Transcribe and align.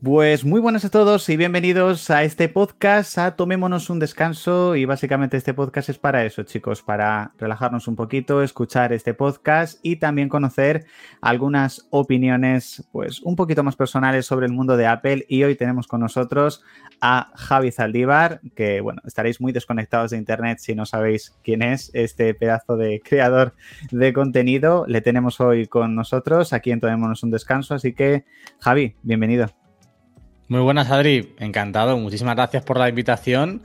Pues 0.00 0.44
muy 0.44 0.60
buenas 0.60 0.84
a 0.84 0.90
todos 0.90 1.28
y 1.28 1.36
bienvenidos 1.36 2.08
a 2.10 2.22
este 2.22 2.48
podcast, 2.48 3.18
a 3.18 3.34
Tomémonos 3.34 3.90
un 3.90 3.98
descanso. 3.98 4.76
Y 4.76 4.84
básicamente 4.84 5.36
este 5.36 5.54
podcast 5.54 5.88
es 5.88 5.98
para 5.98 6.24
eso 6.24 6.44
chicos, 6.44 6.82
para 6.82 7.32
relajarnos 7.36 7.88
un 7.88 7.96
poquito, 7.96 8.44
escuchar 8.44 8.92
este 8.92 9.12
podcast 9.12 9.80
y 9.82 9.96
también 9.96 10.28
conocer 10.28 10.86
algunas 11.20 11.88
opiniones 11.90 12.88
pues 12.92 13.20
un 13.22 13.34
poquito 13.34 13.64
más 13.64 13.74
personales 13.74 14.24
sobre 14.24 14.46
el 14.46 14.52
mundo 14.52 14.76
de 14.76 14.86
Apple. 14.86 15.26
Y 15.28 15.42
hoy 15.42 15.56
tenemos 15.56 15.88
con 15.88 15.98
nosotros 15.98 16.62
a 17.00 17.32
Javi 17.34 17.72
Zaldívar, 17.72 18.40
que 18.54 18.80
bueno, 18.80 19.02
estaréis 19.04 19.40
muy 19.40 19.50
desconectados 19.50 20.12
de 20.12 20.18
internet 20.18 20.58
si 20.60 20.76
no 20.76 20.86
sabéis 20.86 21.36
quién 21.42 21.60
es 21.60 21.90
este 21.92 22.34
pedazo 22.34 22.76
de 22.76 23.00
creador 23.00 23.52
de 23.90 24.12
contenido, 24.12 24.84
le 24.86 25.00
tenemos 25.00 25.40
hoy 25.40 25.66
con 25.66 25.96
nosotros 25.96 26.52
aquí 26.52 26.70
en 26.70 26.78
Tomémonos 26.78 27.24
un 27.24 27.32
descanso, 27.32 27.74
así 27.74 27.94
que 27.94 28.24
Javi, 28.60 28.94
bienvenido. 29.02 29.67
Muy 30.48 30.60
buenas, 30.60 30.90
Adri. 30.90 31.34
Encantado. 31.38 31.98
Muchísimas 31.98 32.34
gracias 32.34 32.64
por 32.64 32.78
la 32.78 32.88
invitación. 32.88 33.62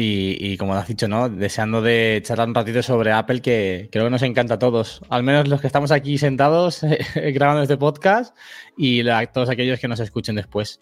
Y, 0.00 0.56
como 0.58 0.74
has 0.74 0.86
dicho, 0.86 1.08
¿no? 1.08 1.28
Deseando 1.28 1.82
de 1.82 2.20
charlar 2.22 2.46
un 2.46 2.54
ratito 2.54 2.82
sobre 2.84 3.10
Apple, 3.10 3.40
que 3.40 3.88
creo 3.90 4.04
que 4.04 4.10
nos 4.10 4.22
encanta 4.22 4.54
a 4.54 4.58
todos. 4.58 5.02
Al 5.08 5.24
menos 5.24 5.48
los 5.48 5.60
que 5.60 5.66
estamos 5.66 5.90
aquí 5.90 6.18
sentados 6.18 6.82
grabando 7.14 7.62
este 7.62 7.76
podcast 7.76 8.36
y 8.76 9.08
a 9.08 9.26
todos 9.26 9.48
aquellos 9.48 9.80
que 9.80 9.88
nos 9.88 9.98
escuchen 9.98 10.36
después. 10.36 10.80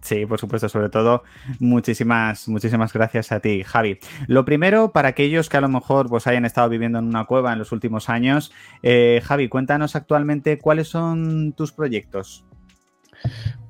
Sí, 0.00 0.26
por 0.26 0.40
supuesto, 0.40 0.68
sobre 0.68 0.88
todo, 0.88 1.22
muchísimas, 1.60 2.48
muchísimas 2.48 2.92
gracias 2.92 3.30
a 3.30 3.40
ti, 3.40 3.62
Javi. 3.62 3.98
Lo 4.26 4.44
primero, 4.46 4.90
para 4.90 5.10
aquellos 5.10 5.48
que 5.48 5.58
a 5.58 5.60
lo 5.60 5.68
mejor 5.68 6.08
pues, 6.08 6.26
hayan 6.26 6.46
estado 6.46 6.68
viviendo 6.70 6.98
en 6.98 7.04
una 7.04 7.26
cueva 7.26 7.52
en 7.52 7.58
los 7.58 7.70
últimos 7.70 8.08
años, 8.08 8.50
eh, 8.82 9.20
Javi, 9.22 9.48
cuéntanos 9.48 9.94
actualmente 9.94 10.58
cuáles 10.58 10.88
son 10.88 11.52
tus 11.52 11.70
proyectos. 11.70 12.44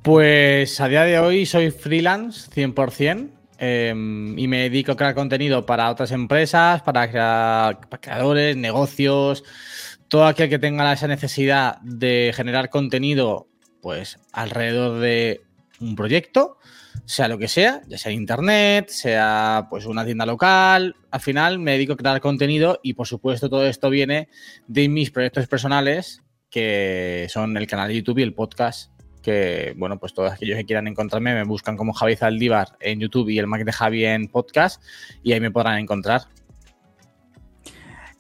Pues 0.03 0.81
a 0.81 0.89
día 0.89 1.05
de 1.05 1.19
hoy 1.19 1.45
soy 1.45 1.71
freelance 1.71 2.51
100% 2.51 3.29
em, 3.59 4.39
y 4.39 4.49
me 4.49 4.63
dedico 4.63 4.93
a 4.93 4.97
crear 4.97 5.15
contenido 5.15 5.67
para 5.67 5.91
otras 5.91 6.11
empresas, 6.13 6.81
para, 6.81 7.79
creadores, 8.01 8.57
negocios, 8.57 9.45
todo 10.09 10.25
aquel 10.25 10.49
que 10.49 10.59
tenga 10.59 10.91
esa 10.91 11.07
necesidad 11.07 11.79
de 11.83 12.33
generar 12.35 12.71
contenido 12.71 13.49
pues 13.83 14.19
alrededor 14.33 15.01
de 15.01 15.43
un 15.81 15.95
proyecto, 15.97 16.57
sea 17.05 17.29
lo 17.29 17.37
que 17.37 17.49
sea, 17.49 17.83
ya 17.87 17.99
sea 17.99 18.11
internet, 18.11 18.89
sea 18.89 19.67
pues 19.69 19.85
una 19.85 20.07
tienda 20.07 20.25
local, 20.25 20.97
al 21.11 21.21
final 21.21 21.59
me 21.59 21.73
dedico 21.73 21.93
a 21.93 21.97
crear 21.99 22.21
contenido 22.23 22.81
y 22.83 22.95
por 22.95 23.07
supuesto 23.07 23.51
todo 23.51 23.67
esto 23.67 23.91
viene 23.91 24.31
de 24.67 24.89
mis 24.89 25.11
proyectos 25.11 25.47
personales 25.47 26.23
que 26.49 27.27
son 27.29 27.55
el 27.59 27.67
canal 27.67 27.89
de 27.89 27.97
YouTube 27.97 28.21
y 28.21 28.23
el 28.23 28.33
podcast 28.33 28.91
que, 29.21 29.75
bueno, 29.77 29.99
pues 29.99 30.15
todos 30.15 30.33
aquellos 30.33 30.57
que 30.57 30.65
quieran 30.65 30.87
encontrarme 30.87 31.35
me 31.35 31.45
buscan 31.45 31.77
como 31.77 31.93
Javi 31.93 32.17
Zaldívar 32.17 32.77
en 32.81 33.01
YouTube 33.01 33.29
y 33.29 33.39
el 33.39 33.47
Mac 33.47 33.65
de 33.65 33.73
Javi 33.73 34.05
en 34.05 34.29
podcast 34.29 34.83
y 35.23 35.33
ahí 35.33 35.41
me 35.41 35.51
podrán 35.51 35.79
encontrar. 35.79 36.23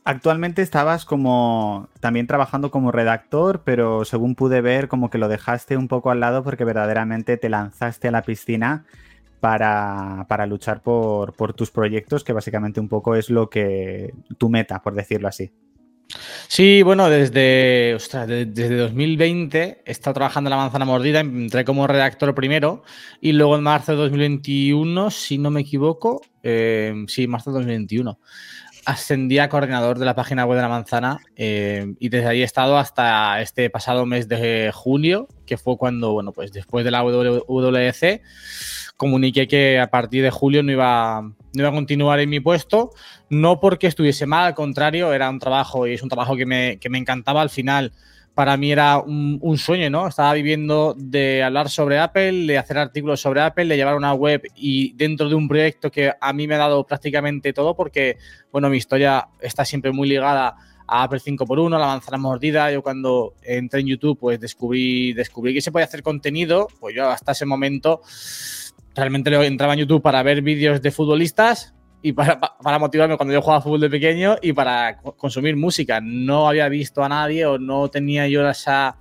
Actualmente 0.04 0.62
estabas 0.62 1.04
como 1.04 1.88
también 2.00 2.26
trabajando 2.26 2.70
como 2.70 2.90
redactor, 2.90 3.62
pero 3.64 4.04
según 4.04 4.34
pude 4.34 4.60
ver, 4.60 4.88
como 4.88 5.10
que 5.10 5.18
lo 5.18 5.28
dejaste 5.28 5.76
un 5.76 5.88
poco 5.88 6.10
al 6.10 6.20
lado 6.20 6.42
porque 6.42 6.64
verdaderamente 6.64 7.36
te 7.36 7.50
lanzaste 7.50 8.08
a 8.08 8.10
la 8.10 8.22
piscina 8.22 8.86
para, 9.40 10.26
para 10.28 10.46
luchar 10.46 10.82
por, 10.82 11.34
por 11.34 11.52
tus 11.52 11.70
proyectos, 11.70 12.24
que 12.24 12.32
básicamente 12.32 12.80
un 12.80 12.88
poco 12.88 13.14
es 13.14 13.30
lo 13.30 13.50
que 13.50 14.14
tu 14.38 14.48
meta, 14.48 14.80
por 14.82 14.94
decirlo 14.94 15.28
así. 15.28 15.52
Sí, 16.48 16.82
bueno, 16.82 17.08
desde, 17.08 17.96
desde 18.26 18.76
2020 18.76 19.82
he 19.84 19.90
estado 19.90 20.14
trabajando 20.14 20.48
en 20.48 20.52
la 20.52 20.56
manzana 20.56 20.84
mordida, 20.84 21.20
entré 21.20 21.64
como 21.64 21.86
redactor 21.86 22.34
primero 22.34 22.82
y 23.20 23.32
luego 23.32 23.56
en 23.56 23.62
marzo 23.62 23.92
de 23.92 23.98
2021, 23.98 25.10
si 25.10 25.38
no 25.38 25.50
me 25.50 25.60
equivoco, 25.60 26.22
eh, 26.42 27.04
sí, 27.06 27.26
marzo 27.26 27.50
de 27.50 27.58
2021, 27.58 28.18
ascendí 28.84 29.38
a 29.38 29.48
coordinador 29.48 29.98
de 29.98 30.06
la 30.06 30.14
página 30.14 30.44
web 30.44 30.56
de 30.56 30.62
la 30.62 30.68
manzana 30.68 31.20
eh, 31.36 31.94
y 31.98 32.08
desde 32.08 32.28
ahí 32.28 32.40
he 32.40 32.44
estado 32.44 32.78
hasta 32.78 33.40
este 33.40 33.70
pasado 33.70 34.06
mes 34.06 34.28
de 34.28 34.72
junio, 34.74 35.28
que 35.46 35.56
fue 35.56 35.76
cuando, 35.76 36.12
bueno, 36.12 36.32
pues 36.32 36.52
después 36.52 36.84
de 36.84 36.90
la 36.90 37.02
WC 37.02 38.22
comuniqué 39.00 39.48
que 39.48 39.80
a 39.80 39.90
partir 39.90 40.22
de 40.22 40.30
julio 40.30 40.62
no 40.62 40.72
iba, 40.72 41.22
no 41.22 41.34
iba 41.54 41.68
a 41.70 41.72
continuar 41.72 42.20
en 42.20 42.28
mi 42.28 42.38
puesto, 42.38 42.90
no 43.30 43.58
porque 43.58 43.86
estuviese 43.86 44.26
mal, 44.26 44.48
al 44.48 44.54
contrario, 44.54 45.14
era 45.14 45.30
un 45.30 45.38
trabajo 45.38 45.86
y 45.86 45.94
es 45.94 46.02
un 46.02 46.10
trabajo 46.10 46.36
que 46.36 46.44
me, 46.44 46.78
que 46.78 46.90
me 46.90 46.98
encantaba 46.98 47.40
al 47.40 47.48
final. 47.48 47.94
Para 48.34 48.58
mí 48.58 48.70
era 48.70 48.98
un, 48.98 49.38
un, 49.40 49.56
sueño, 49.56 49.88
¿no? 49.88 50.06
Estaba 50.06 50.34
viviendo 50.34 50.94
de 50.98 51.42
hablar 51.42 51.70
sobre 51.70 51.98
Apple, 51.98 52.44
de 52.46 52.58
hacer 52.58 52.76
artículos 52.76 53.22
sobre 53.22 53.40
Apple, 53.40 53.64
de 53.64 53.78
llevar 53.78 53.96
una 53.96 54.12
web 54.12 54.42
y 54.54 54.92
dentro 54.92 55.30
de 55.30 55.34
un 55.34 55.48
proyecto 55.48 55.90
que 55.90 56.12
a 56.20 56.32
mí 56.34 56.46
me 56.46 56.56
ha 56.56 56.58
dado 56.58 56.84
prácticamente 56.84 57.54
todo 57.54 57.74
porque, 57.74 58.18
bueno, 58.52 58.68
mi 58.68 58.76
historia 58.76 59.28
está 59.40 59.64
siempre 59.64 59.92
muy 59.92 60.10
ligada 60.10 60.48
a 60.48 60.56
Apple 60.90 61.20
5x1, 61.20 61.70
la 61.70 61.86
manzana 61.86 62.18
mordida. 62.18 62.70
Yo 62.72 62.82
cuando 62.82 63.34
entré 63.42 63.80
en 63.80 63.86
YouTube, 63.86 64.18
pues 64.18 64.40
descubrí, 64.40 65.12
descubrí 65.12 65.54
que 65.54 65.60
se 65.60 65.70
podía 65.70 65.86
hacer 65.86 66.02
contenido. 66.02 66.66
Pues 66.80 66.96
yo 66.96 67.08
hasta 67.08 67.32
ese 67.32 67.46
momento 67.46 68.02
realmente 68.94 69.32
entraba 69.46 69.74
en 69.74 69.80
YouTube 69.80 70.02
para 70.02 70.22
ver 70.22 70.42
vídeos 70.42 70.82
de 70.82 70.90
futbolistas 70.90 71.74
y 72.02 72.12
para, 72.12 72.38
motivarme 72.78 73.16
cuando 73.16 73.34
yo 73.34 73.42
jugaba 73.42 73.62
fútbol 73.62 73.80
de 73.80 73.90
pequeño 73.90 74.36
y 74.42 74.52
para 74.52 74.98
consumir 74.98 75.56
música. 75.56 76.00
No 76.00 76.48
había 76.48 76.68
visto 76.68 77.04
a 77.04 77.08
nadie 77.08 77.46
o 77.46 77.58
no 77.58 77.88
tenía 77.88 78.26
yo 78.26 78.48
esa 78.48 78.96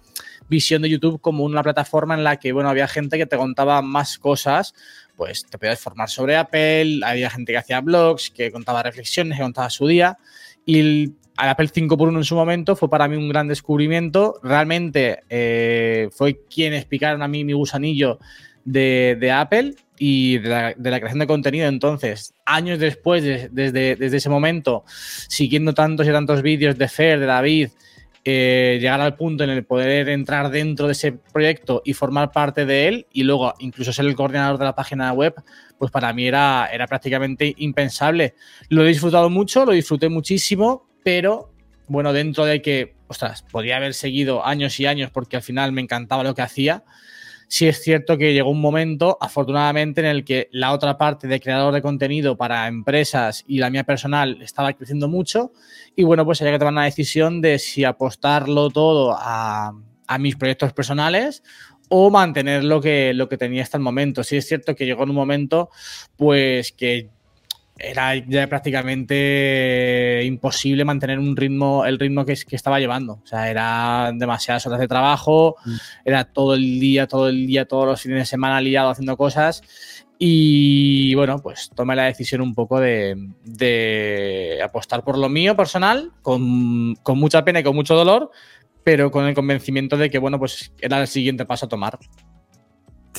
visión 0.47 0.81
de 0.81 0.89
YouTube 0.89 1.21
como 1.21 1.43
una 1.43 1.63
plataforma 1.63 2.15
en 2.15 2.23
la 2.23 2.37
que, 2.37 2.51
bueno, 2.51 2.69
había 2.69 2.87
gente 2.87 3.17
que 3.17 3.25
te 3.25 3.37
contaba 3.37 3.81
más 3.81 4.17
cosas, 4.17 4.73
pues 5.15 5.45
te 5.45 5.57
podías 5.57 5.79
formar 5.79 6.09
sobre 6.09 6.35
Apple, 6.35 7.01
había 7.03 7.29
gente 7.29 7.51
que 7.51 7.57
hacía 7.57 7.81
blogs, 7.81 8.31
que 8.31 8.51
contaba 8.51 8.83
reflexiones, 8.83 9.37
que 9.37 9.43
contaba 9.43 9.69
su 9.69 9.87
día 9.87 10.17
y 10.65 11.13
Apple 11.47 11.69
5x1 11.69 12.17
en 12.17 12.23
su 12.23 12.35
momento 12.35 12.75
fue 12.75 12.89
para 12.89 13.07
mí 13.07 13.15
un 13.15 13.29
gran 13.29 13.47
descubrimiento. 13.47 14.39
Realmente 14.43 15.21
eh, 15.29 16.09
fue 16.11 16.41
quienes 16.53 16.85
picaron 16.85 17.21
a 17.21 17.27
mí 17.27 17.43
mi 17.45 17.53
gusanillo 17.53 18.19
de, 18.65 19.31
Apple 19.33 19.75
y 19.97 20.37
de 20.39 20.49
la, 20.49 20.73
creación 20.75 21.19
de 21.19 21.27
contenido. 21.27 21.67
Entonces, 21.67 22.33
años 22.45 22.79
después, 22.79 23.23
desde, 23.23 24.05
ese 24.05 24.29
momento, 24.29 24.83
siguiendo 25.27 25.73
tantos 25.73 26.07
y 26.07 26.11
tantos 26.11 26.41
vídeos 26.41 26.77
de 26.77 26.87
Fer, 26.87 27.19
de 27.19 27.25
David, 27.25 27.69
eh, 28.25 28.77
llegar 28.81 28.99
al 28.99 29.15
punto 29.15 29.45
en 29.45 29.49
el 29.49 29.63
poder 29.63 30.09
entrar 30.09 30.51
dentro 30.51 30.87
de 30.87 30.91
ese 30.91 31.13
proyecto 31.13 31.81
y 31.85 31.93
formar 31.93 32.31
parte 32.31 32.65
de 32.65 32.89
él 32.89 33.07
y 33.13 33.23
luego 33.23 33.53
incluso 33.59 33.93
ser 33.93 34.05
el 34.05 34.15
coordinador 34.15 34.59
de 34.59 34.65
la 34.65 34.75
página 34.75 35.13
web, 35.13 35.33
pues 35.77 35.89
para 35.89 36.11
mí 36.11 36.27
era 36.27 36.69
prácticamente 36.89 37.55
impensable. 37.57 38.35
Lo 38.67 38.83
he 38.83 38.89
disfrutado 38.89 39.29
mucho, 39.29 39.65
lo 39.65 39.71
disfruté 39.71 40.09
muchísimo, 40.09 40.88
pero 41.03 41.51
bueno, 41.87 42.13
dentro 42.13 42.45
de 42.45 42.61
que, 42.61 42.95
ostras, 43.07 43.43
podía 43.51 43.77
haber 43.77 43.93
seguido 43.93 44.45
años 44.45 44.79
y 44.79 44.85
años 44.85 45.09
porque 45.11 45.37
al 45.37 45.41
final 45.41 45.71
me 45.71 45.81
encantaba 45.81 46.23
lo 46.23 46.35
que 46.35 46.43
hacía, 46.43 46.83
sí 47.49 47.67
es 47.67 47.81
cierto 47.81 48.17
que 48.17 48.31
llegó 48.31 48.51
un 48.51 48.61
momento, 48.61 49.17
afortunadamente, 49.19 50.01
en 50.01 50.07
el 50.07 50.23
que 50.23 50.47
la 50.51 50.71
otra 50.71 50.97
parte 50.97 51.27
de 51.27 51.41
creador 51.41 51.73
de 51.73 51.81
contenido 51.81 52.37
para 52.37 52.67
empresas 52.67 53.43
y 53.47 53.57
la 53.57 53.69
mía 53.69 53.83
personal 53.83 54.41
estaba 54.41 54.71
creciendo 54.73 55.09
mucho. 55.09 55.51
Y 55.95 56.03
bueno, 56.03 56.23
pues 56.25 56.41
había 56.41 56.53
que 56.53 56.59
tomar 56.59 56.73
una 56.73 56.85
decisión 56.85 57.41
de 57.41 57.59
si 57.59 57.83
apostarlo 57.83 58.69
todo 58.69 59.15
a, 59.19 59.73
mis 60.19 60.35
proyectos 60.35 60.73
personales 60.73 61.43
o 61.89 62.09
mantener 62.09 62.63
lo 62.63 62.81
que, 62.81 63.13
lo 63.13 63.29
que 63.29 63.37
tenía 63.37 63.63
hasta 63.63 63.77
el 63.77 63.83
momento. 63.83 64.23
Sí 64.23 64.37
es 64.37 64.47
cierto 64.47 64.75
que 64.75 64.85
llegó 64.85 65.03
en 65.03 65.09
un 65.09 65.15
momento, 65.15 65.69
pues 66.15 66.71
que 66.71 67.09
era 67.79 68.15
ya 68.15 68.47
prácticamente 68.47 70.21
imposible 70.25 70.85
mantener 70.85 71.17
un 71.17 71.35
ritmo, 71.35 71.85
el 71.85 71.97
ritmo 71.97 72.25
que, 72.25 72.35
que 72.47 72.55
estaba 72.55 72.79
llevando. 72.79 73.19
O 73.23 73.27
sea, 73.27 73.49
eran 73.49 74.19
demasiadas 74.19 74.65
horas 74.67 74.79
de 74.79 74.87
trabajo, 74.87 75.55
mm. 75.65 75.75
era 76.05 76.25
todo 76.25 76.53
el 76.55 76.79
día, 76.79 77.07
todo 77.07 77.29
el 77.29 77.47
día, 77.47 77.65
todos 77.65 77.87
los 77.87 78.01
fines 78.01 78.19
de 78.19 78.25
semana 78.25 78.61
liado 78.61 78.89
haciendo 78.89 79.15
cosas. 79.17 79.61
Y 80.17 81.15
bueno, 81.15 81.39
pues 81.39 81.71
tomé 81.73 81.95
la 81.95 82.03
decisión 82.03 82.41
un 82.41 82.53
poco 82.53 82.81
de, 82.81 83.15
de 83.45 84.59
apostar 84.61 85.03
por 85.05 85.17
lo 85.17 85.29
mío 85.29 85.55
personal, 85.55 86.11
con, 86.21 86.95
con 86.95 87.17
mucha 87.17 87.45
pena 87.45 87.61
y 87.61 87.63
con 87.63 87.73
mucho 87.73 87.95
dolor, 87.95 88.29
pero 88.83 89.11
con 89.11 89.25
el 89.25 89.33
convencimiento 89.33 89.95
de 89.95 90.09
que, 90.09 90.19
bueno, 90.19 90.37
pues 90.37 90.73
era 90.81 90.99
el 90.99 91.07
siguiente 91.07 91.45
paso 91.45 91.67
a 91.67 91.69
tomar. 91.69 91.97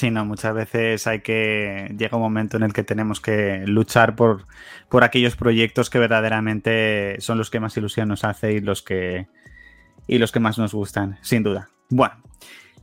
Sí, 0.00 0.10
no, 0.10 0.24
muchas 0.24 0.54
veces 0.54 1.06
hay 1.06 1.20
que. 1.20 1.94
Llega 1.98 2.16
un 2.16 2.22
momento 2.22 2.56
en 2.56 2.62
el 2.62 2.72
que 2.72 2.82
tenemos 2.82 3.20
que 3.20 3.64
luchar 3.66 4.16
por, 4.16 4.46
por 4.88 5.04
aquellos 5.04 5.36
proyectos 5.36 5.90
que 5.90 5.98
verdaderamente 5.98 7.16
son 7.18 7.36
los 7.36 7.50
que 7.50 7.60
más 7.60 7.76
ilusión 7.76 8.08
nos 8.08 8.24
hace 8.24 8.54
y 8.54 8.60
los 8.60 8.80
que. 8.80 9.26
y 10.06 10.16
los 10.16 10.32
que 10.32 10.40
más 10.40 10.56
nos 10.56 10.72
gustan, 10.72 11.18
sin 11.20 11.42
duda. 11.42 11.68
Bueno, 11.90 12.14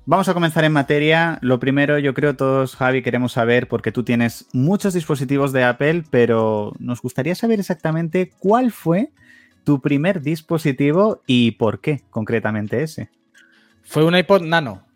vamos 0.05 0.29
a 0.29 0.35
comenzar 0.35 0.63
en 0.63 0.73
materia. 0.73 1.39
Lo 1.41 1.59
primero, 1.59 1.97
yo 1.97 2.13
creo 2.13 2.35
todos, 2.35 2.75
Javi, 2.75 3.01
queremos 3.01 3.31
saber, 3.31 3.67
porque 3.67 3.91
tú 3.91 4.03
tienes 4.03 4.47
muchos 4.53 4.93
dispositivos 4.93 5.51
de 5.53 5.63
Apple, 5.63 6.03
pero 6.11 6.73
nos 6.77 7.01
gustaría 7.01 7.33
saber 7.33 7.59
exactamente 7.59 8.31
cuál 8.37 8.71
fue 8.71 9.09
tu 9.63 9.81
primer 9.81 10.21
dispositivo 10.21 11.23
y 11.25 11.53
por 11.53 11.81
qué 11.81 12.03
concretamente 12.11 12.83
ese. 12.83 13.09
Fue 13.81 14.05
un 14.05 14.15
iPod 14.15 14.43
Nano. 14.43 14.86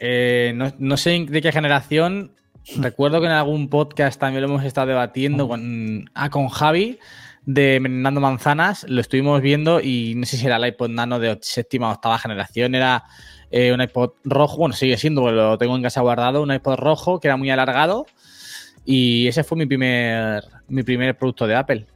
Eh, 0.00 0.54
no, 0.78 0.96
sé 0.96 1.26
de 1.28 1.42
qué 1.42 1.52
generación. 1.52 2.32
Recuerdo 2.76 3.20
que 3.20 3.26
en 3.26 3.32
algún 3.32 3.68
podcast 3.68 4.18
también 4.18 4.42
lo 4.42 4.48
hemos 4.48 4.64
estado 4.64 4.88
debatiendo 4.88 5.48
con, 5.48 6.10
ah, 6.14 6.30
con 6.30 6.48
Javi 6.48 6.98
de 7.46 7.78
Menando 7.80 8.20
Manzanas. 8.20 8.86
Lo 8.88 9.00
estuvimos 9.00 9.40
viendo 9.40 9.80
y 9.80 10.14
no 10.16 10.26
sé 10.26 10.36
si 10.36 10.46
era 10.46 10.56
el 10.56 10.66
iPod 10.66 10.90
Nano 10.90 11.18
de 11.18 11.38
séptima 11.42 11.90
o 11.90 11.92
octava 11.92 12.18
generación. 12.18 12.74
Era 12.74 13.04
eh, 13.50 13.72
un 13.72 13.80
iPod 13.80 14.12
rojo. 14.24 14.56
Bueno, 14.58 14.74
sigue 14.74 14.96
siendo, 14.96 15.30
lo 15.30 15.58
tengo 15.58 15.76
en 15.76 15.82
casa 15.82 16.00
guardado. 16.00 16.42
Un 16.42 16.52
iPod 16.52 16.76
rojo 16.76 17.20
que 17.20 17.28
era 17.28 17.36
muy 17.36 17.50
alargado. 17.50 18.06
Y 18.84 19.28
ese 19.28 19.44
fue 19.44 19.58
mi 19.58 19.66
primer, 19.66 20.44
mi 20.68 20.82
primer 20.82 21.16
producto 21.16 21.46
de 21.46 21.54
Apple. 21.54 21.86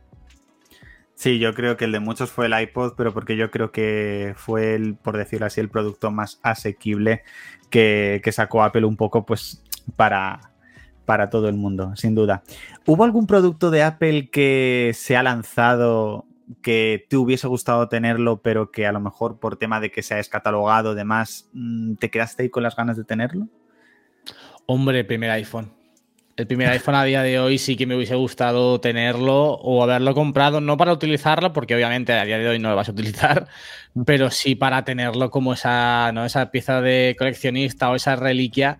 Sí, 1.19 1.41
yo 1.41 1.53
creo 1.53 1.76
que 1.76 1.85
el 1.87 1.91
de 1.91 1.99
muchos 1.99 2.31
fue 2.31 2.47
el 2.47 2.56
iPod, 2.56 2.93
pero 2.97 3.12
porque 3.12 3.37
yo 3.37 3.50
creo 3.50 3.73
que 3.73 4.35
fue 4.37 4.76
el, 4.76 4.94
por 4.94 5.17
decirlo 5.17 5.47
así, 5.47 5.61
el 5.61 5.69
producto 5.69 6.12
más 6.12 6.38
asequible 6.44 7.25
que, 7.70 8.23
sacó 8.31 8.62
Apple 8.62 8.85
un 8.85 8.97
poco, 8.97 9.26
pues, 9.26 9.65
para, 9.97 10.53
para 11.06 11.29
todo 11.29 11.49
el 11.49 11.56
mundo, 11.56 11.97
sin 11.97 12.15
duda. 12.15 12.44
¿Hubo 12.87 13.03
algún 13.03 13.26
producto 13.26 13.73
de 13.73 13.82
Apple 13.82 14.31
que 14.31 14.93
se 14.94 15.17
ha 15.17 15.25
lanzado 15.25 16.25
que 16.62 17.05
te 17.09 17.17
hubiese 17.17 17.49
gustado 17.49 17.88
tenerlo, 17.88 18.41
pero 18.41 18.71
que 18.71 18.87
a 18.87 18.93
lo 18.93 19.00
mejor 19.00 19.41
por 19.41 19.56
tema 19.56 19.81
de 19.81 19.91
que 19.91 20.05
se 20.05 20.14
ha 20.14 20.19
descatalogado, 20.19 20.94
demás, 20.94 21.50
mm, 21.53 21.97
te 21.97 22.12
quedaste 22.12 22.44
ahí 22.44 22.49
con 22.49 22.62
las 22.62 22.76
ganas 22.76 22.97
de 22.97 23.03
tenerlo? 23.03 23.49
Hombre, 24.67 25.03
primer 25.03 25.31
iPhone 25.31 25.78
el 26.38 26.46
primer 26.46 26.69
iPhone 26.69 26.94
a 26.94 27.02
día 27.02 27.23
de 27.23 27.40
hoy 27.40 27.58
sí 27.58 27.76
que 27.76 27.85
me 27.85 27.96
hubiese 27.96 28.14
gustado 28.14 28.81
tenerlo 28.81 29.55
o 29.55 29.82
haberlo 29.82 30.14
comprado, 30.14 30.61
no 30.61 30.76
para 30.76 30.93
utilizarlo, 30.93 31.52
porque 31.52 31.75
obviamente 31.75 32.12
a 32.12 32.25
día 32.25 32.38
de 32.38 32.49
hoy 32.49 32.61
no 32.61 32.70
lo 32.70 32.76
vas 32.76 32.88
a 32.88 32.93
utilizar, 32.93 33.49
pero 34.06 34.31
sí 34.31 34.55
para 34.55 34.85
tenerlo 34.85 35.32
como 35.32 35.55
esa, 35.55 36.12
¿no? 36.12 36.25
esa 36.25 36.52
pieza 36.52 36.81
de 36.81 37.17
coleccionista 37.19 37.90
o 37.90 37.96
esa 37.96 38.14
reliquia 38.14 38.79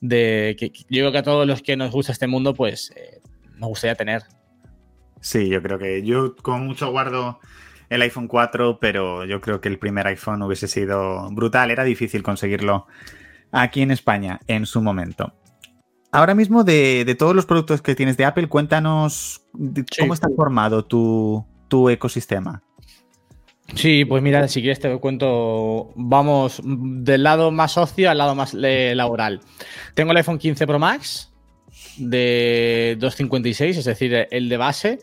de 0.00 0.54
que, 0.58 0.70
yo 0.70 1.00
creo 1.00 1.12
que 1.12 1.18
a 1.18 1.22
todos 1.22 1.46
los 1.46 1.62
que 1.62 1.78
nos 1.78 1.92
gusta 1.92 2.12
este 2.12 2.26
mundo, 2.26 2.52
pues 2.52 2.92
eh, 2.94 3.22
nos 3.56 3.70
gustaría 3.70 3.94
tener. 3.94 4.24
Sí, 5.22 5.48
yo 5.48 5.62
creo 5.62 5.78
que 5.78 6.02
yo 6.02 6.36
con 6.36 6.66
mucho 6.66 6.90
guardo 6.90 7.40
el 7.88 8.02
iPhone 8.02 8.28
4, 8.28 8.78
pero 8.80 9.24
yo 9.24 9.40
creo 9.40 9.62
que 9.62 9.70
el 9.70 9.78
primer 9.78 10.06
iPhone 10.08 10.42
hubiese 10.42 10.68
sido 10.68 11.30
brutal. 11.30 11.70
Era 11.70 11.84
difícil 11.84 12.22
conseguirlo 12.22 12.86
aquí 13.50 13.80
en 13.80 13.92
España 13.92 14.40
en 14.46 14.66
su 14.66 14.82
momento. 14.82 15.32
Ahora 16.14 16.34
mismo, 16.34 16.62
de, 16.62 17.16
todos 17.18 17.34
los 17.34 17.46
productos 17.46 17.80
que 17.80 17.94
tienes 17.94 18.18
de 18.18 18.26
Apple, 18.26 18.46
cuéntanos 18.46 19.40
cómo 19.98 20.12
está 20.12 20.28
formado 20.36 20.84
tu, 20.84 21.88
ecosistema. 21.88 22.62
Sí, 23.74 24.04
pues 24.04 24.22
mira, 24.22 24.46
si 24.48 24.60
quieres 24.60 24.78
te 24.78 24.94
cuento, 24.98 25.90
vamos 25.96 26.60
del 26.62 27.22
lado 27.22 27.50
más 27.50 27.72
socio 27.72 28.10
al 28.10 28.18
lado 28.18 28.34
más 28.34 28.52
laboral. 28.52 29.40
Tengo 29.94 30.10
el 30.10 30.18
iPhone 30.18 30.38
15 30.38 30.66
Pro 30.66 30.78
Max 30.78 31.32
de 31.96 32.98
256, 33.00 33.78
es 33.78 33.84
decir, 33.86 34.26
el 34.30 34.50
de 34.50 34.56
base. 34.58 34.98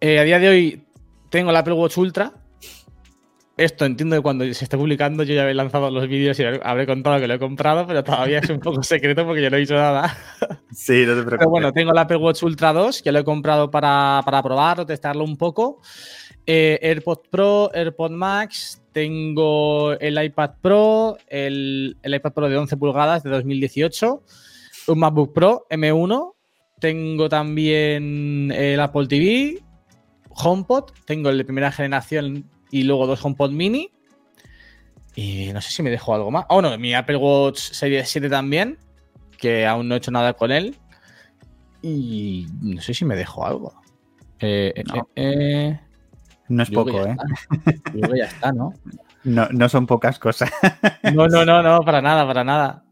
Eh, 0.00 0.18
a 0.18 0.24
día 0.24 0.40
de 0.40 0.48
hoy 0.48 0.84
tengo 1.30 1.50
el 1.50 1.56
Apple 1.56 1.74
Watch 1.74 1.96
Ultra, 1.96 2.32
esto 3.56 3.84
entiendo 3.84 4.16
que 4.16 4.22
cuando 4.22 4.44
se 4.44 4.64
esté 4.64 4.76
publicando 4.76 5.22
yo 5.22 5.34
ya 5.34 5.48
he 5.48 5.54
lanzado 5.54 5.90
los 5.90 6.08
vídeos 6.08 6.38
y 6.40 6.44
habré 6.44 6.86
contado 6.86 7.20
que 7.20 7.28
lo 7.28 7.34
he 7.34 7.38
comprado, 7.38 7.86
pero 7.86 8.02
todavía 8.02 8.40
es 8.40 8.50
un 8.50 8.58
poco 8.58 8.82
secreto 8.82 9.24
porque 9.24 9.42
yo 9.42 9.50
no 9.50 9.56
he 9.56 9.60
dicho 9.60 9.74
nada. 9.74 10.16
Sí, 10.72 11.04
no 11.06 11.14
te 11.14 11.22
preocupes. 11.22 11.38
Pero 11.38 11.50
bueno, 11.50 11.72
tengo 11.72 11.92
el 11.92 11.98
Apple 11.98 12.16
Watch 12.16 12.42
Ultra 12.42 12.72
2, 12.72 13.02
que 13.02 13.12
lo 13.12 13.20
he 13.20 13.24
comprado 13.24 13.70
para, 13.70 14.22
para 14.24 14.42
probarlo, 14.42 14.84
testarlo 14.84 15.22
un 15.22 15.36
poco. 15.36 15.80
Eh, 16.46 16.78
AirPod 16.82 17.20
Pro, 17.30 17.70
AirPod 17.72 18.10
Max, 18.10 18.82
tengo 18.92 19.92
el 19.92 20.22
iPad 20.22 20.50
Pro, 20.60 21.16
el, 21.28 21.96
el 22.02 22.14
iPad 22.14 22.32
Pro 22.32 22.48
de 22.48 22.56
11 22.56 22.76
pulgadas 22.76 23.22
de 23.22 23.30
2018, 23.30 24.22
un 24.88 24.98
MacBook 24.98 25.32
Pro 25.32 25.66
M1, 25.70 26.32
tengo 26.80 27.28
también 27.28 28.52
el 28.52 28.80
Apple 28.80 29.06
TV, 29.06 29.62
HomePod, 30.28 30.90
tengo 31.06 31.30
el 31.30 31.38
de 31.38 31.44
primera 31.44 31.72
generación 31.72 32.50
y 32.74 32.82
luego 32.82 33.06
dos 33.06 33.24
HomePod 33.24 33.52
mini. 33.52 33.92
Y 35.14 35.52
no 35.52 35.60
sé 35.60 35.70
si 35.70 35.80
me 35.84 35.90
dejo 35.90 36.12
algo 36.12 36.32
más. 36.32 36.44
Oh, 36.48 36.60
no, 36.60 36.76
mi 36.76 36.92
Apple 36.92 37.18
Watch 37.18 37.58
Series 37.58 38.08
7 38.08 38.28
también, 38.28 38.78
que 39.38 39.64
aún 39.64 39.86
no 39.86 39.94
he 39.94 39.98
hecho 39.98 40.10
nada 40.10 40.32
con 40.32 40.50
él. 40.50 40.76
Y 41.82 42.48
no 42.60 42.82
sé 42.82 42.92
si 42.92 43.04
me 43.04 43.14
dejo 43.14 43.46
algo. 43.46 43.80
Eh, 44.40 44.72
eh, 44.74 44.82
no. 44.92 45.08
Eh, 45.14 45.78
no 46.48 46.64
es 46.64 46.70
poco, 46.70 47.06
¿eh? 47.06 47.16
Yo 47.94 48.12
ya 48.16 48.24
está, 48.24 48.50
¿no? 48.50 48.74
¿no? 49.22 49.48
No 49.50 49.68
son 49.68 49.86
pocas 49.86 50.18
cosas. 50.18 50.50
No, 51.14 51.28
no, 51.28 51.44
no, 51.44 51.62
no, 51.62 51.78
para 51.82 52.02
nada, 52.02 52.26
para 52.26 52.42
nada. 52.42 52.84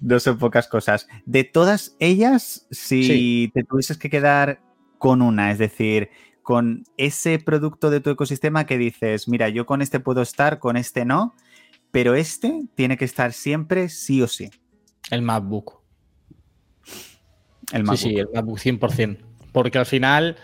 No 0.00 0.20
son 0.20 0.38
pocas 0.38 0.68
cosas. 0.68 1.08
De 1.26 1.42
todas 1.42 1.96
ellas, 1.98 2.68
si 2.70 3.50
te 3.52 3.64
tuvieses 3.64 3.98
que 3.98 4.08
quedar 4.08 4.60
con 4.98 5.20
una, 5.20 5.50
es 5.50 5.58
decir, 5.58 6.10
con 6.48 6.84
ese 6.96 7.38
producto 7.38 7.90
de 7.90 8.00
tu 8.00 8.08
ecosistema 8.08 8.64
que 8.64 8.78
dices, 8.78 9.28
mira, 9.28 9.50
yo 9.50 9.66
con 9.66 9.82
este 9.82 10.00
puedo 10.00 10.22
estar, 10.22 10.58
con 10.58 10.78
este 10.78 11.04
no, 11.04 11.34
pero 11.90 12.14
este 12.14 12.62
tiene 12.74 12.96
que 12.96 13.04
estar 13.04 13.34
siempre 13.34 13.90
sí 13.90 14.22
o 14.22 14.28
sí. 14.28 14.48
El 15.10 15.20
MacBook. 15.20 15.82
El 17.70 17.84
MacBook. 17.84 17.98
Sí, 17.98 18.08
sí, 18.08 18.16
el 18.16 18.28
MacBook 18.34 18.58
100%. 18.60 19.18
Porque 19.52 19.76
al 19.76 19.84
final 19.84 20.38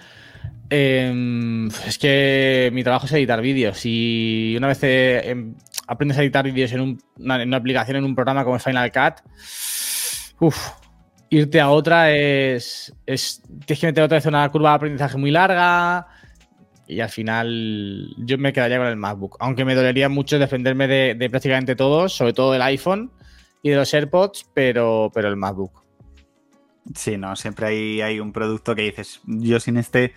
em, 0.69 1.69
es 1.69 1.97
que 1.97 2.69
mi 2.75 2.85
trabajo 2.85 3.07
es 3.07 3.13
editar 3.13 3.41
vídeos 3.41 3.81
y 3.87 4.53
una 4.59 4.67
vez 4.67 4.83
eh, 4.83 5.31
em, 5.31 5.55
aprendes 5.87 6.19
a 6.19 6.23
editar 6.23 6.45
vídeos 6.45 6.71
en, 6.73 6.99
una, 7.17 7.57
aplicación, 7.57 7.97
en 7.97 8.05
un 8.05 8.15
programa 8.15 8.45
como 8.45 8.59
Final 8.59 8.93
Cut, 8.93 9.23
uff, 10.39 10.69
irte 11.35 11.61
a 11.61 11.71
otra 11.71 12.13
es, 12.13 12.95
es. 13.07 13.43
Tienes 13.67 13.81
que 13.81 13.87
meter 13.87 14.05
otra 14.05 14.17
vez 14.17 14.27
una 14.27 14.49
curva 14.51 14.71
de 14.71 14.77
aprendizaje 14.77 15.17
muy 15.19 15.31
larga. 15.31 16.07
Y 16.87 17.01
al 17.01 17.09
final 17.09 18.15
yo 18.19 18.37
me 18.37 18.53
quedaría 18.53 18.79
con 18.79 18.87
el 18.87 18.97
MacBook. 18.97 19.37
Aunque 19.41 19.65
me 19.65 19.75
dolería 19.75 20.09
mucho 20.09 20.39
defenderme 20.39 20.87
de, 20.87 21.31
prácticamente 21.31 21.77
todos, 21.77 22.13
sobre 22.13 22.35
todo 22.35 22.53
del 22.53 22.63
iPhone 22.63 23.11
y 23.63 23.71
de 23.71 23.77
los 23.77 23.93
AirPods, 23.95 24.51
pero, 24.53 25.11
pero 25.15 25.29
el 25.29 25.37
MacBook. 25.37 25.83
Sí, 26.95 27.17
no, 27.17 27.35
siempre 27.37 27.69
hay, 27.69 28.03
hay 28.03 28.21
un 28.21 28.33
producto 28.33 28.75
que 28.75 28.83
dices, 28.83 29.23
yo 29.25 29.59
sin 29.61 29.79
este 29.79 30.13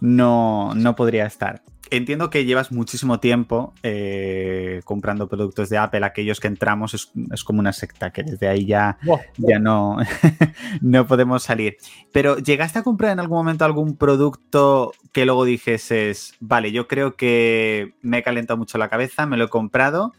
no, 0.00 0.72
no 0.76 0.94
podría 0.94 1.26
estar 1.26 1.62
entiendo 1.90 2.30
que 2.30 2.44
llevas 2.44 2.72
muchísimo 2.72 3.20
tiempo 3.20 3.72
eh, 3.82 4.80
comprando 4.84 5.28
productos 5.28 5.68
de 5.68 5.78
Apple. 5.78 6.04
Aquellos 6.04 6.40
que 6.40 6.48
entramos 6.48 6.94
es, 6.94 7.44
como 7.44 7.60
una 7.60 7.72
secta, 7.72 8.12
que 8.12 8.22
desde 8.22 8.48
ahí 8.48 8.66
ya, 8.66 8.98
ya 9.36 9.58
no, 9.58 9.98
no 10.80 11.06
podemos 11.06 11.42
salir. 11.42 11.76
Pero 12.12 12.38
¿llegaste 12.38 12.78
a 12.78 12.82
comprar 12.82 13.12
en 13.12 13.20
algún 13.20 13.38
momento 13.38 13.64
algún 13.64 13.96
producto 13.96 14.92
que 15.12 15.24
luego 15.24 15.44
dijeses, 15.44 16.34
vale, 16.40 16.72
yo 16.72 16.88
creo 16.88 17.16
que 17.16 17.94
me 18.02 18.18
he 18.18 18.22
calentado 18.22 18.58
mucho 18.58 18.78
la 18.78 18.88
cabeza, 18.88 19.26
me 19.26 19.36
lo 19.36 19.44
he 19.44 19.48
comprado, 19.48 20.12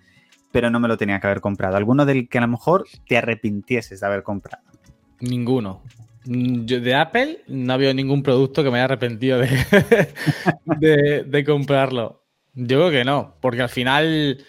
pero 0.51 0.70
no 0.70 0.80
me 0.80 0.88
lo 0.88 0.98
tenía 0.98 1.20
que 1.20 1.27
haber 1.27 1.41
comprado? 1.41 1.77
¿Alguno 1.77 2.06
del 2.06 2.30
que 2.30 2.38
a 2.38 2.41
lo 2.41 2.48
mejor 2.48 2.86
te 3.08 3.18
arrepintieses 3.18 4.00
de 4.00 4.06
haber 4.06 4.24
comprado? 4.24 4.63
Ninguno. 5.20 5.82
Mm, 6.27 6.65
yo 6.65 6.81
de 6.81 6.93
Apple 6.93 7.43
no 7.48 7.74
había 7.74 7.93
ningún 7.93 8.22
producto 8.22 8.63
que 8.63 8.69
me 8.69 8.77
haya 8.77 8.86
arrepentido 8.86 9.39
de, 10.65 11.24
de, 11.25 11.46
comprarlo. 11.46 12.24
Yo 12.53 12.77
creo 12.79 12.91
que 12.91 13.05
no, 13.05 13.36
porque 13.39 13.62
al 13.62 13.69
final, 13.69 14.43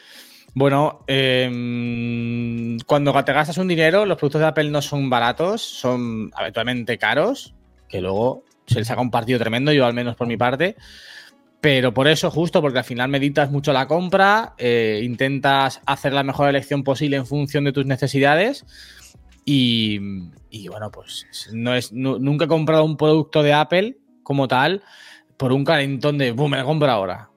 bueno, 0.54 1.04
em, 1.06 2.78
cuando 2.80 3.12
te 3.24 3.32
gastas 3.32 3.58
un 3.58 3.68
dinero, 3.68 4.06
los 4.06 4.16
productos 4.16 4.40
de 4.40 4.46
Apple 4.48 4.70
no 4.70 4.82
son 4.82 5.08
baratos, 5.08 5.62
son 5.62 6.30
habitualmente 6.34 6.98
caros, 6.98 7.54
que 7.88 8.00
luego 8.00 8.44
se 8.66 8.80
les 8.80 8.88
saca 8.88 9.00
un 9.00 9.10
partido 9.10 9.38
tremendo, 9.38 9.72
yo 9.72 9.86
al 9.86 9.94
menos 9.94 10.16
por 10.16 10.26
mi 10.26 10.36
parte. 10.36 10.76
Pero 11.60 11.92
por 11.92 12.06
eso, 12.06 12.30
justo 12.30 12.60
porque 12.60 12.78
al 12.78 12.84
final 12.84 13.08
meditas 13.08 13.50
mucho 13.50 13.72
la 13.72 13.88
compra, 13.88 14.54
eh, 14.58 15.00
intentas 15.02 15.80
hacer 15.86 16.12
la 16.12 16.22
mejor 16.22 16.48
elección 16.48 16.84
posible 16.84 17.16
en 17.16 17.26
función 17.26 17.64
de 17.64 17.72
tus 17.72 17.84
necesidades 17.84 18.64
y, 19.50 20.68
bueno, 20.68 20.90
pues 20.90 21.48
no 21.54 21.74
es, 21.74 21.90
nunca 21.90 22.44
he 22.44 22.48
comprado 22.48 22.84
un 22.84 22.98
producto 22.98 23.42
de 23.42 23.54
Apple 23.54 23.96
como 24.22 24.46
tal 24.46 24.82
por 25.38 25.52
un 25.52 25.64
calentón 25.64 26.18
de, 26.18 26.32
¡bum! 26.32 26.50
Me 26.50 26.58
lo 26.58 26.66
compro 26.66 26.90
ahora. 26.90 27.30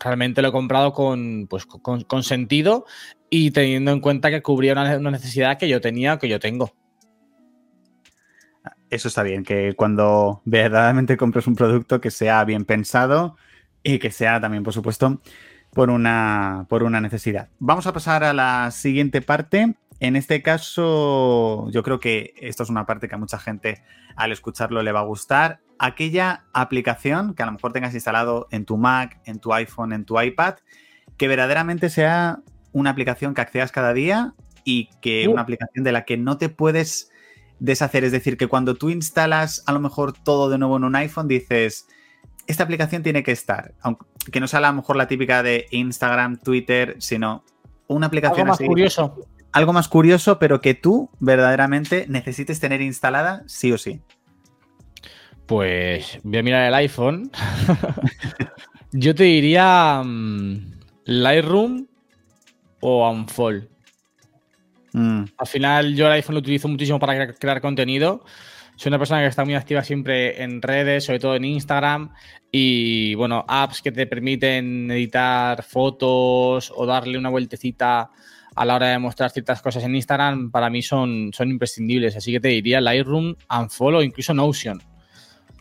Realmente 0.00 0.42
lo 0.42 0.48
he 0.48 0.52
comprado 0.52 0.92
con, 0.92 1.46
pues, 1.48 1.64
con, 1.66 2.22
sentido 2.24 2.84
y 3.30 3.52
teniendo 3.52 3.92
en 3.92 4.00
cuenta 4.00 4.28
que 4.30 4.42
cubría 4.42 4.72
una, 4.72 4.98
necesidad 4.98 5.56
que 5.56 5.68
yo 5.68 5.80
tenía 5.80 6.14
o 6.14 6.18
que 6.18 6.28
yo 6.28 6.40
tengo. 6.40 6.72
Eso 8.90 9.06
está 9.06 9.22
bien, 9.22 9.44
que 9.44 9.74
cuando 9.74 10.42
verdaderamente 10.44 11.16
compres 11.16 11.46
un 11.46 11.54
producto 11.54 12.00
que 12.00 12.10
sea 12.10 12.44
bien 12.44 12.64
pensado 12.64 13.36
y 13.84 14.00
que 14.00 14.10
sea 14.10 14.40
también, 14.40 14.64
por 14.64 14.74
supuesto, 14.74 15.20
por 15.70 15.90
una, 15.90 16.66
por 16.68 16.82
una 16.82 17.00
necesidad. 17.00 17.50
Vamos 17.60 17.86
a 17.86 17.92
pasar 17.92 18.24
a 18.24 18.32
la 18.32 18.68
siguiente 18.72 19.22
parte 19.22 19.76
en 20.02 20.16
este 20.16 20.42
caso, 20.42 21.70
yo 21.70 21.84
creo 21.84 22.00
que 22.00 22.34
esto 22.36 22.64
es 22.64 22.68
una 22.70 22.86
parte 22.86 23.08
que 23.08 23.14
a 23.14 23.18
mucha 23.18 23.38
gente 23.38 23.84
al 24.16 24.32
escucharlo 24.32 24.82
le 24.82 24.90
va 24.90 24.98
a 24.98 25.04
gustar. 25.04 25.60
Aquella 25.78 26.44
aplicación 26.52 27.34
que 27.34 27.44
a 27.44 27.46
lo 27.46 27.52
mejor 27.52 27.72
tengas 27.72 27.94
instalado 27.94 28.48
en 28.50 28.64
tu 28.64 28.76
Mac, 28.76 29.20
en 29.26 29.38
tu 29.38 29.54
iPhone, 29.54 29.92
en 29.92 30.04
tu 30.04 30.20
iPad, 30.20 30.56
que 31.16 31.28
verdaderamente 31.28 31.88
sea 31.88 32.40
una 32.72 32.90
aplicación 32.90 33.32
que 33.32 33.42
accedas 33.42 33.70
cada 33.70 33.92
día 33.94 34.34
y 34.64 34.90
que 35.00 35.28
Uh. 35.28 35.32
una 35.34 35.42
aplicación 35.42 35.84
de 35.84 35.92
la 35.92 36.04
que 36.04 36.16
no 36.16 36.36
te 36.36 36.48
puedes 36.48 37.12
deshacer. 37.60 38.02
Es 38.02 38.10
decir, 38.10 38.36
que 38.36 38.48
cuando 38.48 38.74
tú 38.74 38.90
instalas 38.90 39.62
a 39.66 39.72
lo 39.72 39.78
mejor 39.78 40.14
todo 40.14 40.50
de 40.50 40.58
nuevo 40.58 40.78
en 40.78 40.84
un 40.84 40.96
iPhone, 40.96 41.28
dices, 41.28 41.86
esta 42.48 42.64
aplicación 42.64 43.04
tiene 43.04 43.22
que 43.22 43.30
estar. 43.30 43.72
Aunque 43.82 44.04
que 44.32 44.40
no 44.40 44.48
sea 44.48 44.58
a 44.58 44.62
lo 44.62 44.72
mejor 44.72 44.96
la 44.96 45.06
típica 45.06 45.44
de 45.44 45.66
Instagram, 45.70 46.38
Twitter, 46.38 46.96
sino 46.98 47.44
una 47.86 48.06
Algo 48.06 48.06
aplicación 48.06 48.48
más 48.48 48.56
así, 48.56 48.66
curioso. 48.66 49.28
Algo 49.52 49.72
más 49.72 49.88
curioso, 49.88 50.38
pero 50.38 50.60
que 50.60 50.74
tú 50.74 51.10
verdaderamente 51.20 52.06
necesites 52.08 52.58
tener 52.60 52.80
instalada 52.80 53.42
sí 53.46 53.72
o 53.72 53.78
sí. 53.78 54.00
Pues 55.46 56.18
voy 56.22 56.38
a 56.38 56.42
mirar 56.42 56.66
el 56.68 56.74
iPhone. 56.74 57.30
Yo 58.92 59.14
te 59.14 59.24
diría 59.24 60.02
mm, 60.04 60.80
Lightroom 61.06 61.86
o 62.80 63.10
Unfold. 63.10 63.68
Mm, 64.92 65.24
Al 65.38 65.46
final 65.46 65.94
yo 65.94 66.06
el 66.06 66.12
iPhone 66.12 66.34
lo 66.34 66.40
utilizo 66.40 66.68
muchísimo 66.68 66.98
para 66.98 67.14
cre- 67.14 67.36
crear 67.38 67.60
contenido. 67.62 68.24
Soy 68.76 68.90
una 68.90 68.98
persona 68.98 69.20
que 69.22 69.28
está 69.28 69.44
muy 69.44 69.54
activa 69.54 69.82
siempre 69.82 70.42
en 70.42 70.60
redes, 70.60 71.04
sobre 71.04 71.18
todo 71.18 71.34
en 71.36 71.44
Instagram. 71.46 72.12
Y 72.50 73.14
bueno, 73.14 73.44
apps 73.48 73.80
que 73.80 73.92
te 73.92 74.06
permiten 74.06 74.90
editar 74.90 75.62
fotos 75.62 76.70
o 76.76 76.84
darle 76.84 77.16
una 77.16 77.30
vueltecita 77.30 78.10
a 78.54 78.64
la 78.64 78.74
hora 78.76 78.88
de 78.88 78.98
mostrar 78.98 79.30
ciertas 79.30 79.62
cosas 79.62 79.82
en 79.84 79.94
Instagram, 79.96 80.50
para 80.50 80.68
mí 80.70 80.82
son, 80.82 81.30
son 81.32 81.50
imprescindibles. 81.50 82.16
Así 82.16 82.32
que 82.32 82.40
te 82.40 82.48
diría 82.48 82.80
Lightroom, 82.80 83.34
Unfollow 83.50 84.02
incluso 84.02 84.34
Notion. 84.34 84.82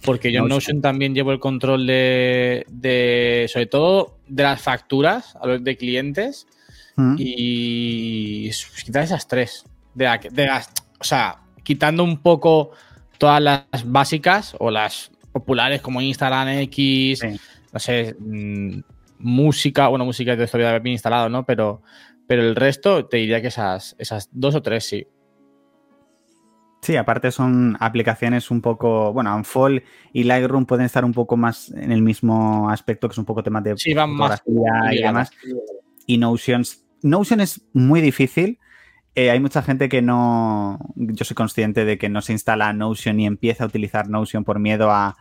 Porque 0.04 0.32
yo 0.32 0.42
en 0.44 0.48
Notion. 0.50 0.82
También 0.82 1.14
llevo 1.14 1.32
el 1.32 1.40
control 1.40 1.86
de, 1.86 2.66
de, 2.70 3.48
sobre 3.52 3.68
todo, 3.68 4.18
de 4.28 4.44
las 4.44 4.62
facturas 4.62 5.36
a 5.40 5.46
los 5.48 5.64
de 5.64 5.78
clientes 5.78 6.48
mm. 6.96 7.16
y 7.18 8.48
pues, 8.48 8.84
quitar 8.84 9.04
esas 9.04 9.28
tres. 9.28 9.64
De, 9.94 10.06
la- 10.06 10.18
de 10.18 10.46
las, 10.48 10.70
o 11.00 11.04
sea, 11.04 11.38
quitando 11.64 12.04
un 12.04 12.18
poco 12.22 12.72
todas 13.18 13.42
las 13.42 13.64
básicas 13.86 14.56
o 14.60 14.72
las 14.72 15.12
populares 15.32 15.82
como 15.82 16.02
Instagram 16.02 16.48
X, 16.50 17.20
Sí. 17.20 17.28
no 17.72 17.80
sé, 17.80 18.16
mm, 18.20 18.80
música, 19.20 19.88
bueno, 19.88 20.04
música 20.06 20.36
de 20.36 20.48
todavía 20.48 20.80
bien 20.80 20.94
instalado, 20.94 21.30
¿no? 21.30 21.46
Pero, 21.46 21.84
pero 22.32 22.44
el 22.44 22.56
resto 22.56 23.08
te 23.08 23.18
diría 23.18 23.42
que 23.42 23.50
esas, 23.50 23.94
esas 24.00 24.30
dos 24.32 24.56
o 24.56 24.62
tres 24.62 24.86
sí. 24.86 25.06
Sí, 26.82 26.96
aparte 26.96 27.30
son 27.30 27.76
aplicaciones 27.78 28.50
un 28.52 28.62
poco, 28.62 29.12
bueno, 29.12 29.36
Unfold 29.36 29.84
y 30.14 30.24
Lightroom 30.24 30.66
pueden 30.66 30.86
estar 30.86 31.04
un 31.04 31.12
poco 31.12 31.36
más 31.36 31.72
en 31.72 31.92
el 31.92 32.02
mismo 32.02 32.70
aspecto, 32.70 33.10
que 33.10 33.12
es 33.12 33.18
un 33.18 33.26
poco 33.26 33.44
temas 33.44 33.66
de 33.66 33.76
Sí, 33.76 33.94
van 33.94 34.12
más 34.12 34.42
y 34.46 35.02
demás. 35.02 35.30
Y 36.06 36.20
Notion, 36.20 36.64
Notion 37.02 37.42
es 37.42 37.66
muy 37.74 38.00
difícil. 38.00 38.60
Eh, 39.14 39.30
hay 39.30 39.42
mucha 39.42 39.62
gente 39.62 39.90
que 39.90 40.02
no, 40.02 40.80
yo 40.96 41.26
soy 41.26 41.36
consciente 41.36 41.84
de 41.84 41.98
que 41.98 42.08
no 42.08 42.22
se 42.22 42.32
instala 42.32 42.72
Notion 42.72 43.20
y 43.20 43.26
empieza 43.26 43.66
a 43.66 43.68
utilizar 43.68 44.08
Notion 44.08 44.46
por 44.46 44.58
miedo 44.58 44.90
a, 44.90 45.18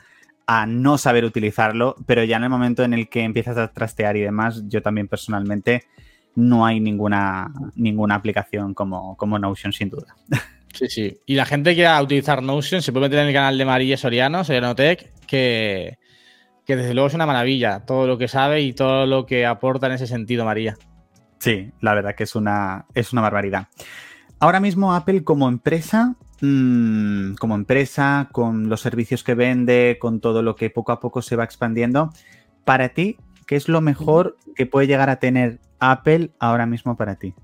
a 0.47 0.65
no 0.65 0.97
saber 0.97 1.25
utilizarlo, 1.25 1.97
pero 2.07 2.23
ya 2.23 2.37
en 2.37 2.45
el 2.45 2.51
momento 2.51 2.85
en 2.85 2.95
el 2.95 3.09
que 3.09 3.23
empiezas 3.23 3.57
a 3.59 3.73
trastear 3.73 4.17
y 4.17 4.21
demás, 4.21 4.63
yo 4.69 4.81
también 4.81 5.09
personalmente 5.09 5.87
no 6.35 6.65
hay 6.65 6.81
ninguna, 6.81 7.53
ninguna 7.75 8.15
aplicación 8.15 8.75
como, 8.75 9.17
como 9.17 9.39
Notion 9.39 9.73
sin 9.73 9.91
duda. 9.91 10.17
Sí, 10.73 10.87
sí. 10.89 11.19
Y 11.27 11.35
la 11.35 11.47
gente 11.47 11.71
que 11.71 11.79
quiera 11.79 12.01
utilizar 12.01 12.45
Notion 12.45 12.81
se 12.81 12.93
puede 12.93 13.07
meter 13.07 13.19
en 13.19 13.27
el 13.27 13.35
canal 13.35 13.59
de 13.59 13.65
María 13.65 13.97
Soriano, 13.97 14.45
Sorianotech, 14.45 15.13
que, 15.27 15.99
que 16.65 16.77
desde 16.77 16.95
luego 16.95 17.09
es 17.09 17.15
una 17.15 17.27
maravilla. 17.27 17.85
Todo 17.85 18.07
lo 18.07 18.19
que 18.19 18.29
sabe 18.29 18.61
y 18.61 18.73
todo 18.73 19.05
lo 19.05 19.27
que 19.27 19.47
aporta 19.47 19.89
en 19.89 19.95
ese 19.95 20.07
sentido, 20.07 20.45
María. 20.45 20.77
Sí, 21.41 21.73
la 21.81 21.95
verdad 21.95 22.15
que 22.15 22.25
es 22.25 22.37
una, 22.37 22.87
es 22.95 23.13
una 23.13 23.23
barbaridad. 23.23 23.67
Ahora 24.39 24.61
mismo 24.61 24.95
Apple 24.95 25.25
como 25.25 25.49
empresa, 25.49 26.15
mmm, 26.41 27.35
como 27.35 27.57
empresa, 27.57 28.29
con 28.31 28.69
los 28.69 28.81
servicios 28.81 29.25
que 29.25 29.35
vende, 29.35 29.99
con 30.01 30.21
todo 30.21 30.43
lo 30.43 30.55
que 30.55 30.71
poco 30.71 30.93
a 30.93 31.01
poco 31.01 31.21
se 31.21 31.37
va 31.37 31.45
expandiendo, 31.45 32.11
para 32.65 32.91
ti, 32.91 33.17
¿qué 33.47 33.57
es 33.57 33.69
lo 33.69 33.81
mejor 33.81 34.37
que 34.55 34.67
puede 34.67 34.87
llegar 34.87 35.11
a 35.11 35.17
tener 35.17 35.59
Apple 35.81 36.31
ahora 36.39 36.67
mismo 36.67 36.97
para 36.97 37.17
ti? 37.17 37.35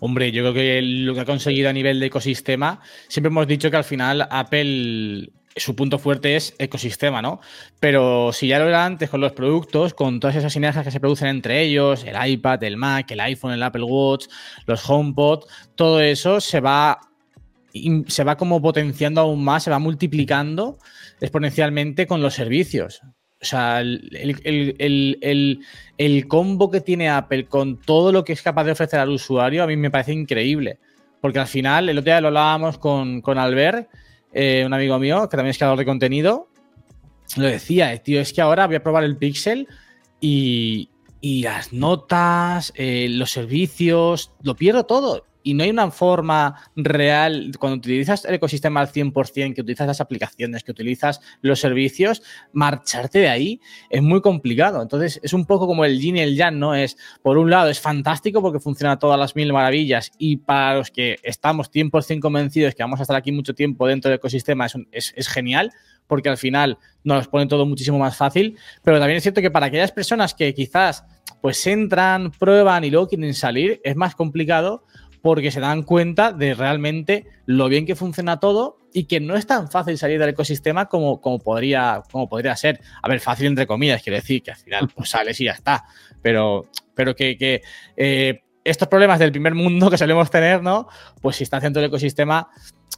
Hombre, 0.00 0.30
yo 0.30 0.42
creo 0.42 0.54
que 0.54 0.80
lo 0.82 1.14
que 1.14 1.20
ha 1.20 1.24
conseguido 1.24 1.68
a 1.68 1.72
nivel 1.72 1.98
de 1.98 2.06
ecosistema, 2.06 2.80
siempre 3.08 3.28
hemos 3.28 3.46
dicho 3.46 3.70
que 3.70 3.76
al 3.76 3.84
final 3.84 4.26
Apple, 4.30 5.32
su 5.56 5.74
punto 5.74 5.98
fuerte 5.98 6.36
es 6.36 6.54
ecosistema, 6.58 7.20
¿no? 7.20 7.40
Pero 7.80 8.32
si 8.32 8.46
ya 8.46 8.60
lo 8.60 8.68
era 8.68 8.84
antes 8.84 9.10
con 9.10 9.20
los 9.20 9.32
productos, 9.32 9.94
con 9.94 10.20
todas 10.20 10.36
esas 10.36 10.52
sinergias 10.52 10.84
que 10.84 10.92
se 10.92 11.00
producen 11.00 11.28
entre 11.28 11.62
ellos, 11.62 12.04
el 12.04 12.30
iPad, 12.30 12.62
el 12.62 12.76
Mac, 12.76 13.10
el 13.10 13.20
iPhone, 13.20 13.52
el 13.52 13.62
Apple 13.62 13.82
Watch, 13.82 14.26
los 14.66 14.88
HomePod, 14.88 15.44
todo 15.74 16.00
eso 16.00 16.40
se 16.40 16.60
va, 16.60 17.00
se 18.06 18.24
va 18.24 18.36
como 18.36 18.62
potenciando 18.62 19.20
aún 19.20 19.42
más, 19.42 19.64
se 19.64 19.70
va 19.70 19.80
multiplicando 19.80 20.78
exponencialmente 21.20 22.06
con 22.06 22.22
los 22.22 22.34
servicios. 22.34 23.02
O 23.40 23.44
sea, 23.44 23.80
el, 23.80 24.10
el, 24.44 24.76
el, 25.20 25.60
el, 25.96 26.28
combo 26.28 26.70
que 26.70 26.80
tiene 26.80 27.08
Apple 27.08 27.46
con 27.46 27.80
todo 27.80 28.10
lo 28.10 28.24
que 28.24 28.32
es 28.32 28.42
capaz 28.42 28.64
de 28.64 28.72
ofrecer 28.72 28.98
al 28.98 29.10
usuario 29.10 29.62
a 29.62 29.66
mí 29.66 29.76
me 29.76 29.90
parece 29.90 30.12
increíble. 30.12 30.78
Porque 31.20 31.38
al 31.38 31.46
final, 31.46 31.88
el 31.88 31.98
otro 31.98 32.10
día 32.10 32.20
lo 32.20 32.28
hablábamos 32.28 32.78
con, 32.78 33.20
con 33.20 33.38
Albert, 33.38 33.88
eh, 34.32 34.64
un 34.66 34.74
amigo 34.74 34.98
mío, 34.98 35.28
que 35.28 35.36
también 35.36 35.50
es 35.50 35.58
creador 35.58 35.78
de 35.78 35.84
contenido, 35.84 36.48
lo 37.36 37.46
decía, 37.46 37.92
eh, 37.92 37.98
tío, 37.98 38.20
es 38.20 38.32
que 38.32 38.40
ahora 38.40 38.66
voy 38.66 38.76
a 38.76 38.82
probar 38.82 39.04
el 39.04 39.16
Pixel 39.16 39.68
y, 40.20 40.90
y 41.20 41.42
las 41.42 41.72
notas, 41.72 42.72
eh, 42.76 43.08
los 43.10 43.30
servicios, 43.30 44.32
lo 44.42 44.56
pierdo 44.56 44.84
todo 44.84 45.24
y 45.48 45.54
no 45.54 45.64
hay 45.64 45.70
una 45.70 45.90
forma 45.90 46.60
real, 46.76 47.52
cuando 47.58 47.78
utilizas 47.78 48.26
el 48.26 48.34
ecosistema 48.34 48.80
al 48.80 48.92
100%, 48.92 49.54
que 49.54 49.62
utilizas 49.62 49.86
las 49.86 50.02
aplicaciones, 50.02 50.62
que 50.62 50.72
utilizas 50.72 51.22
los 51.40 51.58
servicios, 51.58 52.22
marcharte 52.52 53.20
de 53.20 53.30
ahí 53.30 53.60
es 53.88 54.02
muy 54.02 54.20
complicado. 54.20 54.82
Entonces 54.82 55.18
es 55.22 55.32
un 55.32 55.46
poco 55.46 55.66
como 55.66 55.86
el 55.86 55.98
yin 55.98 56.18
y 56.18 56.20
el 56.20 56.36
yang, 56.36 56.58
¿no? 56.58 56.74
Es, 56.74 56.98
por 57.22 57.38
un 57.38 57.48
lado, 57.48 57.70
es 57.70 57.80
fantástico 57.80 58.42
porque 58.42 58.60
funciona 58.60 58.98
todas 58.98 59.18
las 59.18 59.34
mil 59.36 59.50
maravillas 59.54 60.12
y 60.18 60.36
para 60.36 60.76
los 60.76 60.90
que 60.90 61.16
estamos 61.22 61.72
100% 61.72 62.20
convencidos 62.20 62.74
que 62.74 62.82
vamos 62.82 63.00
a 63.00 63.04
estar 63.04 63.16
aquí 63.16 63.32
mucho 63.32 63.54
tiempo 63.54 63.86
dentro 63.86 64.10
del 64.10 64.18
ecosistema 64.18 64.66
es, 64.66 64.74
es, 64.92 65.14
es 65.16 65.28
genial 65.28 65.72
porque 66.06 66.28
al 66.28 66.36
final 66.36 66.76
nos 67.04 67.26
pone 67.28 67.46
todo 67.46 67.64
muchísimo 67.64 67.98
más 67.98 68.16
fácil, 68.16 68.58
pero 68.82 68.98
también 68.98 69.16
es 69.16 69.22
cierto 69.22 69.40
que 69.40 69.50
para 69.50 69.66
aquellas 69.66 69.92
personas 69.92 70.34
que 70.34 70.52
quizás 70.52 71.04
pues 71.40 71.66
entran, 71.66 72.32
prueban 72.32 72.84
y 72.84 72.90
luego 72.90 73.08
quieren 73.08 73.34
salir, 73.34 73.80
es 73.84 73.96
más 73.96 74.14
complicado 74.14 74.84
porque 75.28 75.50
se 75.50 75.60
dan 75.60 75.82
cuenta 75.82 76.32
de 76.32 76.54
realmente 76.54 77.26
lo 77.44 77.68
bien 77.68 77.84
que 77.84 77.94
funciona 77.94 78.40
todo 78.40 78.78
y 78.94 79.04
que 79.04 79.20
no 79.20 79.36
es 79.36 79.46
tan 79.46 79.70
fácil 79.70 79.98
salir 79.98 80.18
del 80.18 80.30
ecosistema 80.30 80.86
como, 80.86 81.20
como, 81.20 81.38
podría, 81.38 82.02
como 82.10 82.30
podría 82.30 82.56
ser. 82.56 82.80
A 83.02 83.10
ver, 83.10 83.20
fácil 83.20 83.46
entre 83.46 83.66
comillas, 83.66 84.02
quiero 84.02 84.16
decir 84.16 84.42
que 84.42 84.52
al 84.52 84.56
final 84.56 84.88
pues 84.88 85.10
sales 85.10 85.38
y 85.42 85.44
ya 85.44 85.52
está. 85.52 85.84
Pero, 86.22 86.64
pero 86.94 87.14
que, 87.14 87.36
que 87.36 87.60
eh, 87.94 88.40
estos 88.64 88.88
problemas 88.88 89.18
del 89.18 89.30
primer 89.30 89.54
mundo 89.54 89.90
que 89.90 89.98
solemos 89.98 90.30
tener, 90.30 90.62
¿no? 90.62 90.88
Pues 91.20 91.36
si 91.36 91.44
estás 91.44 91.62
dentro 91.62 91.82
del 91.82 91.90
ecosistema 91.90 92.48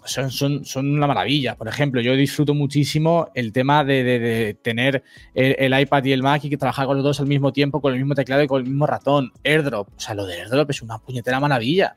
son, 0.05 0.31
son, 0.31 0.65
son 0.65 0.89
una 0.89 1.09
maravilla. 1.09 1.57
Por 1.57 1.67
ejemplo, 1.67 2.01
yo 2.01 2.15
disfruto 2.15 2.55
muchísimo 2.55 3.29
el 3.35 3.53
tema 3.53 3.83
de, 3.83 4.05
de, 4.05 4.19
de 4.21 4.55
tener 4.55 5.03
el, 5.35 5.57
el, 5.59 5.81
iPad 5.81 6.05
y 6.05 6.13
el 6.13 6.23
Mac 6.23 6.45
y 6.45 6.51
que 6.51 6.57
trabajar 6.57 6.87
con 6.87 6.97
los 6.97 7.05
dos 7.05 7.19
al 7.19 7.27
mismo 7.27 7.53
tiempo, 7.53 7.81
con 7.81 7.93
el 7.93 7.99
mismo 7.99 8.15
teclado 8.15 8.45
y 8.45 8.47
con 8.47 8.63
el 8.63 8.69
mismo 8.69 8.87
ratón. 8.87 9.33
AirDrop, 9.43 9.89
o 9.97 10.01
sea, 10.01 10.15
lo 10.15 10.27
de 10.27 10.35
AirDrop 10.35 10.71
es 10.71 10.83
una 10.83 10.99
puñetera 10.99 11.41
maravilla. 11.41 11.97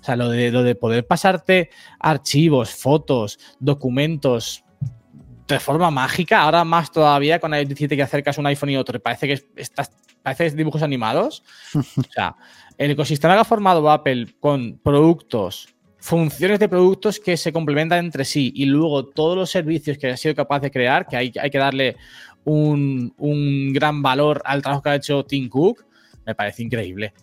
O 0.00 0.04
sea, 0.04 0.16
lo 0.16 0.28
de, 0.28 0.50
lo 0.50 0.62
de 0.62 0.74
poder 0.74 1.06
pasarte 1.06 1.70
archivos, 1.98 2.70
fotos, 2.70 3.38
documentos 3.58 4.64
de 5.48 5.58
forma 5.58 5.90
mágica, 5.90 6.42
ahora 6.42 6.62
más 6.64 6.92
todavía 6.92 7.40
con 7.40 7.54
el 7.54 7.66
17 7.66 7.96
que 7.96 8.02
acercas 8.02 8.38
un 8.38 8.46
iPhone 8.46 8.70
y 8.70 8.76
otro, 8.76 9.00
parece 9.00 9.26
que 9.26 9.42
estás, 9.56 9.90
parece 10.22 10.50
dibujos 10.50 10.82
animados. 10.82 11.42
o 11.74 12.12
sea, 12.12 12.36
el 12.76 12.90
ecosistema 12.90 13.34
que 13.34 13.40
ha 13.40 13.44
formado 13.44 13.90
Apple 13.90 14.34
con 14.38 14.78
productos, 14.78 15.74
funciones 15.98 16.58
de 16.58 16.68
productos 16.68 17.18
que 17.18 17.36
se 17.36 17.52
complementan 17.52 18.04
entre 18.04 18.24
sí 18.24 18.52
y 18.54 18.66
luego 18.66 19.06
todos 19.06 19.36
los 19.36 19.50
servicios 19.50 19.98
que 19.98 20.10
ha 20.10 20.16
sido 20.16 20.34
capaz 20.34 20.60
de 20.60 20.70
crear, 20.70 21.06
que 21.06 21.16
hay, 21.16 21.32
hay 21.40 21.50
que 21.50 21.58
darle 21.58 21.96
un, 22.44 23.12
un 23.16 23.72
gran 23.72 24.02
valor 24.02 24.42
al 24.44 24.62
trabajo 24.62 24.82
que 24.82 24.90
ha 24.90 24.94
hecho 24.96 25.24
Tim 25.24 25.48
Cook, 25.48 25.84
me 26.26 26.34
parece 26.34 26.62
increíble. 26.62 27.14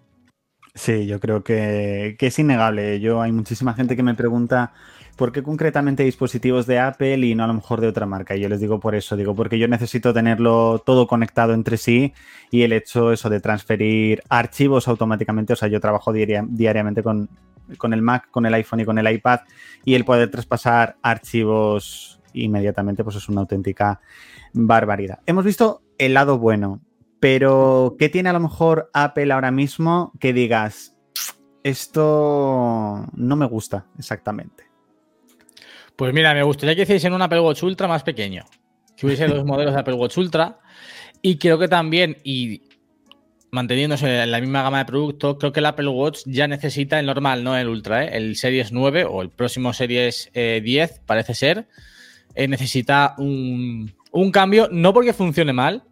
Sí, 0.75 1.07
yo 1.07 1.21
creo 1.21 1.41
que, 1.41 2.17
que, 2.19 2.27
es 2.27 2.37
innegable. 2.37 2.99
Yo 2.99 3.21
hay 3.21 3.31
muchísima 3.31 3.73
gente 3.73 3.95
que 3.95 4.03
me 4.03 4.13
pregunta 4.13 4.73
por 5.15 5.31
qué 5.31 5.41
concretamente 5.41 6.03
dispositivos 6.03 6.67
de 6.67 6.79
Apple 6.79 7.17
y 7.25 7.33
no 7.33 7.45
a 7.45 7.47
lo 7.47 7.53
mejor 7.53 7.79
de 7.79 7.87
otra 7.87 8.05
marca. 8.05 8.35
Y 8.35 8.41
yo 8.41 8.49
les 8.49 8.59
digo 8.59 8.81
por 8.81 8.93
eso, 8.93 9.15
digo, 9.15 9.33
porque 9.35 9.57
yo 9.57 9.69
necesito 9.69 10.13
tenerlo 10.13 10.83
todo 10.85 11.07
conectado 11.07 11.53
entre 11.53 11.77
sí 11.77 12.13
y 12.51 12.63
el 12.63 12.73
hecho 12.73 13.13
eso 13.13 13.29
de 13.29 13.39
transferir 13.39 14.21
archivos 14.27 14.89
automáticamente. 14.89 15.53
O 15.53 15.55
sea, 15.55 15.69
yo 15.69 15.79
trabajo 15.79 16.11
diari 16.11 16.35
diariamente 16.49 17.01
con, 17.01 17.29
con 17.77 17.93
el 17.93 18.01
Mac, 18.01 18.29
con 18.29 18.45
el 18.45 18.53
iPhone 18.53 18.81
y 18.81 18.85
con 18.85 18.97
el 18.97 19.09
iPad 19.09 19.39
y 19.85 19.95
el 19.95 20.03
poder 20.03 20.29
traspasar 20.29 20.97
archivos 21.01 22.19
inmediatamente, 22.33 23.03
pues 23.05 23.15
es 23.15 23.29
una 23.29 23.41
auténtica 23.41 24.01
barbaridad. 24.51 25.19
Hemos 25.25 25.45
visto 25.45 25.81
el 25.97 26.13
lado 26.13 26.37
bueno, 26.37 26.81
pero, 27.25 27.95
¿qué 27.97 28.07
tiene 28.07 28.29
a 28.29 28.33
lo 28.33 28.39
mejor 28.39 28.91
Apple 28.93 29.33
ahora 29.33 29.49
mismo 29.49 30.13
que 30.19 30.31
digas, 30.31 30.95
esto 31.63 33.03
no 33.15 33.35
me 33.35 33.47
gusta 33.47 33.87
exactamente. 33.97 34.65
Pues 35.95 36.13
mira, 36.13 36.35
me 36.35 36.43
gustaría 36.43 36.75
que 36.75 36.83
hiciesen 36.83 37.13
un 37.13 37.23
Apple 37.23 37.39
Watch 37.39 37.63
Ultra 37.63 37.87
más 37.87 38.03
pequeño. 38.03 38.45
Que 38.95 39.07
hubiese 39.07 39.25
dos 39.25 39.43
modelos 39.43 39.73
de 39.73 39.79
Apple 39.79 39.95
Watch 39.95 40.19
Ultra. 40.19 40.59
Y 41.23 41.39
creo 41.39 41.57
que 41.57 41.67
también, 41.67 42.17
y 42.23 42.61
manteniéndose 43.49 44.21
en 44.21 44.29
la 44.29 44.39
misma 44.39 44.61
gama 44.61 44.77
de 44.77 44.85
productos, 44.85 45.37
creo 45.39 45.51
que 45.51 45.61
el 45.61 45.65
Apple 45.65 45.87
Watch 45.87 46.19
ya 46.27 46.47
necesita 46.47 46.99
el 46.99 47.07
normal, 47.07 47.43
no 47.43 47.57
el 47.57 47.69
Ultra, 47.69 48.03
¿eh? 48.03 48.17
el 48.17 48.35
Series 48.35 48.71
9 48.71 49.03
o 49.03 49.23
el 49.23 49.31
próximo 49.31 49.73
Series 49.73 50.29
10, 50.31 50.35
eh, 50.35 51.01
parece 51.07 51.33
ser, 51.33 51.67
eh, 52.35 52.47
necesita 52.47 53.15
un, 53.17 53.95
un 54.11 54.31
cambio, 54.31 54.69
no 54.71 54.93
porque 54.93 55.11
funcione 55.11 55.53
mal, 55.53 55.85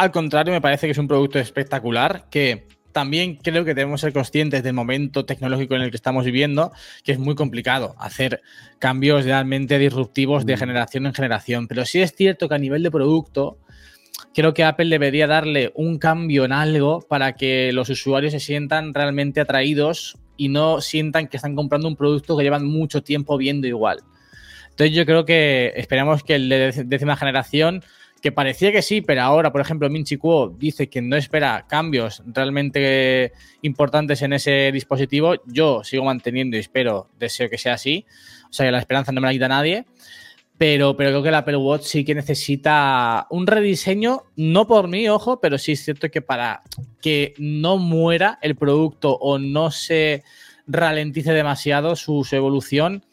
al 0.00 0.12
contrario, 0.12 0.54
me 0.54 0.62
parece 0.62 0.86
que 0.86 0.92
es 0.92 0.98
un 0.98 1.06
producto 1.06 1.38
espectacular 1.38 2.24
que 2.30 2.66
también 2.90 3.36
creo 3.36 3.66
que 3.66 3.74
debemos 3.74 4.00
ser 4.00 4.14
conscientes 4.14 4.62
del 4.62 4.72
momento 4.72 5.26
tecnológico 5.26 5.76
en 5.76 5.82
el 5.82 5.90
que 5.90 5.96
estamos 5.96 6.24
viviendo, 6.24 6.72
que 7.04 7.12
es 7.12 7.18
muy 7.18 7.34
complicado 7.34 7.94
hacer 7.98 8.40
cambios 8.78 9.26
realmente 9.26 9.78
disruptivos 9.78 10.46
de 10.46 10.56
mm. 10.56 10.58
generación 10.58 11.06
en 11.06 11.12
generación. 11.12 11.68
Pero 11.68 11.84
sí 11.84 12.00
es 12.00 12.14
cierto 12.14 12.48
que 12.48 12.54
a 12.54 12.58
nivel 12.58 12.82
de 12.82 12.90
producto, 12.90 13.58
creo 14.34 14.54
que 14.54 14.64
Apple 14.64 14.88
debería 14.88 15.26
darle 15.26 15.70
un 15.74 15.98
cambio 15.98 16.46
en 16.46 16.52
algo 16.52 17.02
para 17.06 17.34
que 17.34 17.70
los 17.74 17.90
usuarios 17.90 18.32
se 18.32 18.40
sientan 18.40 18.94
realmente 18.94 19.42
atraídos 19.42 20.16
y 20.38 20.48
no 20.48 20.80
sientan 20.80 21.28
que 21.28 21.36
están 21.36 21.54
comprando 21.54 21.88
un 21.88 21.96
producto 21.96 22.38
que 22.38 22.44
llevan 22.44 22.64
mucho 22.64 23.02
tiempo 23.02 23.36
viendo 23.36 23.66
igual. 23.66 23.98
Entonces 24.70 24.96
yo 24.96 25.04
creo 25.04 25.26
que 25.26 25.74
esperamos 25.76 26.24
que 26.24 26.36
el 26.36 26.48
de 26.48 26.84
décima 26.86 27.16
generación 27.16 27.84
que 28.20 28.32
parecía 28.32 28.70
que 28.72 28.82
sí, 28.82 29.00
pero 29.00 29.22
ahora, 29.22 29.50
por 29.50 29.60
ejemplo, 29.60 29.88
Minchi 29.88 30.16
Kuo 30.16 30.48
dice 30.48 30.88
que 30.88 31.00
no 31.00 31.16
espera 31.16 31.66
cambios 31.68 32.22
realmente 32.26 33.32
importantes 33.62 34.20
en 34.22 34.34
ese 34.34 34.70
dispositivo. 34.72 35.36
Yo 35.46 35.82
sigo 35.84 36.04
manteniendo 36.04 36.56
y 36.56 36.60
espero, 36.60 37.08
deseo 37.18 37.48
que 37.48 37.58
sea 37.58 37.74
así. 37.74 38.04
O 38.48 38.52
sea, 38.52 38.66
que 38.66 38.72
la 38.72 38.78
esperanza 38.78 39.12
no 39.12 39.20
me 39.20 39.28
la 39.28 39.32
quita 39.32 39.48
nadie. 39.48 39.86
Pero, 40.58 40.94
pero 40.94 41.10
creo 41.10 41.22
que 41.22 41.28
el 41.30 41.34
Apple 41.34 41.56
Watch 41.56 41.84
sí 41.84 42.04
que 42.04 42.14
necesita 42.14 43.26
un 43.30 43.46
rediseño, 43.46 44.24
no 44.36 44.66
por 44.66 44.88
mí, 44.88 45.08
ojo, 45.08 45.40
pero 45.40 45.56
sí 45.56 45.72
es 45.72 45.82
cierto 45.82 46.10
que 46.10 46.20
para 46.20 46.62
que 47.00 47.32
no 47.38 47.78
muera 47.78 48.38
el 48.42 48.56
producto 48.56 49.16
o 49.16 49.38
no 49.38 49.70
se 49.70 50.22
ralentice 50.66 51.32
demasiado 51.32 51.96
su 51.96 52.26
evolución, 52.32 53.06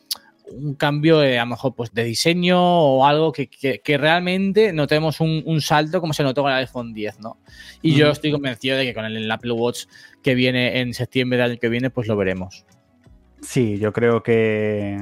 un 0.51 0.75
cambio 0.75 1.20
a 1.20 1.36
lo 1.36 1.46
mejor 1.46 1.75
pues, 1.75 1.94
de 1.94 2.04
diseño 2.04 2.60
o 2.60 3.06
algo 3.06 3.32
que, 3.32 3.82
realmente 3.98 4.74
notemos 4.74 5.20
un, 5.20 5.44
un, 5.46 5.62
salto 5.62 6.01
como 6.01 6.13
se 6.13 6.24
notó 6.24 6.44
con 6.44 6.51
el 6.51 6.60
iPhone 6.60 6.94
10, 6.94 7.20
¿no? 7.20 7.38
Y 7.82 7.96
yo 7.96 8.10
estoy 8.10 8.32
convencido 8.32 8.77
de 8.77 8.86
que 8.86 8.94
con 8.94 9.06
el, 9.06 9.30
Apple 9.32 9.51
Watch 9.51 9.86
que 10.24 10.36
viene 10.36 10.80
en 10.80 10.94
septiembre 10.94 11.38
del 11.38 11.51
año 11.51 11.60
que 11.60 11.70
viene, 11.70 11.89
pues 11.89 12.08
lo 12.08 12.16
veremos. 12.16 12.66
Sí, 13.42 13.77
yo 13.77 13.94
creo 13.94 14.24
que, 14.24 14.98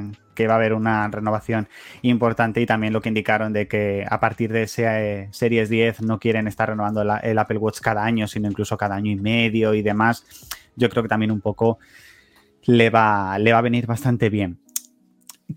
va 0.47 0.53
a 0.53 0.55
haber 0.55 0.73
una 0.73 1.07
renovación 1.07 1.69
importante 2.01 2.59
y 2.59 2.65
también 2.65 2.91
lo 2.91 3.01
que 3.01 3.09
indicaron 3.09 3.53
de 3.53 3.67
que 3.67 4.05
a 4.09 4.19
partir 4.19 4.51
de 4.51 4.63
ese 4.63 4.83
eh, 4.85 5.27
Series 5.31 5.69
10 5.69 6.01
no 6.01 6.19
quieren 6.19 6.47
estar 6.47 6.69
renovando 6.69 7.01
el 7.01 7.39
Apple 7.39 7.57
Watch 7.57 7.79
cada 7.79 8.03
año, 8.03 8.27
sino 8.27 8.49
incluso 8.49 8.75
cada 8.77 8.95
año 8.95 9.11
y 9.11 9.15
medio 9.15 9.73
y 9.73 9.81
demás. 9.81 10.25
Yo 10.75 10.89
creo 10.89 11.03
que 11.03 11.09
también 11.09 11.31
un 11.31 11.39
poco 11.39 11.79
le 12.65 12.89
va, 12.89 13.39
le 13.39 13.53
va 13.53 13.59
a 13.59 13.61
venir 13.61 13.85
bastante 13.85 14.29
bien. 14.29 14.59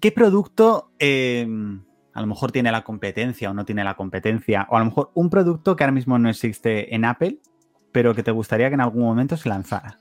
¿Qué 0.01 0.13
producto 0.13 0.93
em, 0.99 1.83
a 2.13 2.21
lo 2.21 2.27
mejor 2.27 2.53
tiene 2.53 2.71
la 2.71 2.85
competencia 2.85 3.51
o 3.51 3.55
no 3.55 3.65
tiene 3.65 3.85
la 3.85 3.95
competencia? 3.95 4.67
O 4.71 4.77
a 4.77 4.81
lo 4.81 4.87
mejor 4.87 5.11
un 5.15 5.31
producto 5.31 5.77
que 5.77 5.85
ahora 5.85 5.93
mismo 5.93 6.19
no 6.19 6.29
existe 6.29 6.95
en 6.95 7.05
Apple, 7.05 7.39
pero 7.93 8.15
que 8.15 8.23
te 8.23 8.31
gustaría 8.31 8.69
que 8.69 8.75
en 8.75 8.81
algún 8.81 9.03
momento 9.03 9.37
se 9.37 9.49
lanzara. 9.49 9.99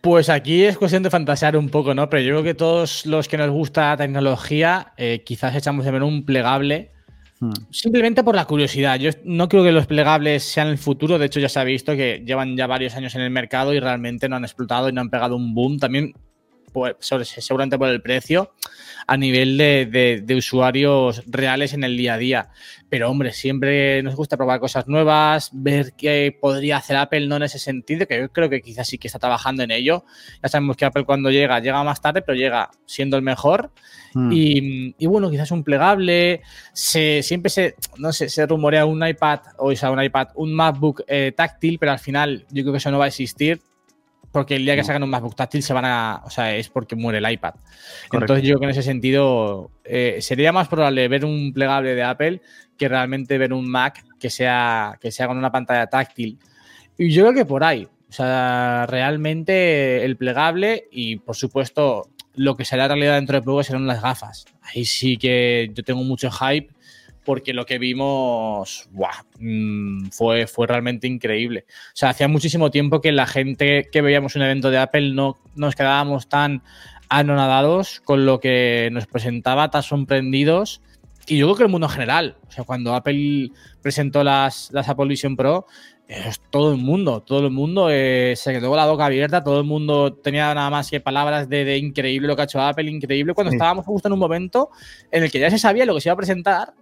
Pues 0.00 0.28
aquí 0.28 0.64
es 0.64 0.76
cuestión 0.76 1.02
de 1.02 1.08
fantasear 1.08 1.56
un 1.56 1.70
poco, 1.70 1.94
¿no? 1.94 2.10
Pero 2.10 2.22
yo 2.22 2.28
creo 2.32 2.42
que 2.42 2.54
todos 2.54 3.06
los 3.06 3.26
que 3.26 3.38
nos 3.38 3.50
gusta 3.50 3.88
la 3.88 3.96
tecnología, 3.96 4.92
eh, 4.98 5.22
quizás 5.24 5.54
echamos 5.56 5.84
de 5.86 5.90
ver 5.90 6.02
un 6.02 6.26
plegable. 6.26 6.92
Hmm. 7.40 7.52
Simplemente 7.70 8.22
por 8.22 8.34
la 8.34 8.44
curiosidad. 8.44 8.98
Yo 8.98 9.10
no 9.24 9.48
creo 9.48 9.64
que 9.64 9.72
los 9.72 9.86
plegables 9.86 10.42
sean 10.42 10.68
el 10.68 10.76
futuro. 10.76 11.18
De 11.18 11.24
hecho, 11.24 11.40
ya 11.40 11.48
se 11.48 11.58
ha 11.58 11.64
visto 11.64 11.96
que 11.96 12.22
llevan 12.26 12.54
ya 12.54 12.66
varios 12.66 12.94
años 12.96 13.14
en 13.14 13.22
el 13.22 13.30
mercado 13.30 13.72
y 13.72 13.80
realmente 13.80 14.28
no 14.28 14.36
han 14.36 14.44
explotado 14.44 14.90
y 14.90 14.92
no 14.92 15.00
han 15.00 15.08
pegado 15.08 15.36
un 15.36 15.54
boom. 15.54 15.78
También 15.78 16.12
seguramente 17.00 17.78
por 17.78 17.88
el 17.88 18.02
precio, 18.02 18.54
a 19.06 19.16
nivel 19.16 19.56
de, 19.58 20.34
usuarios 20.36 21.22
reales 21.26 21.72
en 21.74 21.84
el 21.84 21.96
día 21.96 22.14
a 22.14 22.18
día. 22.18 22.48
Pero 22.88 23.10
hombre, 23.10 23.32
siempre 23.32 24.02
nos 24.02 24.14
gusta 24.14 24.36
probar 24.36 24.60
cosas 24.60 24.86
nuevas, 24.86 25.50
ver 25.52 25.94
qué 25.96 26.36
podría 26.40 26.78
hacer 26.78 26.96
Apple, 26.96 27.26
no 27.26 27.36
en 27.36 27.44
ese 27.44 27.58
sentido, 27.58 28.06
que 28.06 28.18
yo 28.18 28.32
creo 28.32 28.48
que 28.48 28.60
quizás 28.60 28.86
sí 28.86 28.98
que 28.98 29.08
está 29.08 29.18
trabajando 29.18 29.62
en 29.62 29.70
ello. 29.70 30.04
Ya 30.42 30.48
sabemos 30.48 30.76
que 30.76 30.84
Apple 30.84 31.04
cuando 31.04 31.30
llega, 31.30 31.60
llega 31.60 31.82
más 31.84 32.00
tarde, 32.00 32.22
pero 32.22 32.36
llega 32.36 32.70
siendo 32.86 33.16
el 33.16 33.22
mejor. 33.22 33.72
Hmm. 34.14 34.30
Y, 34.32 35.06
bueno, 35.06 35.30
quizás 35.30 35.50
un 35.50 35.64
plegable, 35.64 36.42
se, 36.72 37.22
siempre 37.22 37.50
se, 37.50 37.74
no 37.98 38.12
sé, 38.12 38.28
se 38.28 38.46
rumorea 38.46 38.86
un 38.86 39.04
iPad, 39.06 39.40
o 39.58 39.74
sea, 39.74 39.90
un 39.90 40.02
iPad, 40.02 40.28
un 40.36 40.54
MacBook 40.54 41.02
eh, 41.08 41.32
táctil, 41.36 41.78
pero 41.78 41.92
al 41.92 41.98
final 41.98 42.46
yo 42.50 42.62
creo 42.62 42.72
que 42.72 42.78
eso 42.78 42.90
no 42.90 42.98
va 42.98 43.06
a 43.06 43.08
existir 43.08 43.60
porque 44.34 44.56
el 44.56 44.64
día 44.64 44.74
que 44.74 44.82
sacan 44.82 45.04
un 45.04 45.10
MacBook 45.10 45.36
táctil 45.36 45.62
se 45.62 45.72
van 45.72 45.84
a. 45.84 46.20
O 46.24 46.28
sea, 46.28 46.56
es 46.56 46.68
porque 46.68 46.96
muere 46.96 47.18
el 47.18 47.30
iPad. 47.30 47.54
Entonces, 48.10 48.44
yo 48.44 48.54
creo 48.54 48.58
que 48.58 48.64
en 48.64 48.70
ese 48.70 48.82
sentido 48.82 49.70
eh, 49.84 50.18
sería 50.22 50.50
más 50.50 50.66
probable 50.66 51.06
ver 51.06 51.24
un 51.24 51.52
plegable 51.52 51.94
de 51.94 52.02
Apple 52.02 52.42
que 52.76 52.88
realmente 52.88 53.38
ver 53.38 53.52
un 53.52 53.70
Mac 53.70 54.04
que 54.18 54.30
sea, 54.30 54.98
que 55.00 55.12
sea 55.12 55.28
con 55.28 55.38
una 55.38 55.52
pantalla 55.52 55.86
táctil. 55.86 56.36
Y 56.98 57.12
yo 57.12 57.22
creo 57.22 57.34
que 57.34 57.44
por 57.44 57.62
ahí. 57.62 57.86
O 58.08 58.12
sea, 58.12 58.86
realmente 58.88 60.04
el 60.04 60.16
plegable 60.16 60.88
y, 60.90 61.14
por 61.14 61.36
supuesto, 61.36 62.08
lo 62.34 62.56
que 62.56 62.64
será 62.64 62.88
realidad 62.88 63.14
dentro 63.14 63.38
de 63.38 63.42
poco 63.42 63.62
serán 63.62 63.86
las 63.86 64.02
gafas. 64.02 64.46
Ahí 64.62 64.84
sí 64.84 65.16
que 65.16 65.70
yo 65.72 65.84
tengo 65.84 66.02
mucho 66.02 66.28
hype 66.32 66.74
porque 67.24 67.52
lo 67.54 67.66
que 67.66 67.78
vimos 67.78 68.88
mm, 69.38 70.06
fue, 70.10 70.46
fue 70.46 70.66
realmente 70.66 71.06
increíble. 71.06 71.64
O 71.68 71.96
sea, 71.96 72.10
hacía 72.10 72.28
muchísimo 72.28 72.70
tiempo 72.70 73.00
que 73.00 73.12
la 73.12 73.26
gente 73.26 73.88
que 73.90 74.02
veíamos 74.02 74.36
un 74.36 74.42
evento 74.42 74.70
de 74.70 74.78
Apple 74.78 75.12
no 75.14 75.36
nos 75.54 75.74
quedábamos 75.74 76.28
tan 76.28 76.62
anonadados 77.08 78.00
con 78.00 78.26
lo 78.26 78.40
que 78.40 78.88
nos 78.92 79.06
presentaba, 79.06 79.70
tan 79.70 79.82
sorprendidos. 79.82 80.80
Y 81.26 81.38
yo 81.38 81.46
creo 81.46 81.56
que 81.56 81.62
el 81.64 81.70
mundo 81.70 81.86
en 81.86 81.92
general, 81.92 82.36
o 82.46 82.50
sea, 82.50 82.64
cuando 82.64 82.94
Apple 82.94 83.50
presentó 83.80 84.22
las, 84.22 84.70
las 84.72 84.88
Apple 84.88 85.06
Vision 85.06 85.36
Pro, 85.36 85.66
es 86.06 86.38
todo 86.50 86.72
el 86.72 86.78
mundo, 86.78 87.22
todo 87.22 87.46
el 87.46 87.50
mundo 87.50 87.88
eh, 87.90 88.34
se 88.36 88.52
quedó 88.52 88.68
con 88.68 88.76
la 88.76 88.86
boca 88.86 89.06
abierta, 89.06 89.42
todo 89.42 89.58
el 89.58 89.64
mundo 89.64 90.12
tenía 90.12 90.52
nada 90.54 90.68
más 90.68 90.90
que 90.90 91.00
palabras 91.00 91.48
de, 91.48 91.78
increíble 91.78 92.28
lo 92.28 92.36
que 92.36 92.42
ha 92.42 92.44
hecho 92.44 92.60
Apple, 92.60 92.90
increíble, 92.90 93.32
cuando 93.32 93.52
estábamos 93.52 93.86
justo 93.86 94.08
en 94.08 94.12
un 94.12 94.18
momento 94.18 94.68
en 95.10 95.24
el 95.24 95.30
que 95.30 95.38
ya 95.38 95.50
se 95.50 95.58
sabía 95.58 95.86
lo 95.86 95.94
que 95.94 96.02
se 96.02 96.10
iba 96.10 96.14
a 96.14 96.16
presentar 96.16 96.74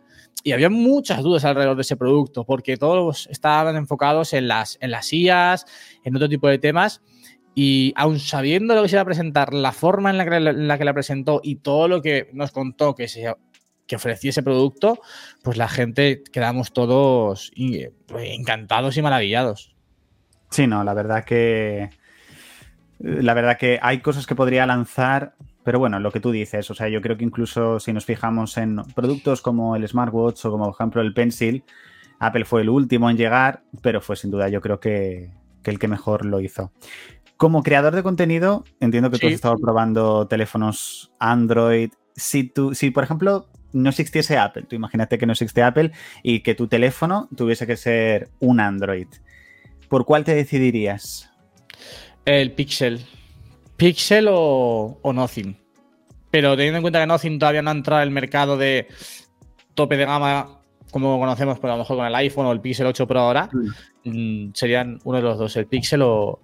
y 0.43 0.53
había 0.53 0.71
muchas 0.71 1.23
dudas 1.23 1.45
alrededor 1.45 1.77
de 1.77 1.83
ese 1.83 1.97
producto, 1.97 2.45
porque 2.45 2.77
todos 2.77 3.29
estaban 3.31 3.77
enfocados 3.77 4.33
en 4.33 4.49
las, 4.49 4.79
en 4.81 4.91
las 4.91 5.13
IAS, 5.13 5.67
en 6.05 6.17
otro 6.17 6.29
tipo 6.29 6.49
de 6.49 6.59
temas. 6.59 7.03
Y 7.55 7.93
aún 7.97 8.19
sabiendo 8.19 8.75
lo 8.75 8.83
que 8.83 8.89
se 8.89 8.97
iba 8.97 9.03
a 9.03 9.07
presentar, 9.07 9.53
la 9.53 9.73
forma 9.73 10.11
en 10.11 10.19
la 10.19 10.25
que, 10.25 10.41
la, 10.41 10.79
que 10.79 10.85
la 10.85 10.95
presentó 10.95 11.41
y 11.45 11.57
todo 11.57 11.87
lo 11.87 12.01
que 12.01 12.31
nos 12.33 12.51
contó 12.51 12.95
que, 12.95 13.09
se, 13.09 13.33
que 13.87 13.97
ofrecía 13.97 14.31
ese 14.31 14.43
producto, 14.43 14.99
pues 15.43 15.59
la 15.59 15.69
gente 15.69 16.23
quedamos 16.33 16.73
todos 16.73 17.53
encantados 17.57 18.97
y 18.97 19.03
maravillados. 19.03 19.77
Sí, 20.51 20.67
no, 20.67 20.83
la 20.85 20.95
verdad 20.95 21.25
que. 21.25 21.91
La 22.99 23.35
verdad 23.35 23.59
que 23.59 23.81
hay 23.83 23.99
cosas 23.99 24.27
que 24.27 24.37
podría 24.37 24.65
lanzar 24.65 25.35
pero 25.65 25.79
bueno, 25.79 26.01
lo 26.01 26.11
que 26.11 26.21
tú 26.21 26.31
dices, 26.31 26.71
o 26.71 26.75
sea, 26.75 26.89
yo 26.89 27.01
creo 27.01 27.17
que 27.17 27.25
incluso 27.25 27.79
si 27.79 27.93
nos 27.93 28.05
fijamos 28.05 28.57
en 28.57 28.83
productos 28.95 29.43
como 29.43 29.77
el 29.77 29.87
smartwatch 29.87 30.45
o 30.45 30.51
como 30.51 30.65
por 30.67 30.75
ejemplo 30.75 31.03
el 31.03 31.15
pencil, 31.15 31.65
Apple 32.19 32.45
fue 32.45 32.63
el 32.63 32.69
último 32.69 33.11
en 33.11 33.17
llegar, 33.17 33.63
pero 33.81 34.01
fue 34.01 34.17
sin 34.17 34.31
duda 34.31 34.49
yo 34.49 34.61
creo 34.61 34.81
que, 34.81 35.31
el 35.65 35.79
que 35.79 35.89
mejor 35.89 36.25
lo 36.25 36.41
hizo. 36.41 36.73
Como 37.37 37.63
creador 37.63 37.95
de 37.95 38.03
contenido, 38.03 38.65
entiendo 38.81 39.11
que 39.11 39.19
tú 39.19 39.27
has 39.27 39.33
estado 39.33 39.57
probando 39.59 40.27
teléfonos 40.29 41.13
Android. 41.19 41.91
Si, 42.15 42.45
tú, 42.45 42.75
si 42.75 42.91
por 42.91 43.05
ejemplo 43.05 43.49
no 43.73 43.91
existiese 43.91 44.39
Apple, 44.39 44.65
tú 44.69 44.77
imagínate 44.77 45.19
que 45.19 45.27
no 45.27 45.33
existe 45.33 45.63
Apple 45.63 45.93
y 46.23 46.41
que 46.41 46.55
tu 46.55 46.69
teléfono 46.69 47.29
tuviese 47.37 47.67
que 47.67 47.77
ser 47.77 48.29
un 48.39 48.61
Android, 48.61 49.09
¿por 49.89 50.05
cuál 50.05 50.25
te 50.25 50.35
decidirías? 50.35 51.31
El 52.25 52.53
Pixel. 52.53 53.05
Pixel 53.83 54.29
o, 54.31 55.13
Nothing. 55.13 55.57
Pero 56.31 56.57
teniendo 56.57 56.79
en 56.79 56.83
cuenta 56.83 57.01
que 57.01 57.07
Nothing 57.09 57.39
todavía 57.41 57.63
no 57.63 57.71
ha 57.71 57.75
entrado 57.75 58.01
en 58.01 58.09
el 58.09 58.15
mercado 58.15 58.57
de 58.57 58.87
tope 59.75 59.97
de 59.97 60.05
gama 60.05 60.61
como 60.93 61.19
conocemos, 61.19 61.59
por 61.59 61.71
a 61.71 61.73
lo 61.73 61.81
mejor 61.81 61.97
con 61.97 62.07
el 62.07 62.15
iPhone 62.15 62.47
o 62.47 62.53
el 62.53 62.61
Pixel 62.61 62.87
8 62.87 63.09
Pro 63.09 63.21
ahora, 63.21 63.49
mm, 64.05 64.51
serían 64.53 65.01
uno 65.03 65.17
de 65.17 65.25
los 65.25 65.39
dos, 65.39 65.57
el 65.57 65.67
Pixel 65.67 66.03
o, 66.05 66.39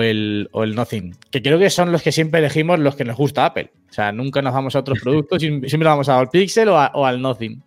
el, 0.00 0.48
Nothing. 0.54 1.14
Que 1.30 1.42
creo 1.42 1.58
que 1.58 1.68
son 1.68 1.92
los 1.92 2.00
que 2.00 2.12
siempre 2.12 2.40
elegimos 2.40 2.78
los 2.78 2.96
que 2.96 3.04
nos 3.04 3.16
gusta 3.16 3.44
Apple. 3.44 3.70
O 3.90 3.92
sea, 3.92 4.12
nunca 4.12 4.40
nos 4.40 4.54
vamos 4.54 4.74
a 4.74 4.78
otros 4.78 4.98
productos, 5.02 5.42
siempre 5.42 5.84
vamos 5.84 6.08
al 6.08 6.30
Pixel 6.30 6.70
o, 6.70 7.04
al 7.04 7.20
Nothing. 7.20 7.62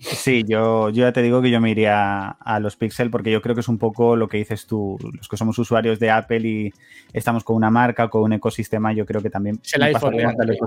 Sí, 0.00 0.44
yo, 0.48 0.88
yo 0.88 1.02
ya 1.04 1.12
te 1.12 1.20
digo 1.20 1.42
que 1.42 1.50
yo 1.50 1.60
me 1.60 1.70
iría 1.70 2.28
a 2.28 2.58
los 2.58 2.76
Pixel 2.76 3.10
porque 3.10 3.30
yo 3.30 3.42
creo 3.42 3.54
que 3.54 3.60
es 3.60 3.68
un 3.68 3.76
poco 3.76 4.16
lo 4.16 4.28
que 4.28 4.38
dices 4.38 4.66
tú, 4.66 4.96
los 5.14 5.28
que 5.28 5.36
somos 5.36 5.58
usuarios 5.58 6.00
de 6.00 6.10
Apple 6.10 6.48
y 6.48 6.72
estamos 7.12 7.44
con 7.44 7.56
una 7.56 7.70
marca, 7.70 8.08
con 8.08 8.22
un 8.22 8.32
ecosistema, 8.32 8.94
yo 8.94 9.04
creo 9.04 9.20
que 9.20 9.28
también 9.28 9.60
el 9.74 9.82
iPhone 9.82 10.16
de 10.16 10.24
Android. 10.24 10.58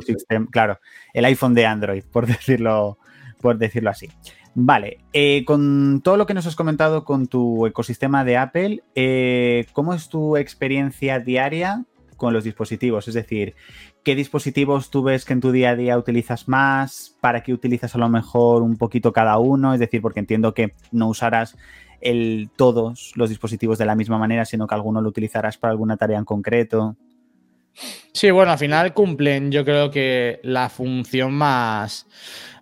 claro, 0.51 0.79
el 1.13 1.25
iPhone 1.25 1.55
de 1.55 1.65
Android, 1.65 2.03
por 2.11 2.27
decirlo, 2.27 2.99
por 3.41 3.57
decirlo 3.57 3.89
así. 3.89 4.07
Vale, 4.55 4.99
eh, 5.13 5.43
con 5.45 6.01
todo 6.03 6.15
lo 6.15 6.27
que 6.27 6.35
nos 6.35 6.45
has 6.45 6.55
comentado 6.55 7.03
con 7.03 7.25
tu 7.25 7.65
ecosistema 7.65 8.23
de 8.23 8.37
Apple, 8.37 8.83
eh, 8.93 9.65
¿cómo 9.73 9.95
es 9.95 10.09
tu 10.09 10.37
experiencia 10.37 11.19
diaria 11.19 11.85
con 12.15 12.33
los 12.33 12.43
dispositivos? 12.43 13.07
Es 13.07 13.13
decir, 13.13 13.55
¿qué 14.03 14.15
dispositivos 14.15 14.89
tú 14.89 15.03
ves 15.03 15.25
que 15.25 15.33
en 15.33 15.41
tu 15.41 15.51
día 15.51 15.71
a 15.71 15.75
día 15.75 15.97
utilizas 15.97 16.47
más? 16.47 17.17
¿Para 17.21 17.43
qué 17.43 17.53
utilizas 17.53 17.95
a 17.95 17.97
lo 17.97 18.09
mejor 18.09 18.61
un 18.61 18.77
poquito 18.77 19.13
cada 19.13 19.37
uno? 19.37 19.73
Es 19.73 19.79
decir, 19.79 20.01
porque 20.01 20.19
entiendo 20.19 20.53
que 20.53 20.73
no 20.91 21.07
usarás 21.07 21.57
el, 22.01 22.49
todos 22.55 23.13
los 23.15 23.29
dispositivos 23.29 23.77
de 23.77 23.85
la 23.85 23.95
misma 23.95 24.17
manera, 24.17 24.45
sino 24.45 24.67
que 24.67 24.75
alguno 24.75 25.01
lo 25.01 25.09
utilizarás 25.09 25.57
para 25.57 25.71
alguna 25.71 25.97
tarea 25.97 26.19
en 26.19 26.25
concreto. 26.25 26.97
Sí, 28.13 28.29
bueno, 28.31 28.51
al 28.51 28.57
final 28.59 28.93
cumplen 28.93 29.51
yo 29.51 29.65
creo 29.65 29.89
que 29.89 30.39
la 30.43 30.69
función 30.69 31.33
más, 31.33 32.05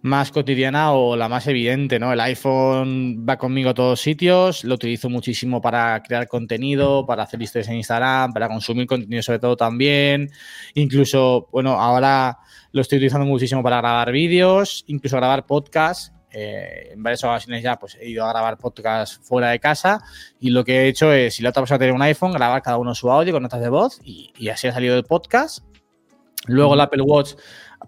más 0.02 0.32
cotidiana 0.32 0.94
o 0.94 1.16
la 1.16 1.28
más 1.28 1.46
evidente, 1.48 2.00
¿no? 2.00 2.14
El 2.14 2.20
iPhone 2.22 3.26
va 3.28 3.38
conmigo 3.38 3.72
a 3.72 3.74
todos 3.74 4.00
sitios, 4.00 4.64
lo 4.64 4.76
utilizo 4.76 5.10
muchísimo 5.10 5.62
para 5.62 6.02
crear 6.02 6.28
contenido, 6.28 7.06
para 7.06 7.24
hacer 7.24 7.42
historias 7.42 7.68
en 7.70 7.76
Instagram, 7.76 8.34
para 8.34 8.48
consumir 8.48 8.88
contenido 8.88 9.22
sobre 9.22 9.40
todo 9.40 9.58
también, 9.58 10.30
incluso, 10.74 11.50
bueno, 11.52 11.74
ahora 11.74 12.38
lo 12.72 12.82
estoy 12.82 12.98
utilizando 12.98 13.26
muchísimo 13.26 13.62
para 13.62 13.78
grabar 13.78 14.12
vídeos, 14.12 14.86
incluso 14.88 15.18
grabar 15.18 15.46
podcasts. 15.46 16.14
Eh, 16.34 16.92
en 16.94 17.04
varias 17.04 17.24
ocasiones 17.24 17.62
ya 17.62 17.78
pues 17.78 17.98
he 18.00 18.10
ido 18.10 18.26
a 18.26 18.30
grabar 18.30 18.58
podcasts 18.58 19.20
fuera 19.22 19.50
de 19.50 19.60
casa 19.60 20.02
y 20.40 20.50
lo 20.50 20.64
que 20.64 20.82
he 20.82 20.88
hecho 20.88 21.12
es, 21.12 21.36
si 21.36 21.44
la 21.44 21.50
otra 21.50 21.64
persona 21.64 21.80
tiene 21.80 21.94
un 21.94 22.02
iPhone, 22.02 22.32
grabar 22.32 22.62
cada 22.62 22.78
uno 22.78 22.96
su 22.96 23.12
audio 23.12 23.34
con 23.34 23.44
notas 23.44 23.62
de 23.62 23.70
voz 23.70 24.00
y, 24.04 24.32
y 24.38 24.50
así 24.50 24.68
ha 24.68 24.74
salido 24.74 24.96
el 24.96 25.04
podcast. 25.04 25.64
Luego 26.48 26.74
el 26.74 26.82
Apple 26.82 27.04
Watch 27.04 27.34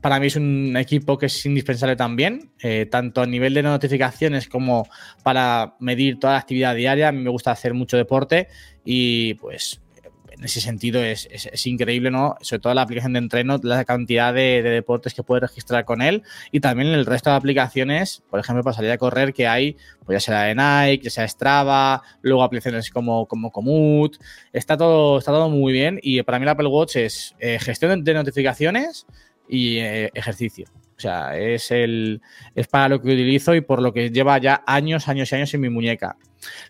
para 0.01 0.19
mí 0.19 0.27
es 0.27 0.35
un 0.35 0.75
equipo 0.77 1.17
que 1.17 1.27
es 1.27 1.45
indispensable 1.45 1.95
también, 1.95 2.51
eh, 2.61 2.87
tanto 2.89 3.21
a 3.21 3.25
nivel 3.25 3.53
de 3.53 3.63
notificaciones 3.63 4.47
como 4.47 4.87
para 5.23 5.75
medir 5.79 6.19
toda 6.19 6.33
la 6.33 6.39
actividad 6.39 6.75
diaria. 6.75 7.09
A 7.09 7.11
mí 7.11 7.21
me 7.21 7.29
gusta 7.29 7.51
hacer 7.51 7.73
mucho 7.73 7.97
deporte 7.97 8.47
y 8.83 9.35
pues 9.35 9.81
ese 10.45 10.61
sentido 10.61 11.01
es, 11.01 11.27
increíble, 11.65 12.11
¿no? 12.11 12.35
Sobre 12.41 12.59
todo 12.59 12.73
la 12.73 12.81
aplicación 12.81 13.13
de 13.13 13.19
entreno, 13.19 13.59
la 13.63 13.85
cantidad 13.85 14.33
de, 14.33 14.61
deportes 14.61 15.13
que 15.13 15.23
puedes 15.23 15.41
registrar 15.41 15.85
con 15.85 16.01
él 16.01 16.23
y 16.51 16.59
también 16.59 16.89
el 16.89 17.05
resto 17.05 17.29
de 17.29 17.35
aplicaciones, 17.35 18.23
por 18.29 18.39
ejemplo, 18.39 18.63
para 18.63 18.75
salir 18.75 18.91
a 18.91 18.97
correr 18.97 19.33
que 19.33 19.47
hay, 19.47 19.77
pues 20.05 20.17
ya 20.17 20.19
sea 20.19 20.43
de 20.43 20.55
Nike, 20.55 21.05
ya 21.05 21.09
sea 21.09 21.27
Strava, 21.27 22.01
luego 22.21 22.43
aplicaciones 22.43 22.89
como, 22.89 23.25
como 23.27 24.09
está 24.51 24.77
todo, 24.77 25.19
está 25.19 25.31
todo 25.31 25.49
muy 25.49 25.73
bien 25.73 25.99
y 26.01 26.21
para 26.23 26.39
mí 26.39 26.43
el 26.43 26.49
Apple 26.49 26.67
Watch 26.67 26.95
es 26.97 27.35
eh, 27.39 27.59
gestión 27.59 28.03
de 28.03 28.13
notificaciones, 28.13 29.05
y 29.47 29.77
eh, 29.77 30.09
ejercicio. 30.13 30.65
O 30.95 30.99
sea, 30.99 31.37
es, 31.37 31.71
el, 31.71 32.21
es 32.55 32.67
para 32.67 32.89
lo 32.89 33.01
que 33.01 33.07
utilizo 33.09 33.55
y 33.55 33.61
por 33.61 33.81
lo 33.81 33.93
que 33.93 34.09
lleva 34.09 34.37
ya 34.37 34.63
años, 34.65 35.07
años 35.07 35.31
y 35.31 35.35
años 35.35 35.53
en 35.53 35.61
mi 35.61 35.69
muñeca. 35.69 36.17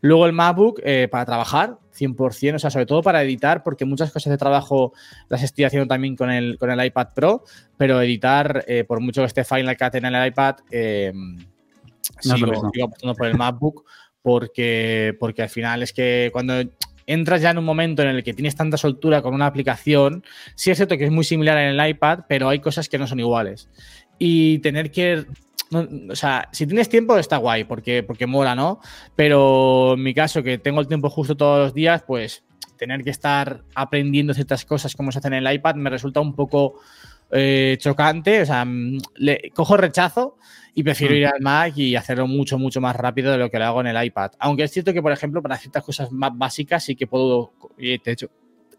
Luego 0.02 0.26
el 0.26 0.34
MacBook 0.34 0.80
eh, 0.84 1.08
para 1.12 1.26
trabajar, 1.26 1.78
100%, 1.98 2.56
o 2.56 2.60
sea, 2.60 2.70
sobre 2.70 2.86
todo 2.86 3.02
para 3.02 3.24
editar, 3.24 3.64
porque 3.64 3.86
muchas 3.86 4.12
cosas 4.12 4.32
de 4.32 4.38
trabajo 4.38 4.94
las 5.30 5.44
estoy 5.44 5.66
haciendo 5.66 5.88
también 5.88 6.16
con 6.16 6.32
el, 6.32 6.58
con 6.58 6.72
el 6.72 6.86
iPad 6.86 7.08
Pro, 7.14 7.44
pero 7.78 8.02
editar, 8.02 8.64
eh, 8.68 8.84
por 8.84 9.00
mucho 9.00 9.22
que 9.22 9.28
esté 9.28 9.44
Final 9.44 9.78
Cut 9.78 9.96
en 9.96 10.06
el 10.06 10.28
iPad, 10.28 10.56
sigo, 12.20 12.72
sigo 12.72 12.86
apostando 12.86 13.16
por 13.16 13.28
el 13.28 13.38
MacBook 13.38 13.86
porque, 14.22 15.16
porque 15.20 15.44
al 15.44 15.50
final 15.50 15.84
es 15.84 15.94
que 15.94 16.30
cuando 16.32 16.56
entras 17.08 17.42
ya 17.42 17.52
en 17.52 17.58
un 17.58 17.66
momento 17.66 18.02
en 18.02 18.10
el 18.10 18.24
que 18.24 18.34
tienes 18.34 18.56
tanta 18.56 18.78
soltura 18.78 19.22
con 19.22 19.34
una 19.34 19.46
aplicación, 19.46 20.24
sí 20.56 20.72
es 20.72 20.78
cierto 20.78 20.98
que 20.98 21.06
es 21.06 21.12
muy 21.12 21.24
similar 21.24 21.58
en 21.58 21.80
el 21.80 21.90
iPad, 21.90 22.22
pero 22.28 22.50
hay 22.50 22.60
cosas 22.60 22.90
que 22.90 22.98
no 22.98 23.08
son 23.08 23.20
iguales. 23.20 23.70
Y 24.20 24.60
tener 24.60 24.92
que 24.92 25.26
o 25.74 26.16
sea, 26.16 26.50
si 26.52 26.68
tienes 26.68 26.88
tiempo 26.88 27.18
está 27.18 27.38
guay, 27.38 27.64
porque, 27.64 28.04
porque 28.04 28.28
mola, 28.28 28.54
¿no? 28.56 28.80
Pero 29.16 29.94
en 29.94 30.04
mi 30.04 30.14
caso, 30.14 30.44
que 30.44 30.60
tengo 30.60 30.80
el 30.82 30.88
tiempo 30.88 31.10
justo 31.10 31.36
todos 31.36 31.60
los 31.60 31.74
días, 31.74 32.04
pues 32.06 32.44
tener 32.78 33.04
que 33.04 33.10
estar 33.10 33.64
aprendiendo 33.76 34.34
ciertas 34.34 34.66
cosas 34.66 34.96
como 34.96 35.12
se 35.12 35.20
hacen 35.20 35.34
en 35.34 35.46
el 35.46 35.54
iPad 35.56 35.76
me 35.76 35.90
resulta 35.90 36.20
un 36.20 36.36
poco 36.36 36.80
eh, 37.34 37.78
chocante. 37.80 38.42
O 38.42 38.46
sea, 38.46 38.66
le 39.16 39.52
cojo 39.54 39.76
rechazo 39.76 40.38
y 40.76 40.84
prefiero 40.84 41.16
ir 41.16 41.28
al 41.28 41.42
Mac 41.42 41.78
y 41.78 41.96
hacerlo 41.96 42.28
mucho, 42.28 42.58
mucho 42.58 42.80
más 42.80 42.96
rápido 42.96 43.32
de 43.32 43.38
lo 43.38 43.50
que 43.50 43.60
lo 43.60 43.66
hago 43.66 43.82
en 43.82 43.88
el 43.88 44.06
iPad. 44.06 44.32
Aunque 44.40 44.64
es 44.64 44.72
cierto 44.72 44.94
que, 44.94 45.02
por 45.02 45.12
ejemplo, 45.12 45.42
para 45.42 45.58
ciertas 45.58 45.84
cosas 45.84 46.12
más 46.12 46.32
básicas 46.36 46.84
sí 46.84 46.96
que 46.96 47.08
puedo, 47.08 47.54
de 47.78 48.00
hecho, 48.06 48.30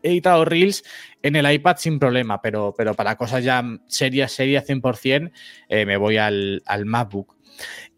he 0.05 0.11
editado 0.11 0.45
Reels 0.45 0.85
en 1.23 1.35
el 1.35 1.51
iPad 1.51 1.77
sin 1.79 1.99
problema, 1.99 2.41
pero, 2.41 2.75
pero 2.77 2.95
para 2.95 3.17
cosas 3.17 3.43
ya 3.43 3.65
serias, 3.87 4.33
serias 4.33 4.69
100%, 4.69 5.33
eh, 5.69 5.87
me 5.87 5.97
voy 5.97 6.19
al, 6.19 6.63
MacBook. 6.85 7.37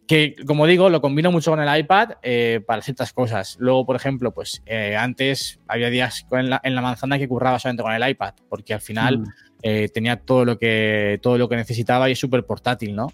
Que, 0.06 0.36
como 0.46 0.68
digo, 0.68 0.88
lo 0.88 1.00
combino 1.00 1.32
mucho 1.32 1.50
con 1.50 1.60
el 1.60 1.80
iPad 1.80 2.10
eh, 2.22 2.60
para 2.64 2.80
ciertas 2.80 3.12
cosas. 3.12 3.56
Luego, 3.58 3.84
por 3.84 3.96
ejemplo, 3.96 4.32
pues 4.32 4.62
eh, 4.64 4.94
antes 4.96 5.58
había 5.66 5.90
días 5.90 6.24
en 6.30 6.48
la, 6.48 6.80
manzana 6.80 7.18
que 7.18 7.26
curraba 7.26 7.58
solamente 7.58 7.82
con 7.82 7.92
el 7.92 8.08
iPad, 8.08 8.34
porque 8.48 8.72
al 8.72 8.80
final 8.80 9.18
mm. 9.18 9.24
Tenía 9.62 10.16
todo 10.16 10.44
lo, 10.44 10.58
que, 10.58 11.18
todo 11.22 11.38
lo 11.38 11.48
que 11.48 11.56
necesitaba 11.56 12.08
y 12.08 12.12
es 12.12 12.18
súper 12.18 12.44
portátil, 12.44 12.94
¿no? 12.94 13.12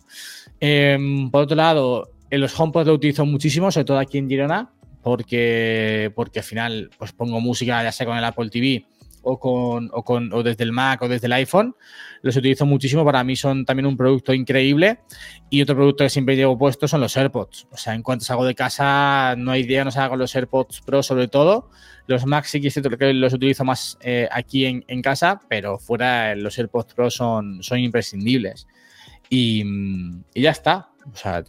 Em, 0.61 1.31
por 1.31 1.43
otro 1.43 1.57
lado, 1.57 2.11
en 2.31 2.41
los 2.41 2.59
HomePod 2.59 2.87
lo 2.87 2.95
utilizo 2.95 3.25
muchísimo, 3.27 3.71
sobre 3.71 3.85
todo 3.85 3.99
aquí 3.99 4.19
en 4.19 4.29
Girona, 4.29 4.71
porque, 5.03 6.13
porque 6.15 6.41
al 6.41 6.45
final 6.45 6.91
pues 6.99 7.13
pongo 7.13 7.41
música 7.41 7.83
ya 7.83 7.93
sea 7.93 8.07
con 8.07 8.17
el 8.17 8.25
Apple 8.25 8.51
TV 8.51 8.85
o, 9.23 9.39
con, 9.39 9.91
o, 9.93 10.03
con, 10.03 10.33
o 10.33 10.43
desde 10.43 10.65
el 10.65 10.73
Mac 10.73 11.03
o 11.03 11.09
desde 11.09 11.27
el 11.27 11.33
iPhone. 11.33 11.75
Los 12.23 12.37
utilizo 12.37 12.67
muchísimo, 12.67 13.05
para 13.05 13.25
mí 13.25 13.37
son 13.37 13.65
también 13.65 13.87
un 13.87 13.97
producto 13.97 14.33
increíble. 14.35 15.01
Y 15.51 15.63
otro 15.63 15.75
producto 15.75 16.05
que 16.05 16.11
siempre 16.11 16.37
llevo 16.37 16.59
puesto 16.59 16.87
son 16.87 17.01
los 17.01 17.17
AirPods. 17.17 17.67
O 17.71 17.77
sea, 17.77 17.95
en 17.95 18.03
cuanto 18.03 18.25
salgo 18.25 18.45
de 18.45 18.55
casa, 18.55 19.35
no 19.37 19.51
hay 19.51 19.63
idea, 19.63 19.85
no 19.85 19.91
salgo 19.91 20.11
con 20.11 20.19
los 20.19 20.35
AirPods 20.35 20.83
Pro 20.83 21.03
sobre 21.03 21.29
todo. 21.29 21.71
Los 22.07 22.27
Mac 22.27 22.45
sí 22.45 22.61
que 22.61 22.69
es 22.69 22.75
cierto 22.75 22.97
que 22.97 23.13
los 23.13 23.33
utilizo 23.33 23.65
más 23.65 23.97
eh, 24.01 24.29
aquí 24.31 24.67
en, 24.67 24.85
en, 24.89 25.03
casa, 25.03 25.41
pero 25.49 25.79
fuera 25.79 26.35
los 26.35 26.59
AirPods 26.59 26.95
Pro 26.95 27.11
son, 27.11 27.63
son 27.63 27.79
imprescindibles. 27.79 28.67
Y, 29.35 29.65
ya 30.35 30.51
está. 30.51 30.91
O 31.11 31.17
sea, 31.17 31.43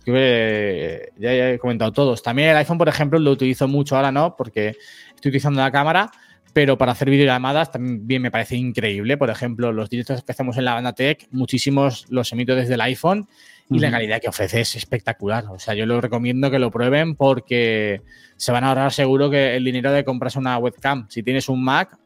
ya, 1.17 1.49
he 1.49 1.59
comentado 1.59 1.91
todos. 1.91 2.23
También 2.23 2.49
el 2.49 2.55
iPhone, 2.55 2.77
por 2.77 2.87
ejemplo, 2.87 3.19
lo 3.19 3.31
utilizo 3.31 3.67
mucho 3.67 3.97
ahora, 3.97 4.09
¿no? 4.09 4.37
Porque 4.37 4.69
estoy 5.13 5.29
utilizando 5.29 5.59
la 5.59 5.69
cámara, 5.69 6.09
pero 6.53 6.77
para 6.77 6.91
hacer 6.91 7.09
videollamadas 7.09 7.71
también 7.71 8.21
me 8.21 8.31
parece 8.31 8.55
increíble. 8.55 9.17
Por 9.17 9.29
ejemplo, 9.29 9.71
los 9.71 9.89
directos 9.89 10.23
que 10.23 10.31
hacemos 10.31 10.57
en 10.57 10.65
la 10.65 10.75
banda 10.75 10.93
tech, 10.93 11.27
muchísimos 11.31 12.05
los 12.09 12.31
emito 12.31 12.55
desde 12.55 12.75
el 12.75 12.81
iPhone 12.81 13.27
y 13.69 13.79
la 13.79 13.89
calidad 13.89 14.21
que 14.21 14.29
ofrece 14.29 14.61
es 14.61 14.75
espectacular. 14.75 15.45
O 15.49 15.57
sea, 15.57 15.73
yo 15.73 15.87
lo 15.87 15.99
recomiendo 15.99 16.51
que 16.51 16.59
lo 16.59 16.69
prueben 16.69 17.15
porque 17.15 18.01
se 18.37 18.51
van 18.51 18.63
a 18.63 18.69
ahorrar 18.69 18.91
seguro 18.91 19.31
que 19.31 19.55
el 19.55 19.63
dinero 19.63 19.91
de 19.91 20.05
comprarse 20.05 20.37
una 20.37 20.57
webcam. 20.59 21.07
Si 21.09 21.23
tienes 21.23 21.49
un 21.49 21.63
Mac, 21.63 21.97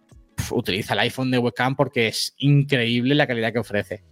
utiliza 0.52 0.94
el 0.94 1.00
iPhone 1.02 1.30
de 1.30 1.40
webcam 1.40 1.76
porque 1.76 2.08
es 2.08 2.34
increíble 2.38 3.16
la 3.16 3.28
calidad 3.28 3.52
que 3.52 3.60
ofrece. 3.60 4.04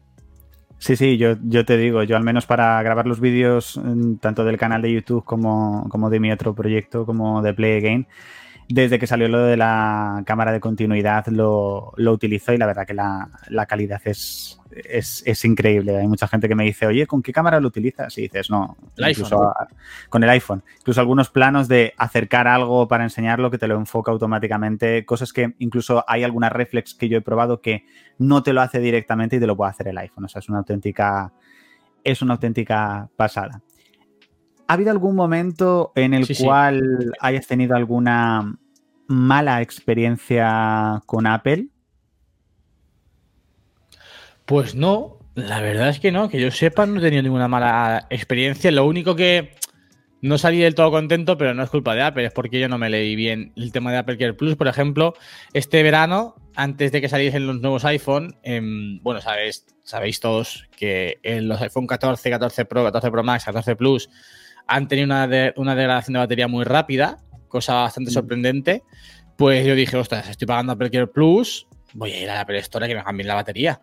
Sí, 0.79 0.97
sí, 0.97 1.17
yo, 1.17 1.37
yo 1.43 1.63
te 1.63 1.77
digo, 1.77 2.03
yo 2.03 2.17
al 2.17 2.23
menos 2.23 2.45
para 2.45 2.83
grabar 2.83 3.07
los 3.07 3.21
vídeos 3.21 3.79
mm, 3.81 4.15
tanto 4.15 4.43
del 4.43 4.57
canal 4.57 4.81
de 4.81 4.91
YouTube 4.91 5.23
como, 5.23 5.87
como 5.89 6.09
de 6.09 6.19
mi 6.19 6.31
otro 6.31 6.53
proyecto, 6.53 7.05
como 7.05 7.41
de 7.41 7.53
Play 7.53 7.77
Again, 7.77 8.07
desde 8.67 8.97
que 8.97 9.05
salió 9.05 9.27
lo 9.27 9.39
de 9.45 9.57
la 9.57 10.23
cámara 10.25 10.51
de 10.51 10.59
continuidad 10.59 11.27
lo, 11.27 11.93
lo 11.97 12.11
utilizo 12.11 12.51
y 12.51 12.57
la 12.57 12.65
verdad 12.65 12.87
que 12.87 12.95
la, 12.95 13.29
la 13.49 13.65
calidad 13.67 14.01
es, 14.05 14.59
es, 14.71 15.45
increíble. 15.45 15.97
Hay 15.97 16.07
mucha 16.07 16.27
gente 16.27 16.47
que 16.47 16.55
me 16.55 16.63
dice, 16.63 16.87
oye, 16.87 17.05
¿con 17.05 17.21
qué 17.21 17.31
cámara 17.31 17.59
lo 17.59 17.67
utilizas? 17.67 18.17
Y 18.17 18.23
dices, 18.23 18.49
no, 18.49 18.75
con 20.09 20.23
el 20.23 20.29
iPhone. 20.29 20.63
Incluso 20.79 20.99
algunos 20.99 21.29
planos 21.29 21.67
de 21.67 21.93
acercar 21.97 22.47
algo 22.47 22.87
para 22.87 23.03
enseñarlo 23.03 23.51
que 23.51 23.57
te 23.57 23.67
lo 23.67 23.77
enfoca 23.77 24.11
automáticamente. 24.11 25.05
Cosas 25.05 25.31
que 25.31 25.53
incluso 25.59 26.03
hay 26.07 26.23
alguna 26.23 26.49
reflex 26.49 26.95
que 26.95 27.07
yo 27.07 27.19
he 27.19 27.21
probado 27.21 27.61
que 27.61 27.85
no 28.17 28.41
te 28.41 28.53
lo 28.53 28.61
hace 28.61 28.79
directamente 28.79 29.35
y 29.35 29.39
te 29.39 29.47
lo 29.47 29.55
puede 29.55 29.71
hacer 29.71 29.89
el 29.89 29.97
iPhone. 29.97 30.25
O 30.25 30.27
sea, 30.27 30.39
es 30.39 30.49
una 30.49 30.59
auténtica, 30.59 31.31
es 32.03 32.21
una 32.21 32.33
auténtica 32.33 33.09
pasada. 33.15 33.61
¿Ha 34.67 34.73
habido 34.73 34.91
algún 34.91 35.15
momento 35.15 35.91
en 35.95 36.13
el 36.13 36.27
cual 36.37 37.13
hayas 37.19 37.45
tenido 37.45 37.75
alguna 37.75 38.57
mala 39.07 39.61
experiencia 39.61 41.01
con 41.05 41.27
Apple? 41.27 41.67
Pues 44.45 44.75
no, 44.75 45.19
la 45.35 45.59
verdad 45.59 45.89
es 45.89 45.99
que 45.99 46.11
no, 46.11 46.29
que 46.29 46.39
yo 46.39 46.49
sepa, 46.49 46.85
no 46.85 46.99
he 46.99 47.01
tenido 47.01 47.21
ninguna 47.21 47.47
mala 47.47 48.07
experiencia. 48.09 48.71
Lo 48.71 48.85
único 48.85 49.15
que 49.15 49.51
no 50.21 50.39
salí 50.39 50.59
del 50.59 50.73
todo 50.73 50.89
contento, 50.89 51.37
pero 51.37 51.53
no 51.53 51.61
es 51.61 51.69
culpa 51.69 51.93
de 51.93 52.01
Apple, 52.01 52.25
es 52.25 52.33
porque 52.33 52.59
yo 52.59 52.67
no 52.67 52.79
me 52.79 52.89
leí 52.89 53.15
bien 53.15 53.53
el 53.55 53.71
tema 53.71 53.91
de 53.91 53.97
Apple 53.97 54.17
Care 54.17 54.33
Plus. 54.33 54.55
Por 54.55 54.67
ejemplo, 54.67 55.13
este 55.53 55.83
verano, 55.83 56.35
antes 56.55 56.91
de 56.91 57.01
que 57.01 57.09
saliesen 57.09 57.45
los 57.45 57.61
nuevos 57.61 57.85
iPhone, 57.85 58.35
em, 58.41 58.99
bueno, 59.03 59.21
sabéis, 59.21 59.65
sabéis 59.83 60.19
todos 60.19 60.67
que 60.75 61.19
en 61.21 61.47
los 61.47 61.61
iPhone 61.61 61.85
14, 61.85 62.29
14 62.31 62.65
Pro, 62.65 62.83
14 62.83 63.11
Pro 63.11 63.23
Max, 63.23 63.45
14 63.45 63.75
Plus 63.75 64.09
han 64.67 64.87
tenido 64.87 65.05
una, 65.05 65.53
una 65.55 65.75
degradación 65.75 66.13
de 66.13 66.19
batería 66.19 66.47
muy 66.47 66.63
rápida, 66.63 67.17
cosa 67.47 67.75
bastante 67.75 68.11
mm. 68.11 68.13
sorprendente. 68.13 68.83
Pues 69.37 69.65
yo 69.65 69.75
dije, 69.75 69.97
ostras, 69.97 70.29
estoy 70.29 70.47
pagando 70.47 70.73
Apple 70.73 70.91
Care 70.91 71.07
Plus, 71.07 71.67
voy 71.93 72.11
a 72.11 72.21
ir 72.21 72.29
a 72.29 72.35
la 72.35 72.41
Apple 72.41 72.57
Store 72.59 72.87
que 72.87 72.95
me 72.95 73.03
cambien 73.03 73.27
la 73.27 73.35
batería. 73.35 73.81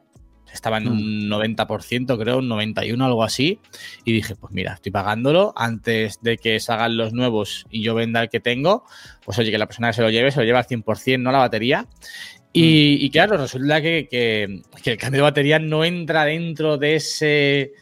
Estaba 0.52 0.76
en 0.76 0.88
un 0.88 1.28
90%, 1.30 2.14
mm. 2.14 2.20
creo, 2.20 2.38
un 2.38 2.48
91%, 2.48 3.02
algo 3.02 3.24
así. 3.24 3.58
Y 4.04 4.12
dije, 4.12 4.36
pues 4.36 4.52
mira, 4.52 4.74
estoy 4.74 4.92
pagándolo 4.92 5.52
antes 5.56 6.20
de 6.20 6.36
que 6.36 6.60
salgan 6.60 6.96
los 6.96 7.12
nuevos 7.12 7.64
y 7.70 7.82
yo 7.82 7.94
venda 7.94 8.22
el 8.22 8.28
que 8.28 8.40
tengo. 8.40 8.84
Pues 9.24 9.38
oye, 9.38 9.50
que 9.50 9.58
la 9.58 9.66
persona 9.66 9.88
que 9.88 9.94
se 9.94 10.02
lo 10.02 10.10
lleve, 10.10 10.30
se 10.30 10.40
lo 10.40 10.44
lleva 10.44 10.58
al 10.58 10.66
100%, 10.66 11.20
no 11.20 11.32
la 11.32 11.38
batería. 11.38 11.86
Y, 12.52 13.06
mm. 13.08 13.12
claro, 13.12 13.38
resulta 13.38 13.80
que, 13.80 14.08
que, 14.10 14.90
el 14.90 14.98
cambio 14.98 15.20
de 15.20 15.30
batería 15.30 15.58
no 15.58 15.84
entra 15.84 16.26
dentro 16.26 16.76
de 16.76 16.96
ese, 16.96 17.72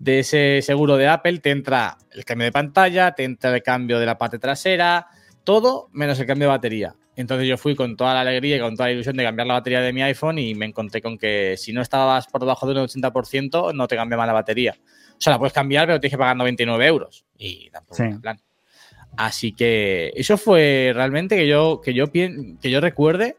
de 0.00 0.20
ese 0.20 0.60
seguro 0.62 0.96
de 0.96 1.06
Apple. 1.06 1.38
Te 1.38 1.50
entra 1.50 1.96
el 2.10 2.24
cambio 2.24 2.46
de 2.46 2.52
pantalla, 2.52 3.12
te 3.12 3.22
entra 3.22 3.54
el 3.54 3.62
cambio 3.62 4.00
de 4.00 4.06
la 4.06 4.18
parte 4.18 4.38
trasera, 4.38 5.06
todo 5.44 5.88
menos 5.92 6.18
el 6.18 6.26
cambio 6.26 6.48
de 6.48 6.54
batería. 6.54 6.96
Entonces 7.14 7.46
yo 7.46 7.58
fui 7.58 7.76
con 7.76 7.96
toda 7.96 8.14
la 8.14 8.20
alegría 8.22 8.56
y 8.56 8.60
con 8.60 8.76
toda 8.76 8.88
la 8.88 8.94
ilusión 8.94 9.16
de 9.16 9.24
cambiar 9.24 9.46
la 9.46 9.54
batería 9.54 9.80
de 9.82 9.92
mi 9.92 10.02
iPhone 10.02 10.38
y 10.38 10.54
me 10.54 10.64
encontré 10.64 11.02
con 11.02 11.18
que 11.18 11.56
si 11.58 11.72
no 11.72 11.82
estabas 11.82 12.26
por 12.28 12.40
debajo 12.40 12.66
de 12.66 12.80
un 12.80 12.86
80% 12.86 13.74
no 13.74 13.86
te 13.86 13.96
cambiaba 13.96 14.24
la 14.24 14.32
batería. 14.32 14.74
O 14.80 15.20
sea, 15.20 15.34
la 15.34 15.38
puedes 15.38 15.52
cambiar, 15.52 15.86
pero 15.86 16.00
tienes 16.00 16.14
que 16.14 16.18
pagar 16.18 16.36
99 16.36 16.86
euros. 16.86 17.26
Y 17.36 17.68
tampoco 17.70 18.02
es 18.02 18.18
plan. 18.20 18.40
Así 19.18 19.52
que 19.52 20.12
eso 20.14 20.38
fue 20.38 20.92
realmente 20.94 21.36
que 21.36 21.46
yo, 21.46 21.82
que 21.84 21.92
yo, 21.92 22.10
que 22.10 22.70
yo 22.70 22.80
recuerde. 22.80 23.36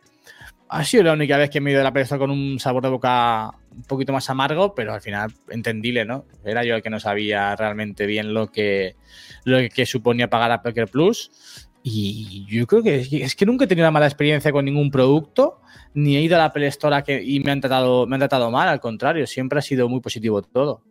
Ha 0.74 0.86
sido 0.86 1.04
la 1.04 1.14
única 1.14 1.36
vez 1.38 1.50
que 1.50 1.60
me 1.60 1.70
he 1.70 1.74
ido 1.74 1.80
de 1.80 1.84
la 1.84 1.92
pereza 1.92 2.18
con 2.18 2.32
un 2.32 2.58
sabor 2.58 2.84
de 2.84 2.90
boca 2.90 3.52
un 3.76 3.84
poquito 3.84 4.14
más 4.14 4.30
amargo, 4.30 4.74
pero 4.74 4.94
al 4.94 5.02
final 5.02 5.32
entendible, 5.50 6.06
¿no? 6.06 6.26
Era 6.46 6.64
yo 6.64 6.76
el 6.76 6.82
que 6.82 6.90
no 6.90 7.00
sabía 7.00 7.56
realmente 7.58 8.06
bien 8.06 8.34
lo 8.34 8.48
que, 8.48 8.96
lo 9.44 9.58
que 9.74 9.86
suponía 9.86 10.30
pagar 10.30 10.52
a 10.52 10.62
Poker 10.62 10.88
Plus 10.88 11.70
y 11.84 12.46
yo 12.48 12.68
creo 12.68 12.84
que 12.84 13.00
es 13.12 13.36
que 13.36 13.46
nunca 13.46 13.66
he 13.66 13.68
tenido 13.68 13.86
una 13.86 13.92
mala 13.92 14.06
experiencia 14.06 14.52
con 14.52 14.66
ningún 14.66 14.92
producto, 14.92 15.62
ni 15.94 16.16
he 16.16 16.22
ido 16.22 16.36
a 16.36 16.40
la 16.40 16.46
Apple 16.46 16.68
Store 16.68 17.04
y 17.24 17.40
me 17.40 17.52
han, 17.52 17.60
tratado, 17.60 18.06
me 18.06 18.16
han 18.16 18.20
tratado 18.20 18.52
mal, 18.52 18.70
al 18.70 18.80
contrario, 18.80 19.26
siempre 19.26 19.60
ha 19.60 19.62
sido 19.62 19.90
muy 19.90 20.00
positivo 20.00 20.42
todo. 20.42 20.84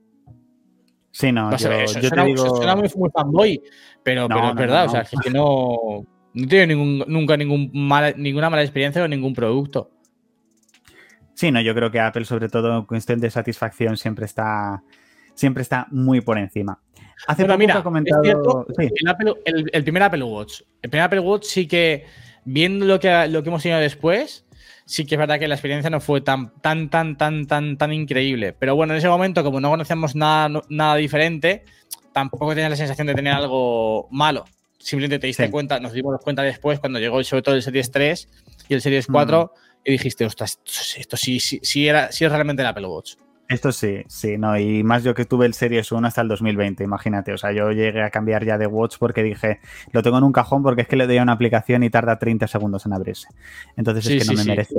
Sí, 1.12 1.32
no, 1.32 1.50
yo, 1.56 1.68
yo 1.68 1.86
suena, 1.86 2.22
te 2.22 2.28
digo... 2.28 2.56
suena 2.56 2.76
muy, 2.76 2.88
fanboy, 2.88 3.62
pero, 4.02 4.24
es 4.24 4.54
verdad, 4.54 4.86
o 4.86 4.88
sea, 4.90 5.00
es 5.00 5.10
que 5.22 5.30
no, 5.30 6.04
no 6.34 6.44
he 6.44 6.46
tenido 6.46 7.06
nunca 7.06 7.36
ningún 7.36 7.70
ninguna 8.16 8.50
mala 8.50 8.62
experiencia 8.62 9.02
con 9.02 9.10
ningún 9.10 9.34
producto. 9.34 9.90
Sí, 11.34 11.50
no, 11.50 11.60
yo 11.62 11.74
creo 11.74 11.90
que 11.90 11.98
Apple, 11.98 12.26
sobre 12.26 12.48
todo 12.50 12.76
en 12.76 12.84
cuestión 12.84 13.18
de 13.18 13.30
satisfacción, 13.30 13.96
siempre 13.96 14.26
está, 14.26 14.82
siempre 15.34 15.62
está 15.62 15.86
muy 15.90 16.20
por 16.20 16.36
encima. 16.36 16.78
Hace 17.26 17.44
poco 17.44 17.56
mira, 17.56 17.82
comentado... 17.82 18.22
es 18.22 18.28
cierto, 18.28 18.66
el, 19.72 19.82
primer 19.82 20.02
Apple 20.02 20.22
Watch. 20.22 20.60
El 20.82 20.90
primer 20.90 21.04
Apple 21.06 21.20
Watch 21.20 21.44
sí 21.44 21.66
que, 21.66 22.04
viendo 22.44 22.84
lo 22.84 23.00
que, 23.00 23.26
lo 23.28 23.42
que 23.42 23.48
hemos 23.48 23.62
tenido 23.62 23.80
después, 23.80 24.44
sí 24.84 25.06
que 25.06 25.14
es 25.14 25.18
verdad 25.18 25.38
que 25.38 25.48
la 25.48 25.54
experiencia 25.54 25.88
no 25.88 26.00
fue 26.00 26.20
tan, 26.20 26.52
tan, 26.60 26.90
tan, 26.90 27.16
tan, 27.16 27.46
tan, 27.46 27.78
tan 27.78 27.92
increíble. 27.94 28.52
Pero 28.52 28.76
bueno, 28.76 28.92
en 28.92 28.98
ese 28.98 29.08
momento, 29.08 29.42
como 29.42 29.60
no 29.60 29.70
conocíamos 29.70 30.14
nada, 30.14 30.62
nada 30.68 30.96
diferente, 30.96 31.64
tampoco 32.12 32.50
tenías 32.50 32.68
la 32.70 32.76
sensación 32.76 33.06
de 33.06 33.14
tener 33.14 33.32
algo 33.32 34.08
malo. 34.10 34.44
Simplemente 34.80 35.18
te 35.18 35.26
diste 35.26 35.50
cuenta, 35.50 35.78
nos 35.78 35.92
dimos 35.92 36.18
cuenta 36.22 36.42
después 36.42 36.80
cuando 36.80 36.98
llegó 36.98 37.22
sobre 37.22 37.42
todo 37.42 37.54
el 37.54 37.62
Series 37.62 37.90
3 37.90 38.28
y 38.68 38.74
el 38.74 38.80
Series 38.80 39.06
4 39.06 39.52
mm. 39.54 39.78
y 39.84 39.92
dijiste, 39.92 40.24
ostras, 40.24 40.58
esto 40.96 41.16
sí, 41.16 41.38
sí, 41.38 41.60
sí, 41.62 41.86
era, 41.86 42.10
sí 42.10 42.24
es 42.24 42.32
realmente 42.32 42.62
el 42.62 42.68
Apple 42.68 42.86
Watch. 42.86 43.14
Esto 43.46 43.72
sí, 43.72 44.04
sí, 44.06 44.38
no, 44.38 44.56
y 44.56 44.82
más 44.84 45.02
yo 45.02 45.12
que 45.12 45.24
tuve 45.24 45.44
el 45.44 45.54
Series 45.54 45.90
1 45.90 46.06
hasta 46.06 46.20
el 46.22 46.28
2020, 46.28 46.84
imagínate, 46.84 47.32
o 47.32 47.36
sea, 47.36 47.52
yo 47.52 47.72
llegué 47.72 48.00
a 48.00 48.08
cambiar 48.08 48.44
ya 48.44 48.56
de 48.56 48.66
Watch 48.66 48.96
porque 48.98 49.24
dije, 49.24 49.58
lo 49.92 50.02
tengo 50.02 50.18
en 50.18 50.24
un 50.24 50.32
cajón 50.32 50.62
porque 50.62 50.82
es 50.82 50.88
que 50.88 50.94
le 50.96 51.06
doy 51.06 51.18
a 51.18 51.22
una 51.24 51.32
aplicación 51.32 51.82
y 51.82 51.90
tarda 51.90 52.18
30 52.18 52.46
segundos 52.46 52.86
en 52.86 52.92
abrirse. 52.92 53.28
Entonces 53.76 54.06
es 54.06 54.22
que 54.22 54.32
no, 54.32 54.38
me 54.38 54.44
merece, 54.44 54.74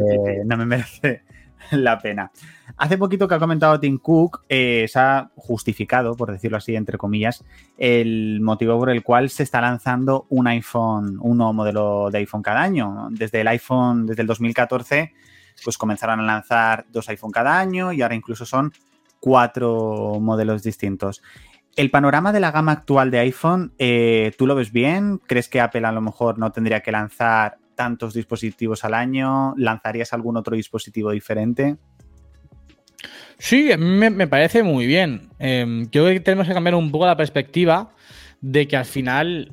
no 0.46 0.58
me 0.58 0.66
merece 0.66 1.22
la 1.72 2.00
pena. 2.00 2.32
Hace 2.78 2.98
poquito 2.98 3.28
que 3.28 3.36
ha 3.36 3.40
comentado 3.40 3.80
Tim 3.80 3.98
Cook, 3.98 4.44
eh, 4.50 4.86
se 4.88 5.00
ha 5.00 5.30
justificado, 5.36 6.16
por 6.16 6.32
decirlo 6.32 6.58
así, 6.58 6.76
entre 6.76 6.98
comillas, 6.98 7.44
el 7.78 8.40
motivo 8.42 8.78
por 8.80 8.90
el 8.90 9.04
cual 9.04 9.30
se 9.30 9.44
está 9.44 9.62
lanzando 9.62 10.26
un 10.30 10.48
iPhone, 10.48 11.18
un 11.22 11.38
nuevo 11.38 11.54
modelo 11.54 12.10
de 12.12 12.20
iPhone 12.20 12.42
cada 12.42 12.62
año. 12.62 13.10
Desde 13.12 13.42
el 13.42 13.48
iPhone, 13.48 14.06
desde 14.06 14.22
el 14.22 14.28
2014 14.28 15.14
pues 15.64 15.78
comenzaron 15.78 16.20
a 16.20 16.24
lanzar 16.24 16.86
dos 16.90 17.08
iPhone 17.10 17.32
cada 17.32 17.60
año 17.60 17.92
y 17.92 18.02
ahora 18.02 18.16
incluso 18.16 18.46
son 18.46 18.74
cuatro 19.20 20.18
modelos 20.20 20.64
distintos. 20.64 21.22
El 21.76 21.90
panorama 21.90 22.34
de 22.34 22.42
la 22.42 22.52
gama 22.52 22.74
actual 22.74 23.12
de 23.12 23.20
iPhone, 23.20 23.74
eh, 23.78 24.34
¿tú 24.38 24.46
lo 24.46 24.56
ves 24.56 24.72
bien? 24.72 25.20
¿Crees 25.26 25.48
que 25.48 25.62
Apple 25.62 25.86
a 25.86 25.92
lo 25.92 26.02
mejor 26.02 26.38
no 26.38 26.52
tendría 26.52 26.82
que 26.82 26.92
lanzar 26.92 27.58
tantos 27.82 28.14
dispositivos 28.14 28.86
al 28.86 28.94
año? 28.94 29.56
¿Lanzarías 29.58 30.14
algún 30.14 30.38
otro 30.38 30.56
dispositivo 30.56 31.10
diferente? 31.10 31.78
Sí, 33.40 33.72
a 33.72 33.78
mí 33.78 34.12
me, 34.12 34.28
parece 34.28 34.62
muy 34.62 34.86
bien. 34.86 35.32
Eh, 35.40 35.88
creo 35.92 36.06
que 36.06 36.20
tenemos 36.20 36.48
que 36.48 36.54
cambiar 36.54 36.76
un 36.76 36.92
poco 36.92 37.08
la 37.08 37.18
perspectiva 37.18 37.90
de 38.40 38.68
que 38.68 38.78
al 38.78 38.86
final, 38.86 39.52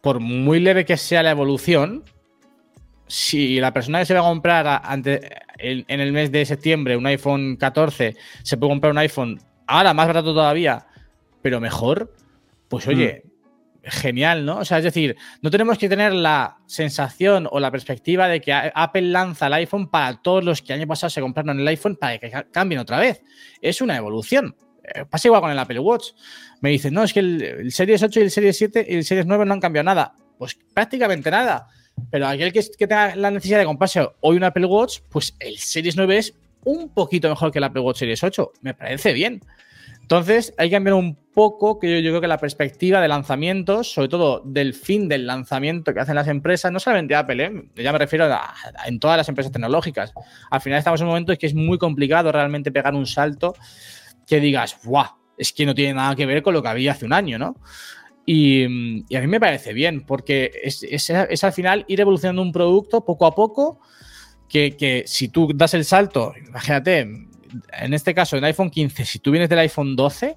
por 0.00 0.18
muy 0.18 0.58
leve 0.58 0.84
que 0.84 0.96
sea 0.96 1.22
la 1.22 1.30
evolución, 1.30 2.02
si 3.06 3.60
la 3.60 3.72
persona 3.72 4.00
que 4.00 4.06
se 4.06 4.14
va 4.14 4.20
a 4.20 4.24
comprar 4.24 4.82
en, 5.58 5.84
el 5.88 6.12
mes 6.12 6.32
de 6.32 6.44
septiembre 6.44 6.96
un 6.96 7.06
iPhone 7.06 7.56
14 7.56 8.16
se 8.42 8.56
puede 8.56 8.72
comprar 8.72 8.90
un 8.90 8.98
iPhone 8.98 9.40
ahora 9.68 9.94
más 9.94 10.08
barato 10.08 10.34
todavía, 10.34 10.84
pero 11.42 11.60
mejor, 11.60 12.12
pues 12.66 12.88
oye, 12.88 13.22
mm. 13.24 13.31
Genial, 13.84 14.44
¿no? 14.44 14.58
O 14.58 14.64
sea, 14.64 14.78
es 14.78 14.84
decir, 14.84 15.16
no 15.40 15.50
tenemos 15.50 15.78
que 15.78 15.88
tener 15.88 16.12
la 16.12 16.58
sensación 16.66 17.48
o 17.50 17.58
la 17.60 17.70
perspectiva 17.70 18.28
de 18.28 18.40
que 18.40 18.52
Apple 18.52 19.02
lanza 19.02 19.48
el 19.48 19.54
iPhone 19.54 19.88
para 19.88 20.20
todos 20.22 20.44
los 20.44 20.62
que 20.62 20.72
año 20.72 20.86
pasado 20.86 21.10
se 21.10 21.20
compraron 21.20 21.58
el 21.58 21.68
iPhone 21.68 21.96
para 21.96 22.18
que 22.18 22.30
cambien 22.50 22.80
otra 22.80 22.98
vez. 22.98 23.22
Es 23.60 23.80
una 23.80 23.96
evolución. 23.96 24.54
Eh, 24.84 25.04
pasa 25.08 25.28
igual 25.28 25.40
con 25.40 25.50
el 25.50 25.58
Apple 25.58 25.80
Watch. 25.80 26.08
Me 26.60 26.70
dicen, 26.70 26.94
no, 26.94 27.02
es 27.02 27.12
que 27.12 27.20
el, 27.20 27.42
el 27.42 27.72
Series 27.72 28.02
8 28.02 28.20
y 28.20 28.22
el 28.22 28.30
Series 28.30 28.56
7 28.56 28.86
y 28.88 28.94
el 28.96 29.04
Series 29.04 29.26
9 29.26 29.44
no 29.44 29.54
han 29.54 29.60
cambiado 29.60 29.84
nada. 29.84 30.14
Pues 30.38 30.56
prácticamente 30.74 31.30
nada. 31.30 31.68
Pero 32.10 32.26
aquel 32.26 32.52
que, 32.52 32.62
tenga 32.62 33.14
la 33.16 33.30
necesidad 33.30 33.58
de 33.58 33.64
comprarse 33.64 34.06
hoy 34.20 34.36
un 34.36 34.44
Apple 34.44 34.66
Watch, 34.66 35.00
pues 35.08 35.34
el 35.38 35.58
Series 35.58 35.96
9 35.96 36.18
es 36.18 36.34
un 36.64 36.88
poquito 36.90 37.28
mejor 37.28 37.50
que 37.50 37.58
el 37.58 37.64
Apple 37.64 37.82
Watch 37.82 37.98
Series 37.98 38.22
8. 38.22 38.52
Me 38.62 38.74
parece 38.74 39.12
bien. 39.12 39.40
Entonces, 40.02 40.52
hay 40.58 40.68
que 40.68 40.76
cambiar 40.76 40.94
un 40.94 41.16
poco, 41.32 41.78
que 41.78 42.02
yo, 42.02 42.10
creo 42.10 42.20
que 42.20 42.28
la 42.28 42.38
perspectiva 42.38 43.00
de 43.00 43.08
lanzamientos, 43.08 43.92
sobre 43.92 44.08
todo 44.08 44.42
del 44.44 44.74
fin 44.74 45.08
del 45.08 45.26
lanzamiento 45.26 45.94
que 45.94 46.00
hacen 46.00 46.14
las 46.14 46.28
empresas, 46.28 46.70
no 46.70 46.78
solamente 46.78 47.14
Apple, 47.14 47.44
¿eh? 47.44 47.82
ya 47.82 47.92
me 47.92 47.98
refiero 47.98 48.26
a, 48.26 48.54
en 48.86 49.00
todas 49.00 49.16
las 49.16 49.28
empresas 49.28 49.52
tecnológicas. 49.52 50.12
Al 50.50 50.60
final 50.60 50.78
estamos 50.78 51.00
en 51.00 51.06
un 51.06 51.12
momento 51.12 51.32
en 51.32 51.38
que 51.38 51.46
es 51.46 51.54
muy 51.54 51.78
complicado 51.78 52.30
realmente 52.30 52.70
pegar 52.70 52.94
un 52.94 53.06
salto 53.06 53.54
que 54.26 54.40
digas, 54.40 54.78
¡guau! 54.84 55.06
Es 55.38 55.52
que 55.52 55.64
no 55.64 55.74
tiene 55.74 55.94
nada 55.94 56.14
que 56.14 56.26
ver 56.26 56.42
con 56.42 56.52
lo 56.52 56.62
que 56.62 56.68
había 56.68 56.92
hace 56.92 57.06
un 57.06 57.14
año, 57.14 57.38
¿no? 57.38 57.56
Y, 58.24 58.64
a 58.64 59.20
mí 59.20 59.26
me 59.26 59.40
parece 59.40 59.72
bien, 59.72 60.02
porque 60.02 60.52
es, 60.62 61.10
al 61.44 61.52
final 61.52 61.84
ir 61.88 62.00
evolucionando 62.00 62.42
un 62.42 62.52
producto 62.52 63.04
poco 63.04 63.26
a 63.26 63.34
poco, 63.34 63.80
que, 64.48 65.04
si 65.06 65.28
tú 65.28 65.50
das 65.54 65.74
el 65.74 65.84
salto, 65.84 66.34
imagínate, 66.46 67.08
en 67.72 67.94
este 67.94 68.14
caso 68.14 68.36
en 68.36 68.44
iPhone 68.44 68.70
15, 68.70 69.04
si 69.04 69.18
tú 69.18 69.30
vienes 69.30 69.48
del 69.48 69.60
iPhone 69.60 69.96
12, 69.96 70.36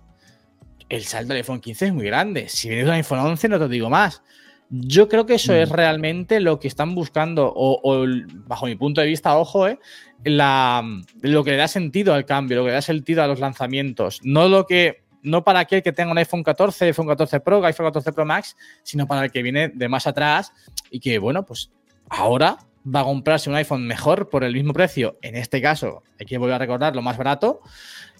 el 0.89 1.03
salto 1.03 1.29
del 1.29 1.37
iPhone 1.37 1.59
15 1.59 1.87
es 1.87 1.93
muy 1.93 2.05
grande. 2.05 2.49
Si 2.49 2.67
vienes 2.67 2.85
del 2.85 2.95
iPhone 2.95 3.19
11, 3.19 3.49
no 3.49 3.59
te 3.59 3.67
digo 3.67 3.89
más. 3.89 4.21
Yo 4.69 5.07
creo 5.07 5.25
que 5.25 5.35
eso 5.35 5.53
es 5.53 5.69
mm. 5.69 5.73
realmente 5.73 6.39
lo 6.39 6.59
que 6.59 6.67
están 6.67 6.95
buscando, 6.95 7.51
o, 7.55 8.05
bajo 8.47 8.65
mi 8.65 8.75
punto 8.75 9.01
de 9.01 9.07
vista, 9.07 9.37
ojo, 9.37 9.67
eh, 9.67 9.79
lo 10.23 11.43
que 11.43 11.51
le 11.51 11.57
da 11.57 11.67
sentido 11.67 12.13
al 12.13 12.25
cambio, 12.25 12.57
lo 12.57 12.63
que 12.63 12.69
le 12.69 12.75
da 12.75 12.81
sentido 12.81 13.23
a 13.23 13.27
los 13.27 13.39
lanzamientos, 13.39 14.21
no 14.23 14.47
lo 14.47 14.65
que 14.65 15.03
no 15.21 15.43
para 15.43 15.59
aquel 15.59 15.81
que 15.81 15.91
tenga 15.91 16.11
un 16.11 16.17
iPhone 16.19 16.43
14, 16.43 16.85
iPhone 16.85 17.07
14 17.07 17.39
Pro, 17.39 17.63
iPhone 17.65 17.87
14 17.87 18.13
Pro 18.13 18.25
Max, 18.25 18.55
sino 18.83 19.07
para 19.07 19.25
el 19.25 19.31
que 19.31 19.41
viene 19.41 19.69
de 19.69 19.89
más 19.89 20.05
atrás 20.05 20.53
y 20.91 20.99
que, 20.99 21.17
bueno, 21.17 21.45
pues 21.45 21.71
ahora 22.09 22.57
va 22.85 23.01
a 23.01 23.03
comprarse 23.03 23.49
un 23.49 23.55
iPhone 23.55 23.87
mejor 23.87 24.29
por 24.29 24.43
el 24.43 24.53
mismo 24.53 24.73
precio, 24.73 25.17
en 25.21 25.35
este 25.35 25.61
caso, 25.61 26.03
hay 26.19 26.25
que 26.25 26.37
volver 26.37 26.55
a 26.55 26.59
recordar 26.59 26.95
lo 26.95 27.01
más 27.01 27.17
barato, 27.17 27.61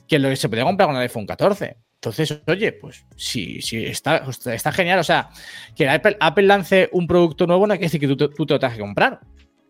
que 0.07 0.19
lo 0.19 0.29
que 0.29 0.35
se 0.35 0.49
podía 0.49 0.63
comprar 0.63 0.87
con 0.87 0.95
el 0.95 1.01
iPhone 1.01 1.25
14. 1.25 1.77
Entonces, 1.95 2.41
oye, 2.47 2.71
pues 2.71 3.05
sí, 3.15 3.61
sí, 3.61 3.83
está, 3.83 4.23
está 4.53 4.71
genial. 4.71 4.99
O 4.99 5.03
sea, 5.03 5.29
que 5.75 5.89
Apple, 5.89 6.43
lance 6.43 6.89
un 6.91 7.07
producto 7.07 7.47
nuevo 7.47 7.65
no 7.65 7.73
quiere 7.73 7.85
decir 7.85 7.99
que 7.99 8.07
tú, 8.07 8.15
tú 8.15 8.45
te 8.45 8.53
lo 8.53 8.59
tengas 8.59 8.75
que 8.75 8.81
comprar. 8.81 9.21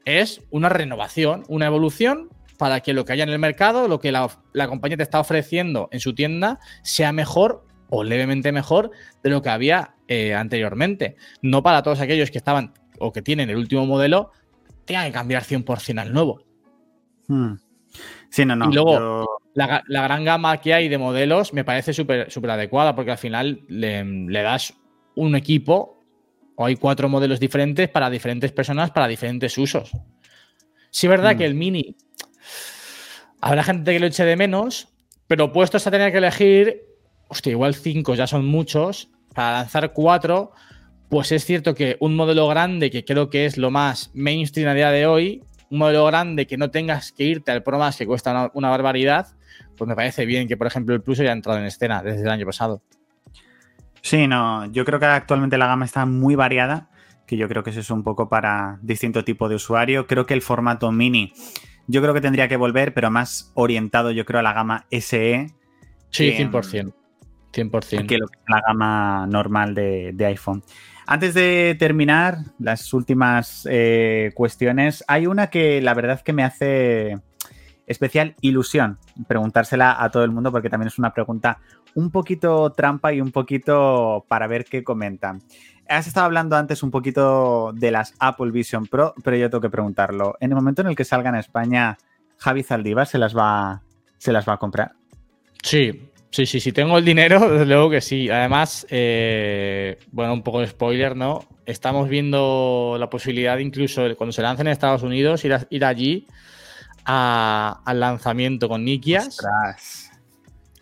Es 0.03 0.41
una 0.49 0.67
renovación, 0.67 1.43
una 1.47 1.67
evolución 1.67 2.29
para 2.58 2.81
que 2.81 2.93
lo 2.93 3.05
que 3.05 3.13
haya 3.13 3.23
en 3.23 3.29
el 3.29 3.39
mercado, 3.39 3.88
lo 3.88 3.99
que 3.99 4.12
la, 4.12 4.29
compañía 4.67 4.97
te 4.97 5.03
está 5.03 5.19
ofreciendo 5.19 5.88
en 5.91 5.99
su 5.99 6.13
tienda, 6.13 6.60
sea 6.84 7.12
mejor 7.12 7.65
o 7.89 8.03
levemente 8.03 8.51
mejor 8.51 8.91
de 9.23 9.29
lo 9.29 9.41
que 9.41 9.49
había 9.49 9.95
eh, 10.08 10.34
anteriormente. 10.34 11.15
No 11.41 11.63
para 11.63 11.84
todos 11.84 12.01
aquellos 12.01 12.31
que 12.31 12.38
estaban 12.38 12.73
o 12.99 13.12
que 13.12 13.21
tienen 13.21 13.49
el 13.49 13.58
último 13.58 13.86
modelo, 13.86 14.31
tengan 14.86 15.06
que 15.06 15.12
cambiar 15.12 15.43
100% 15.43 16.00
al 16.00 16.13
nuevo. 16.13 16.41
Hmm. 17.28 17.56
Sí, 18.30 18.45
no, 18.45 18.56
no. 18.56 18.69
Y 18.69 18.74
luego, 18.74 19.39
la, 19.54 19.84
gran 19.88 20.26
gama 20.26 20.58
que 20.58 20.74
hay 20.74 20.89
de 20.89 20.98
modelos 20.98 21.54
me 21.54 21.63
parece 21.63 21.93
súper 21.93 22.50
adecuada 22.50 22.95
porque 22.95 23.12
al 23.12 23.17
final 23.17 23.62
le, 23.67 24.41
das 24.43 24.74
un 25.15 25.36
equipo 25.36 26.04
o 26.56 26.65
hay 26.65 26.76
cuatro 26.76 27.10
modelos 27.10 27.39
diferentes 27.39 27.89
para 27.89 28.10
diferentes 28.10 28.52
personas, 28.52 28.91
para 28.91 29.08
diferentes 29.08 29.58
usos. 29.58 29.91
Sí, 30.91 31.08
es 31.08 31.10
verdad 31.10 31.36
mm. 31.36 31.38
que 31.38 31.45
el 31.45 31.56
Mini 31.56 31.95
habrá 33.41 33.63
gente 33.63 33.93
que 33.93 34.00
lo 34.00 34.08
eche 34.08 34.26
de 34.26 34.36
menos, 34.36 34.89
pero 35.28 35.52
puestos 35.52 35.86
a 35.88 35.91
tener 35.91 36.12
que 36.12 36.17
elegir, 36.19 36.82
hostia, 37.30 37.52
igual 37.52 37.76
cinco 37.76 38.15
ya 38.15 38.28
son 38.28 38.45
muchos, 38.45 39.10
para 39.34 39.60
lanzar 39.60 39.93
cuatro, 39.93 40.52
pues 41.15 41.32
es 41.32 41.45
cierto 41.45 41.75
que 41.75 41.95
un 42.01 42.13
modelo 42.13 42.45
grande, 42.49 42.91
que 42.91 43.06
creo 43.06 43.30
que 43.30 43.45
es 43.45 43.58
lo 43.58 43.71
más 43.71 44.12
mainstream 44.13 44.67
a 44.67 44.73
día 44.73 44.91
de 44.91 45.06
hoy, 45.06 45.41
un 45.69 45.78
modelo 45.78 46.04
grande 46.08 46.45
que 46.45 46.58
no 46.58 46.71
tengas 46.71 47.13
que 47.13 47.23
irte 47.23 47.54
al 47.54 47.63
Pro 47.63 47.80
Max 47.80 47.95
que 47.95 48.06
cuesta 48.06 48.51
una, 48.54 48.69
barbaridad, 48.69 49.28
pues 49.78 49.88
me 49.88 49.95
parece 49.95 50.25
bien 50.25 50.45
que, 50.45 50.58
por 50.58 50.67
ejemplo, 50.67 50.93
el 50.93 51.01
Plus 51.01 51.21
haya 51.21 51.32
entrado 51.32 51.58
en 51.58 51.67
escena 51.67 52.04
desde 52.04 52.23
el 52.23 52.30
año 52.30 52.45
pasado. 52.45 52.82
Sí, 54.01 54.28
no, 54.28 54.69
yo 54.73 54.84
creo 54.84 54.99
que 54.99 55.06
actualmente 55.06 55.58
la 55.58 55.67
gama 55.67 55.86
está 55.86 56.06
muy 56.06 56.36
variada, 56.36 56.89
que 57.25 57.38
yo 57.38 57.47
creo 57.47 57.63
que 57.63 57.69
es 57.69 57.78
eso 57.78 57.93
un 57.93 58.04
poco 58.04 58.28
para 58.28 58.78
distinto 58.82 59.23
tipo 59.23 59.47
de 59.47 59.56
usuario. 59.56 60.08
Creo 60.08 60.25
que 60.25 60.34
el 60.34 60.41
formato 60.41 60.91
mini, 60.91 61.32
yo 61.88 62.01
creo 62.01 62.13
que 62.13 62.19
tendría 62.19 62.49
que 62.49 62.58
volver, 62.58 62.93
pero 62.93 63.10
más 63.10 63.54
orientado, 63.54 64.12
yo 64.12 64.25
creo, 64.25 64.41
a 64.41 64.43
la 64.43 64.51
gama 64.51 64.86
SE. 64.91 65.47
Sí, 66.10 66.34
100%. 66.34 66.93
100%. 67.54 68.06
Que 68.06 68.17
la 68.17 68.62
gama 68.67 69.25
normal 69.28 69.73
de, 69.73 70.12
de 70.13 70.25
iPhone. 70.25 70.62
Antes 71.07 71.33
de 71.35 71.75
terminar 71.77 72.39
las 72.57 72.91
últimas 72.93 73.67
eh, 73.69 74.31
cuestiones, 74.33 75.03
hay 75.07 75.27
una 75.27 75.47
que 75.47 75.81
la 75.81 75.93
verdad 75.93 76.21
que 76.21 76.33
me 76.33 76.43
hace 76.43 77.19
especial 77.85 78.35
ilusión 78.41 78.97
preguntársela 79.27 80.03
a 80.03 80.09
todo 80.09 80.23
el 80.23 80.31
mundo 80.31 80.51
porque 80.51 80.69
también 80.69 80.87
es 80.87 80.97
una 80.97 81.13
pregunta 81.13 81.59
un 81.93 82.09
poquito 82.09 82.71
trampa 82.71 83.13
y 83.13 83.21
un 83.21 83.31
poquito 83.31 84.25
para 84.27 84.47
ver 84.47 84.65
qué 84.65 84.83
comentan. 84.83 85.41
Has 85.87 86.07
estado 86.07 86.25
hablando 86.25 86.55
antes 86.55 86.81
un 86.81 86.89
poquito 86.89 87.71
de 87.73 87.91
las 87.91 88.15
Apple 88.19 88.51
Vision 88.51 88.87
Pro, 88.87 89.13
pero 89.23 89.37
yo 89.37 89.49
tengo 89.49 89.61
que 89.61 89.69
preguntarlo. 89.69 90.35
En 90.39 90.51
el 90.51 90.55
momento 90.55 90.81
en 90.81 90.87
el 90.87 90.95
que 90.95 91.05
salgan 91.05 91.35
a 91.35 91.39
España, 91.39 91.97
Javi 92.37 92.63
Zaldívar 92.63 93.05
se 93.05 93.19
las 93.19 93.37
va, 93.37 93.83
se 94.17 94.33
las 94.33 94.49
va 94.49 94.53
a 94.53 94.57
comprar. 94.57 94.93
Sí, 95.61 96.09
Sí, 96.36 96.45
sí, 96.45 96.60
sí, 96.60 96.74
tengo 96.74 96.98
el 96.98 97.06
dinero, 97.06 97.50
desde 97.50 97.65
luego 97.65 97.89
que 97.89 98.02
sí. 98.02 98.30
Además, 98.30 98.86
eh, 98.89 99.98
bueno, 100.12 100.34
un 100.34 100.43
poco 100.43 100.60
de 100.60 100.67
spoiler, 100.67 101.15
¿no? 101.15 101.48
Estamos 101.65 102.10
viendo 102.10 102.98
la 103.00 103.10
posibilidad, 103.10 103.58
incluso 103.58 104.04
cuando 104.17 104.34
se 104.34 104.41
lancen 104.41 104.67
en 104.67 104.74
Estados 104.74 105.02
Unidos, 105.02 105.45
ir, 105.45 105.58
ir 105.69 105.86
allí 105.86 106.28
al 107.06 108.00
lanzamiento 108.02 108.67
con 108.67 108.84
Nikias. 108.84 109.38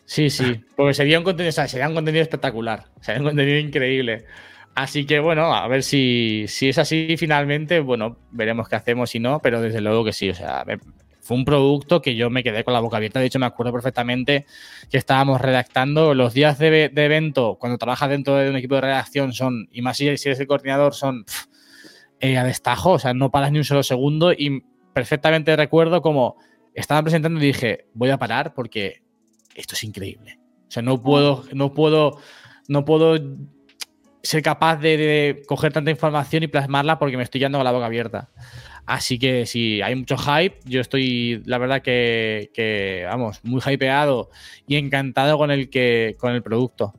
Sí, 0.06 0.32
sí, 0.32 0.60
porque 0.76 0.96
sería 0.96 1.20
un 1.20 1.24
contenido, 1.24 1.52
sería 1.52 1.88
un 1.88 1.94
contenido 1.94 2.24
espectacular, 2.24 2.86
sería 3.00 3.22
un 3.22 3.28
contenido 3.28 3.60
increíble. 3.60 4.26
Así 4.74 5.06
que 5.06 5.20
bueno, 5.20 5.54
a 5.54 5.68
ver 5.68 5.84
si, 5.84 6.46
si 6.48 6.70
es 6.70 6.80
así 6.80 7.16
finalmente, 7.16 7.80
bueno, 7.80 8.18
veremos 8.32 8.68
qué 8.68 8.76
hacemos 8.76 9.14
y 9.14 9.20
no, 9.20 9.40
pero 9.40 9.62
desde 9.62 9.82
luego 9.82 10.04
que 10.04 10.14
sí, 10.14 10.32
o 10.32 10.34
sea, 10.34 10.66
fue 11.24 11.38
un 11.38 11.46
producto 11.46 12.02
que 12.02 12.16
yo 12.16 12.30
me 12.30 12.44
quedé 12.44 12.66
con 12.66 12.74
la 12.74 12.82
boca 12.82 12.98
abierta. 12.98 13.22
De 13.22 13.28
hecho, 13.28 13.40
me 13.40 13.46
acuerdo 13.46 13.72
perfectamente 13.72 14.46
que 14.92 14.98
estábamos 14.98 15.40
redactando 15.40 16.14
los 16.14 16.34
días 16.34 16.60
de, 16.60 16.92
evento, 16.94 17.58
cuando 17.60 17.78
trabajas 17.78 18.10
dentro 18.10 18.36
de 18.36 18.50
un 18.50 18.58
equipo 18.58 18.76
de 18.76 18.82
redacción, 18.82 19.32
son, 19.32 19.70
y 19.72 19.82
más 19.82 19.96
si 19.96 20.08
eres 20.08 20.26
el 20.26 20.48
coordinador, 20.48 20.94
son 20.94 21.26
eh, 22.20 22.38
a 22.38 22.44
destajo, 22.44 22.92
o 22.92 23.00
sea, 23.00 23.14
no 23.14 23.32
paras 23.32 23.54
ni 23.54 23.58
un 23.58 23.64
solo 23.64 23.84
segundo. 23.84 24.34
Y 24.34 24.66
perfectamente 24.94 25.56
recuerdo 25.56 26.02
como 26.02 26.36
estaba 26.74 27.02
presentando 27.02 27.40
y 27.42 27.48
dije, 27.48 27.88
voy 27.94 28.10
a 28.10 28.18
parar 28.18 28.54
porque 28.54 29.02
esto 29.56 29.76
es 29.76 29.84
increíble. 29.86 30.40
O 30.68 30.72
sea, 30.72 30.84
no 30.84 31.02
puedo, 31.02 31.46
no 31.54 31.74
puedo, 31.74 32.20
no 32.68 32.84
puedo 32.84 33.18
ser 34.22 34.42
capaz 34.42 34.76
de, 34.78 34.98
de 34.98 35.44
coger 35.48 35.72
tanta 35.72 35.90
información 35.90 36.44
y 36.44 36.48
plasmarla 36.48 37.00
porque 37.00 37.16
me 37.16 37.24
estoy 37.24 37.40
yendo 37.40 37.60
con 37.60 37.66
la 37.66 37.72
boca 37.72 37.86
abierta. 37.86 38.30
Así 38.86 39.18
que 39.18 39.46
sí, 39.46 39.82
hay 39.82 39.96
mucho 39.96 40.18
hype. 40.18 40.60
Yo 40.66 40.82
estoy, 40.82 41.42
la 41.46 41.58
verdad, 41.58 41.82
que, 41.82 43.06
vamos, 43.08 43.40
muy 43.44 43.62
hypeado 43.66 44.30
y 44.68 44.76
encantado 44.76 45.38
con 45.38 45.52
el 45.52 45.70
que, 45.70 46.16
con 46.20 46.34
el 46.34 46.44
producto. 46.44 46.94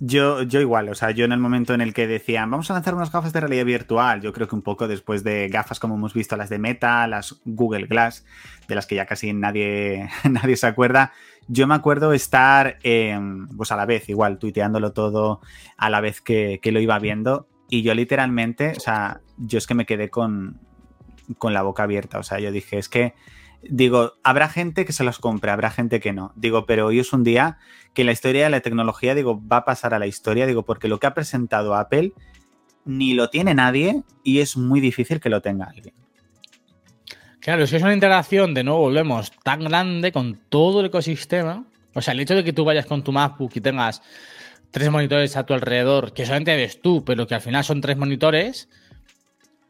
Yo, 0.00 0.42
yo 0.42 0.60
igual, 0.60 0.88
o 0.90 0.94
sea, 0.94 1.12
yo 1.12 1.24
en 1.24 1.32
el 1.32 1.38
momento 1.38 1.72
en 1.72 1.80
el 1.80 1.94
que 1.94 2.06
decían, 2.06 2.50
vamos 2.50 2.70
a 2.70 2.74
lanzar 2.74 2.94
unas 2.94 3.12
gafas 3.12 3.32
de 3.32 3.40
realidad 3.40 3.64
virtual, 3.64 4.20
yo 4.20 4.32
creo 4.32 4.48
que 4.48 4.54
un 4.54 4.60
poco 4.60 4.88
después 4.88 5.22
de 5.22 5.48
gafas 5.48 5.78
como 5.78 5.94
hemos 5.94 6.12
visto 6.12 6.36
las 6.36 6.50
de 6.50 6.58
Meta, 6.58 7.06
las 7.06 7.40
Google 7.44 7.86
Glass, 7.86 8.26
de 8.68 8.74
las 8.74 8.86
que 8.86 8.96
ya 8.96 9.06
casi 9.06 9.32
nadie, 9.32 10.10
nadie 10.30 10.56
se 10.56 10.66
acuerda, 10.66 11.12
yo 11.46 11.66
me 11.66 11.74
acuerdo 11.74 12.12
estar, 12.12 12.78
pues 13.56 13.72
a 13.72 13.76
la 13.76 13.86
vez, 13.86 14.08
igual, 14.08 14.38
tuiteándolo 14.38 14.92
todo 14.92 15.40
a 15.78 15.88
la 15.88 16.00
vez 16.00 16.20
que, 16.20 16.58
que 16.60 16.72
lo 16.72 16.80
iba 16.80 16.98
viendo 16.98 17.48
y 17.70 17.82
yo 17.82 17.94
literalmente, 17.94 18.72
o 18.76 18.80
sea, 18.80 19.20
yo 19.36 19.58
es 19.58 19.66
que 19.66 19.74
me 19.74 19.86
quedé 19.86 20.10
con, 20.10 20.60
con 21.38 21.54
la 21.54 21.62
boca 21.62 21.84
abierta. 21.84 22.18
O 22.18 22.22
sea, 22.22 22.38
yo 22.40 22.52
dije, 22.52 22.78
es 22.78 22.88
que, 22.88 23.14
digo, 23.62 24.14
habrá 24.22 24.48
gente 24.48 24.84
que 24.84 24.92
se 24.92 25.04
los 25.04 25.18
compre, 25.18 25.50
habrá 25.50 25.70
gente 25.70 26.00
que 26.00 26.12
no. 26.12 26.32
Digo, 26.36 26.66
pero 26.66 26.86
hoy 26.86 26.98
es 26.98 27.12
un 27.12 27.24
día 27.24 27.58
que 27.92 28.04
la 28.04 28.12
historia 28.12 28.44
de 28.44 28.50
la 28.50 28.60
tecnología, 28.60 29.14
digo, 29.14 29.40
va 29.46 29.58
a 29.58 29.64
pasar 29.64 29.94
a 29.94 29.98
la 29.98 30.06
historia, 30.06 30.46
digo, 30.46 30.64
porque 30.64 30.88
lo 30.88 30.98
que 30.98 31.06
ha 31.06 31.14
presentado 31.14 31.74
Apple 31.74 32.12
ni 32.84 33.14
lo 33.14 33.30
tiene 33.30 33.54
nadie 33.54 34.02
y 34.22 34.40
es 34.40 34.56
muy 34.56 34.80
difícil 34.80 35.20
que 35.20 35.30
lo 35.30 35.40
tenga 35.40 35.66
alguien. 35.66 35.94
Claro, 37.40 37.66
que 37.66 37.76
es 37.76 37.82
una 37.82 37.92
integración, 37.92 38.54
de 38.54 38.64
nuevo 38.64 38.80
volvemos, 38.80 39.30
tan 39.42 39.64
grande 39.64 40.12
con 40.12 40.40
todo 40.48 40.80
el 40.80 40.86
ecosistema. 40.86 41.66
O 41.94 42.00
sea, 42.00 42.14
el 42.14 42.20
hecho 42.20 42.34
de 42.34 42.42
que 42.42 42.52
tú 42.52 42.64
vayas 42.64 42.86
con 42.86 43.04
tu 43.04 43.12
MacBook 43.12 43.52
y 43.54 43.60
tengas 43.60 44.02
tres 44.70 44.90
monitores 44.90 45.36
a 45.36 45.44
tu 45.44 45.54
alrededor, 45.54 46.14
que 46.14 46.24
solamente 46.24 46.56
ves 46.56 46.80
tú, 46.80 47.04
pero 47.04 47.26
que 47.26 47.34
al 47.34 47.40
final 47.40 47.62
son 47.62 47.80
tres 47.80 47.96
monitores, 47.96 48.68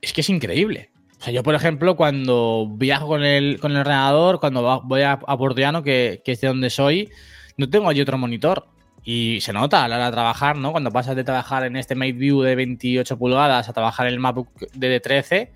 es 0.05 0.13
que 0.13 0.21
es 0.21 0.29
increíble. 0.29 0.91
O 1.21 1.25
sea, 1.25 1.33
yo, 1.33 1.43
por 1.43 1.55
ejemplo, 1.55 1.97
cuando 1.97 2.69
viajo 2.77 3.07
con 3.07 3.25
el, 3.25 3.59
con 3.59 3.73
el 3.73 3.79
ordenador, 3.79 4.41
cuando 4.41 4.83
voy 4.85 5.03
a, 5.03 5.13
a 5.13 5.35
Bordeano, 5.35 5.83
que, 5.83 6.23
es 6.25 6.41
de 6.41 6.49
donde 6.49 6.71
soy, 6.71 7.11
no 7.57 7.69
tengo 7.71 7.89
allí 7.89 8.01
otro 8.01 8.19
monitor. 8.19 8.69
Y 9.07 9.41
se 9.43 9.53
nota 9.53 9.85
a 9.85 9.89
la 9.89 9.97
hora 9.97 10.07
de 10.07 10.13
trabajar, 10.13 10.57
¿no? 10.57 10.73
Cuando 10.73 10.91
pasas 10.91 11.15
de 11.15 11.25
trabajar 11.25 11.65
en 11.65 11.77
este 11.77 11.95
Mate 11.95 12.13
View 12.13 12.41
de 12.41 12.55
28 12.55 13.19
pulgadas 13.19 13.69
a 13.69 13.73
trabajar 13.75 14.07
en 14.07 14.15
el 14.15 14.19
MacBook 14.19 14.49
de 14.73 15.01
13, 15.01 15.53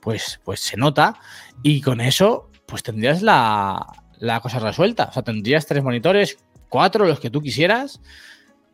pues, 0.00 0.40
pues 0.44 0.60
se 0.60 0.76
nota. 0.76 1.14
Y 1.62 1.80
con 1.80 2.00
eso, 2.00 2.50
pues 2.66 2.82
tendrías 2.82 3.22
la, 3.22 3.86
la 4.18 4.40
cosa 4.40 4.58
resuelta. 4.58 5.04
O 5.04 5.12
sea, 5.12 5.22
tendrías 5.22 5.66
tres 5.66 5.84
monitores, 5.84 6.38
cuatro, 6.68 7.06
los 7.06 7.20
que 7.20 7.30
tú 7.30 7.40
quisieras, 7.40 8.00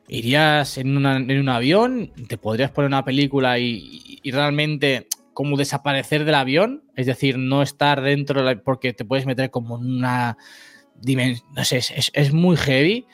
irías 0.08 0.78
en, 0.78 0.96
un 0.96 1.48
avión, 1.48 2.12
te 2.28 2.36
podrías 2.36 2.70
poner 2.70 2.88
una 2.88 3.04
película 3.04 3.58
y, 3.58 4.20
realmente 4.24 5.08
como 5.32 5.56
desaparecer 5.56 6.24
del 6.24 6.34
avión, 6.34 6.84
es 6.94 7.06
decir, 7.06 7.38
no 7.38 7.62
estar 7.62 8.02
dentro 8.02 8.44
porque 8.62 8.92
te 8.92 9.04
puedes 9.04 9.24
meter 9.24 9.50
como 9.50 9.78
en 9.78 9.96
una 9.96 10.36
dimensión, 10.94 11.48
no 11.54 11.64
sé, 11.64 11.78
es, 11.78 12.32
muy 12.32 12.56
heavy 12.56 13.06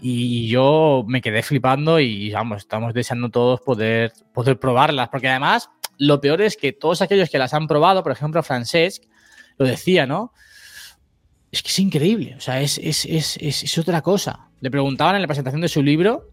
y 0.00 0.46
yo 0.46 1.04
me 1.08 1.20
quedé 1.20 1.42
flipando 1.42 1.98
y 1.98 2.30
vamos, 2.30 2.58
estamos 2.58 2.94
deseando 2.94 3.28
todos 3.30 3.60
poder, 3.60 4.12
poder 4.32 4.58
probarlas, 4.60 5.08
porque 5.08 5.28
además 5.28 5.68
lo 5.98 6.20
peor 6.20 6.40
es 6.42 6.56
que 6.56 6.72
todos 6.72 7.02
aquellos 7.02 7.28
que 7.28 7.38
las 7.38 7.52
han 7.52 7.66
probado, 7.66 8.04
por 8.04 8.12
ejemplo, 8.12 8.42
Francesc, 8.42 9.02
lo 9.58 9.66
decía, 9.66 10.06
¿no? 10.06 10.32
Es 11.50 11.62
que 11.62 11.68
es 11.68 11.78
increíble, 11.80 12.36
o 12.36 12.40
sea, 12.40 12.60
es, 12.60 12.78
es, 12.78 13.04
es 13.04 13.78
otra 13.78 14.00
cosa. 14.02 14.48
Le 14.60 14.70
preguntaban 14.70 15.16
en 15.16 15.22
la 15.22 15.28
presentación 15.28 15.60
de 15.60 15.68
su 15.68 15.82
libro 15.82 16.30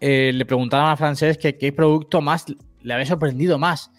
eh, 0.00 0.32
le 0.34 0.46
preguntaron 0.46 0.88
a 0.88 0.96
Francés 0.96 1.36
que 1.36 1.58
qué 1.58 1.72
producto 1.72 2.22
más 2.22 2.46
le 2.80 2.94
había 2.94 3.06
sorprendido 3.06 3.58
más. 3.58 3.90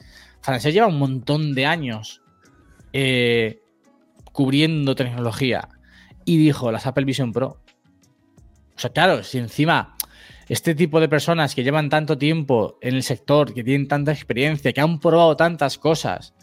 Francés 0.41 0.73
lleva 0.73 0.87
un 0.87 0.97
montón 0.97 1.53
de 1.53 1.67
años 1.67 2.21
eh, 2.91 3.61
cubriendo 4.31 4.95
tecnología 4.95 5.69
y 6.25 6.37
dijo 6.37 6.71
las 6.71 6.87
Apple 6.87 7.05
Vision 7.05 7.31
Pro. 7.31 7.61
O 8.75 8.79
sea, 8.79 8.89
claro, 8.89 9.23
si 9.23 9.37
encima 9.37 9.95
este 10.49 10.73
tipo 10.73 10.99
de 10.99 11.07
personas 11.07 11.53
que 11.53 11.63
llevan 11.63 11.89
tanto 11.89 12.17
tiempo 12.17 12.79
en 12.81 12.95
el 12.95 13.03
sector, 13.03 13.53
que 13.53 13.63
tienen 13.63 13.87
tanta 13.87 14.11
experiencia, 14.11 14.73
que 14.73 14.81
han 14.81 14.99
probado 14.99 15.37
tantas 15.37 15.77
cosas, 15.77 16.33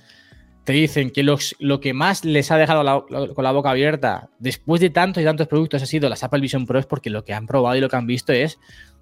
te 0.63 0.73
dicen 0.73 1.11
que 1.11 1.25
lo 1.25 1.81
que 1.81 1.95
más 1.95 2.25
les 2.25 2.51
ha 2.51 2.59
dejado 2.59 3.07
con 3.35 3.45
la 3.45 3.53
boca 3.53 3.71
abierta 3.71 4.29
después 4.39 4.81
de 4.81 4.91
tantos 4.91 5.23
y 5.23 5.25
tantos 5.25 5.49
productos 5.49 5.83
ha 5.83 5.87
sido 5.87 6.09
las 6.09 6.23
Apple 6.23 6.41
Vision 6.41 6.67
Pro 6.67 6.79
es 6.79 6.87
porque 6.87 7.11
lo 7.11 7.25
que 7.25 7.33
han 7.33 7.47
probado 7.47 7.75
y 7.77 7.81
lo 7.81 7.89
que 7.89 7.97
han 7.97 8.07
visto 8.07 8.33
es 8.33 8.59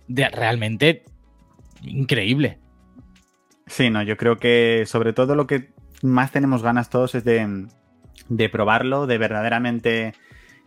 de 0.09 0.29
realmente 0.29 1.05
increíble. 1.83 2.59
Sí, 3.67 3.91
no, 3.91 4.03
yo 4.03 4.17
creo 4.17 4.37
que 4.37 4.85
sobre 4.87 5.13
todo 5.13 5.35
lo 5.35 5.47
que 5.47 5.73
más 6.03 6.31
tenemos 6.31 6.63
ganas 6.63 6.91
todos 6.91 7.15
es 7.15 7.25
de, 7.25 7.67
de 8.29 8.49
probarlo, 8.49 9.07
de 9.07 9.19
verdaderamente 9.19 10.15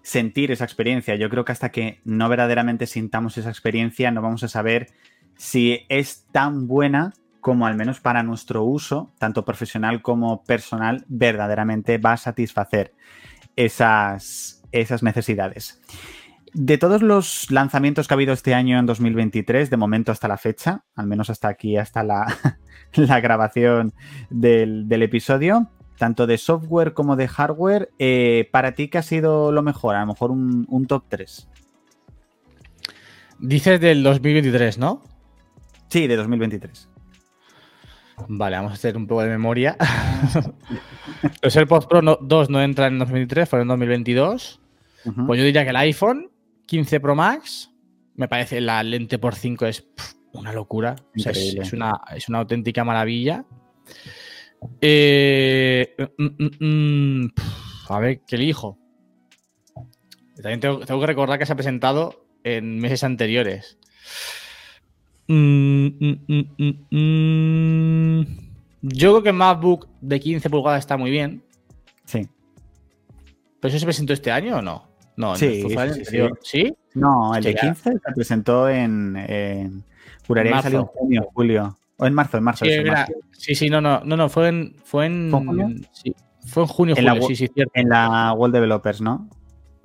sentir 0.01 0.51
esa 0.51 0.65
experiencia. 0.65 1.15
Yo 1.15 1.29
creo 1.29 1.45
que 1.45 1.51
hasta 1.51 1.69
que 1.69 1.99
no 2.03 2.27
verdaderamente 2.29 2.87
sintamos 2.87 3.37
esa 3.37 3.49
experiencia 3.49 4.11
no 4.11 4.21
vamos 4.21 4.43
a 4.43 4.47
saber 4.47 4.87
si 5.37 5.85
es 5.87 6.25
tan 6.31 6.67
buena 6.67 7.13
como 7.39 7.65
al 7.65 7.75
menos 7.75 8.01
para 8.01 8.21
nuestro 8.23 8.63
uso, 8.63 9.13
tanto 9.17 9.45
profesional 9.45 10.01
como 10.01 10.43
personal, 10.43 11.05
verdaderamente 11.07 11.97
va 11.97 12.13
a 12.13 12.17
satisfacer. 12.17 12.93
esas, 13.55 14.63
esas 14.71 15.03
necesidades. 15.03 15.81
De 16.53 16.77
todos 16.77 17.01
los 17.01 17.51
lanzamientos 17.51 18.07
que 18.07 18.13
ha 18.13 18.15
habido 18.15 18.33
este 18.33 18.53
año 18.53 18.79
en 18.79 18.85
2023, 18.85 19.69
de 19.69 19.77
momento 19.77 20.11
hasta 20.11 20.27
la 20.27 20.37
fecha, 20.37 20.83
al 20.95 21.07
menos 21.07 21.29
hasta 21.29 21.47
aquí, 21.47 21.77
hasta 21.77 22.03
la, 22.03 22.25
la 22.93 23.19
grabación 23.19 23.93
del, 24.29 24.91
episodio, 25.01 25.69
tanto 25.97 26.25
de 26.25 26.37
software 26.37 26.93
como 26.93 27.15
de 27.15 27.27
hardware, 27.27 27.89
eh, 27.99 28.49
¿para 28.51 28.73
ti 28.73 28.87
qué 28.87 28.97
ha 28.97 29.03
sido 29.03 29.51
lo 29.51 29.61
mejor? 29.61 29.95
A 29.95 30.01
lo 30.01 30.07
mejor 30.07 30.31
un, 30.31 30.65
un 30.69 30.87
top 30.87 31.05
3. 31.09 31.49
Dices 33.39 33.79
del 33.79 34.03
2023, 34.03 34.77
¿no? 34.77 35.03
Sí, 35.89 36.07
de 36.07 36.15
2023. 36.15 36.89
Vale, 38.27 38.57
vamos 38.57 38.71
a 38.71 38.75
hacer 38.75 38.97
un 38.97 39.07
poco 39.07 39.21
de 39.21 39.29
memoria. 39.29 39.77
Los 41.41 41.55
AirPods 41.55 41.85
Pro 41.85 42.01
2 42.01 42.49
no 42.49 42.61
entran 42.61 42.93
en 42.93 42.99
2023, 42.99 43.47
fueron 43.47 43.65
en 43.65 43.69
2022. 43.69 44.61
Pues 45.25 45.39
yo 45.39 45.45
diría 45.45 45.63
que 45.63 45.69
el 45.69 45.75
iPhone 45.77 46.29
15 46.69 46.99
Pro 46.99 47.15
Max, 47.15 47.71
me 48.13 48.27
parece 48.27 48.61
la 48.61 48.83
lente 48.83 49.17
por 49.17 49.33
5 49.33 49.65
es 49.65 49.87
una 50.33 50.53
locura. 50.53 50.95
es, 51.15 51.73
una, 51.73 51.99
auténtica 52.37 52.83
maravilla. 52.83 53.43
Eh, 54.79 55.95
mm, 56.15 56.25
mm, 56.25 57.23
mm, 57.23 57.33
a 57.89 57.99
ver, 57.99 58.21
¿qué 58.21 58.35
elijo? 58.35 58.77
También 60.35 60.59
tengo, 60.59 60.79
que 60.85 61.07
recordar 61.07 61.39
que 61.39 61.47
se 61.47 61.53
ha 61.53 61.55
presentado 61.55 62.23
en 62.43 62.77
meses 62.77 63.03
anteriores. 63.03 63.79
Yo 65.27 65.35
creo 68.81 69.23
que 69.23 69.33
MacBook 69.33 69.87
de 70.01 70.19
15 70.19 70.51
pulgadas 70.51 70.81
está 70.81 70.97
muy 70.97 71.09
bien. 71.09 71.43
Sí. 72.05 72.29
¿Pero 73.59 73.69
eso 73.69 73.79
se 73.79 73.85
presentó 73.85 74.13
este 74.13 74.31
año 74.31 74.57
o 74.57 74.61
no? 74.61 74.88
No, 75.19 75.35
sí, 75.35 75.65
sí, 76.43 76.73
No, 76.93 77.35
el 77.35 77.43
de 77.43 77.53
15 77.53 77.91
se 77.91 77.99
presentó 78.15 78.69
en. 78.69 79.17
en 79.17 79.83
juraría 80.25 80.55
que 80.55 80.61
salió 80.61 80.79
en 80.79 80.85
junio, 80.85 81.29
julio. 81.33 81.77
O 81.97 82.05
en 82.05 82.13
marzo, 82.13 82.37
en 82.37 82.43
marzo. 82.45 82.65
Sí, 83.33 83.53
sí, 83.53 83.69
no, 83.69 83.81
no, 83.81 83.99
no, 84.05 84.15
no, 84.15 84.29
fue 84.29 84.47
en. 84.47 84.75
Fue 84.85 85.07
en, 85.07 85.85
Sí, 85.91 86.15
fue 86.47 86.63
en 86.63 86.69
junio, 86.69 86.95
en 86.97 87.05
julio, 87.05 87.27
sí, 87.27 87.35
sí, 87.35 87.49
cierto. 87.53 87.73
En 87.75 87.89
la 87.89 88.31
World 88.31 88.55
Developers, 88.55 89.01
¿no? 89.01 89.29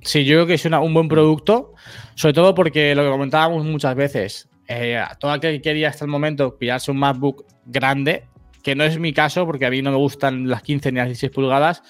Sí, 0.03 0.25
yo 0.25 0.37
creo 0.37 0.47
que 0.47 0.55
es 0.55 0.65
un 0.67 0.95
buen 0.95 1.09
producto, 1.09 1.75
sobre 2.15 2.33
todo 2.33 2.55
porque 2.55 2.95
lo 2.95 3.03
que 3.03 3.11
comentábamos 3.11 3.65
muchas 3.65 3.97
veces, 3.97 4.49
eh, 4.69 5.03
todo 5.19 5.33
aquel 5.33 5.57
que 5.57 5.63
quería 5.63 5.89
hasta 5.89 6.05
el 6.05 6.13
momento 6.13 6.57
pillarse 6.57 6.93
un 6.93 6.99
MacBook 6.99 7.45
grande, 7.67 8.29
que 8.63 8.77
no 8.77 8.85
es 8.85 9.01
mi 9.01 9.13
caso 9.13 9.47
porque 9.47 9.67
a 9.67 9.71
mí 9.71 9.83
no 9.83 9.91
me 9.91 9.97
gustan 9.97 10.49
las 10.49 10.63
15 10.63 10.93
ni 10.93 10.99
las 10.99 11.09
16 11.09 11.33
pulgadas, 11.33 11.83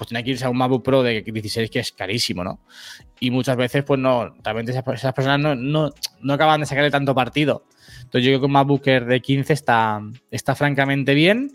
pues 0.00 0.08
tiene 0.08 0.24
que 0.24 0.30
irse 0.30 0.46
a 0.46 0.48
un 0.48 0.56
MacBook 0.56 0.82
Pro 0.82 1.02
de 1.02 1.20
16 1.20 1.68
que 1.68 1.80
es 1.80 1.92
carísimo, 1.92 2.42
¿no? 2.42 2.60
Y 3.20 3.30
muchas 3.30 3.54
veces, 3.54 3.84
pues 3.84 4.00
no, 4.00 4.34
realmente 4.42 4.72
esas, 4.72 4.82
personas 4.82 5.58
no, 5.58 5.92
acaban 6.30 6.60
de 6.60 6.66
sacarle 6.66 6.90
tanto 6.90 7.14
partido. 7.14 7.66
Entonces 7.96 8.24
yo 8.24 8.30
creo 8.30 8.40
que 8.40 8.46
un 8.46 8.52
MacBook 8.52 8.82
de 8.82 9.20
15 9.20 9.52
está, 9.52 10.00
está 10.30 10.54
francamente 10.54 11.12
bien. 11.12 11.52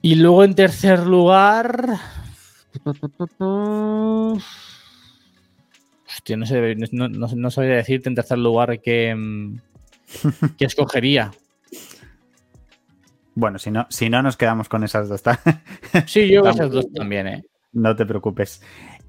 Y 0.00 0.16
luego 0.16 0.42
en 0.42 0.56
tercer 0.56 1.06
lugar... 1.06 1.90
Hostia, 6.08 6.36
no 6.36 6.44
sé, 6.44 6.74
no, 6.90 7.08
no, 7.08 7.50
sabría 7.52 7.76
decirte 7.76 8.08
en 8.08 8.16
tercer 8.16 8.38
lugar 8.38 8.80
qué, 8.80 9.16
qué 10.58 10.64
escogería. 10.64 11.30
Bueno, 13.34 13.58
si 13.58 13.70
no, 13.70 13.86
si 13.88 14.10
no 14.10 14.22
nos 14.22 14.36
quedamos 14.36 14.68
con 14.68 14.84
esas 14.84 15.08
dos. 15.08 15.22
sí, 16.06 16.28
yo 16.28 16.46
esas 16.46 16.70
dos 16.70 16.92
también, 16.92 17.26
¿eh? 17.26 17.44
No 17.72 17.96
te 17.96 18.04
preocupes. 18.04 18.62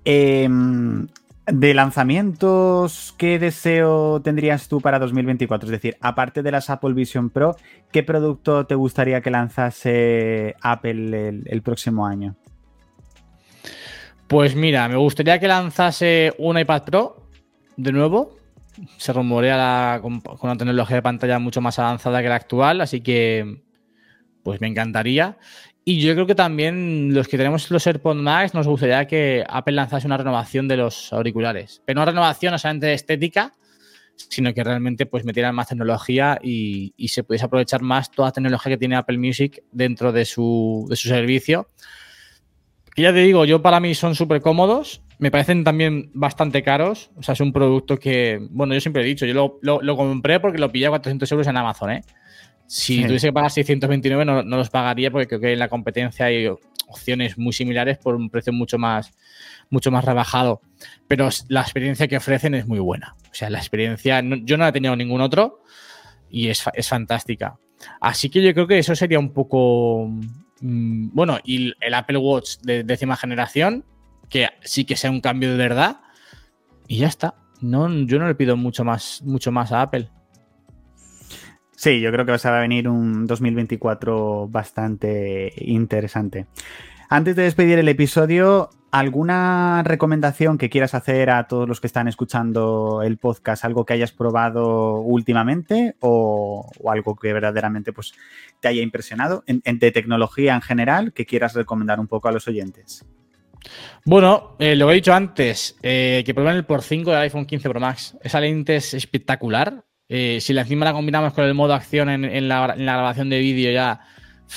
Em, 0.06 1.08
de 1.46 1.74
lanzamientos, 1.74 3.14
¿qué 3.18 3.38
deseo 3.38 4.22
tendrías 4.22 4.70
tú 4.70 4.80
para 4.80 5.00
2024? 5.00 5.68
Es 5.68 5.72
decir, 5.72 5.98
aparte 6.00 6.42
de 6.42 6.52
las 6.52 6.70
Apple 6.70 6.94
Vision 6.94 7.30
Pro, 7.30 7.58
¿qué 7.92 8.04
producto 8.04 8.66
te 8.66 8.76
gustaría 8.76 9.20
que 9.22 9.30
lanzase 9.30 10.56
Apple 10.62 11.44
el, 11.46 11.62
próximo 11.62 12.08
año? 12.08 12.36
Pues 14.28 14.56
mira, 14.56 14.88
me 14.88 14.96
gustaría 14.96 15.38
que 15.40 15.50
lanzase 15.50 16.34
un 16.38 16.58
iPad 16.58 16.84
Pro 16.84 17.28
de 17.76 17.92
nuevo. 17.92 18.38
Se 18.98 19.12
rumorea 19.12 20.00
con, 20.02 20.22
con, 20.22 20.38
una 20.42 20.58
tecnología 20.58 20.96
de 20.96 21.02
pantalla 21.02 21.40
mucho 21.40 21.60
más 21.60 21.78
avanzada 21.78 22.22
que 22.22 22.30
la 22.30 22.36
actual, 22.36 22.80
así 22.80 23.02
que 23.02 23.64
pues 24.44 24.62
me 24.62 24.68
encantaría. 24.68 25.38
Y 25.86 26.00
yo 26.00 26.14
creo 26.14 26.26
que 26.26 26.36
también 26.36 27.14
los 27.14 27.28
que 27.28 27.38
tenemos 27.38 27.70
los 27.70 27.86
AirPods 27.86 28.22
Max 28.22 28.54
nos 28.54 28.68
gustaría 28.68 29.06
que 29.06 29.44
Apple 29.48 29.74
lanzase 29.74 30.08
una 30.08 30.18
renovación 30.18 30.68
de 30.68 30.78
los 30.78 31.12
auriculares. 31.12 31.82
Pero 31.86 32.00
no 32.00 32.06
renovación 32.06 32.52
no 32.52 32.60
solamente 32.60 32.88
de 32.88 32.94
estética, 32.94 33.54
sino 34.16 34.54
que 34.54 34.64
realmente 34.64 35.06
pues 35.06 35.26
metieran 35.26 35.56
más 35.56 35.68
tecnología 35.68 36.40
y, 36.42 36.94
se 37.08 37.24
pudiese 37.24 37.46
aprovechar 37.46 37.82
más 37.82 38.12
toda 38.12 38.30
la 38.30 38.32
tecnología 38.32 38.72
que 38.72 38.78
tiene 38.78 38.96
Apple 38.96 39.18
Music 39.18 39.62
dentro 39.72 40.12
de 40.12 40.24
su, 40.24 40.86
de 40.90 40.96
su 40.96 41.10
servicio. 41.10 41.68
Que 42.96 43.02
ya 43.02 43.12
te 43.12 43.20
digo, 43.20 43.44
yo 43.44 43.62
para 43.62 43.80
mí 43.80 43.96
son 43.96 44.16
súper 44.16 44.40
cómodos, 44.42 45.02
me 45.18 45.32
parecen 45.32 45.64
también 45.64 46.12
bastante 46.14 46.64
caros. 46.64 47.10
O 47.18 47.24
sea, 47.24 47.34
es 47.34 47.42
un 47.42 47.52
producto 47.52 47.98
que, 47.98 48.40
bueno, 48.52 48.74
yo 48.74 48.80
siempre 48.80 49.02
he 49.02 49.06
dicho, 49.06 49.26
yo 49.26 49.34
lo, 49.34 49.60
lo, 49.62 49.82
lo 49.82 49.98
compré 49.98 50.40
porque 50.40 50.60
lo 50.60 50.72
pillé 50.72 50.86
a 50.86 50.90
400 50.90 51.32
euros 51.32 51.48
en 51.48 51.58
Amazon, 51.58 51.92
¿eh? 51.92 52.04
Si 52.74 53.06
tuviese 53.06 53.28
que 53.28 53.34
pagar 53.34 53.52
629 53.52 54.26
no, 54.26 54.42
los 54.42 54.72
pagaría 54.72 55.12
porque 55.12 55.28
creo 55.28 55.40
que 55.40 55.54
en 55.54 55.60
la 55.60 55.68
competencia 55.68 56.26
hay 56.26 56.48
opciones 56.88 57.38
muy 57.38 57.54
similares 57.54 58.00
por 58.00 58.16
un 58.16 58.32
precio 58.32 58.52
mucho 58.52 58.80
más, 58.80 59.14
mucho 59.70 59.92
más 59.92 60.04
rebajado. 60.04 60.60
Pero 61.08 61.30
la 61.50 61.62
experiencia 61.62 62.08
que 62.08 62.18
ofrecen 62.18 62.56
es 62.56 62.68
muy 62.68 62.80
buena. 62.80 63.16
O 63.30 63.34
sea, 63.36 63.52
la 63.52 63.60
experiencia, 63.60 64.24
yo 64.42 64.58
no 64.58 64.64
la 64.64 64.70
he 64.70 64.72
tenido 64.72 64.96
ningún 64.96 65.22
otro 65.22 65.62
y 66.32 66.48
es, 66.48 66.64
fantástica. 66.90 67.60
Así 68.02 68.32
que 68.32 68.42
yo 68.42 68.56
creo 68.56 68.66
que 68.66 68.80
eso 68.80 68.96
sería 68.96 69.20
un 69.20 69.34
poco... 69.34 70.08
Mm, 70.62 71.10
bueno, 71.14 71.38
y 71.44 71.74
el 71.80 71.94
Apple 71.94 72.18
Watch 72.18 72.58
de 72.64 72.84
décima 72.84 73.16
generación, 73.16 73.86
que 74.32 74.50
sí 74.64 74.84
que 74.84 74.96
sea 74.96 75.12
un 75.12 75.22
cambio 75.22 75.52
de 75.52 75.58
verdad. 75.58 76.02
Y 76.88 76.98
ya 76.98 77.08
está. 77.08 77.36
No, 77.62 77.88
yo 77.88 78.18
no 78.18 78.28
le 78.28 78.34
pido 78.34 78.58
mucho 78.58 78.84
más, 78.84 79.22
mucho 79.24 79.52
más 79.52 79.72
a 79.72 79.84
Apple. 79.84 80.10
Sí, 81.76 82.00
yo 82.00 82.12
creo 82.12 82.26
que 82.26 82.32
va 82.32 82.58
a 82.58 82.62
venir 82.62 82.88
un 82.88 83.26
2024 83.26 84.48
bastante 84.48 85.54
interesante. 85.58 86.46
Antes 87.10 87.36
de 87.36 87.44
despedir 87.44 87.78
el 87.78 87.90
episodio, 87.90 88.70
¿alguna 88.92 89.84
recomendación 89.84 90.58
que 90.58 90.70
quieras 90.70 90.94
hacer 90.94 91.30
a 91.30 91.48
todos 91.48 91.68
los 91.68 91.82
que 91.82 91.88
están 91.88 92.08
escuchando 92.08 93.02
el 93.04 93.18
podcast? 93.18 93.66
¿Algo 93.66 93.86
que 93.86 93.94
hayas 93.94 94.12
probado 94.12 95.00
últimamente 95.00 95.96
o, 96.00 96.70
algo 96.90 97.16
que 97.16 97.34
verdaderamente 97.34 97.94
pues, 97.94 98.14
te 98.62 98.68
haya 98.68 98.82
impresionado 98.82 99.44
en, 99.46 99.62
de 99.80 99.92
tecnología 99.92 100.56
en 100.56 100.62
general 100.62 101.14
que 101.14 101.26
quieras 101.26 101.54
recomendar 101.54 102.00
un 102.00 102.08
poco 102.08 102.30
a 102.30 102.32
los 102.32 102.48
oyentes? 102.48 103.06
Bueno, 104.06 104.56
eh, 104.60 104.76
lo 104.76 104.92
he 104.92 104.96
dicho 104.96 105.14
antes, 105.14 105.78
eh, 105.82 106.24
que 106.26 106.34
prueben 106.34 106.56
el 106.56 106.66
por 106.66 106.82
5 106.82 107.12
del 107.12 107.22
iPhone 107.22 107.46
15 107.46 107.70
Pro 107.70 107.80
Max. 107.80 108.18
Esa 108.22 108.40
lente 108.40 108.76
es 108.76 108.94
espectacular. 108.94 109.84
Eh, 110.10 110.40
si 110.42 110.58
encima 110.58 110.86
la 110.86 110.94
combinamos 110.94 111.34
con 111.34 111.46
el 111.46 111.54
modo 111.54 111.74
acción 111.74 112.10
en, 112.10 112.48
la, 112.48 112.76
grabación 112.76 113.30
de 113.30 113.40
vídeo, 113.40 113.72
ya 113.72 114.02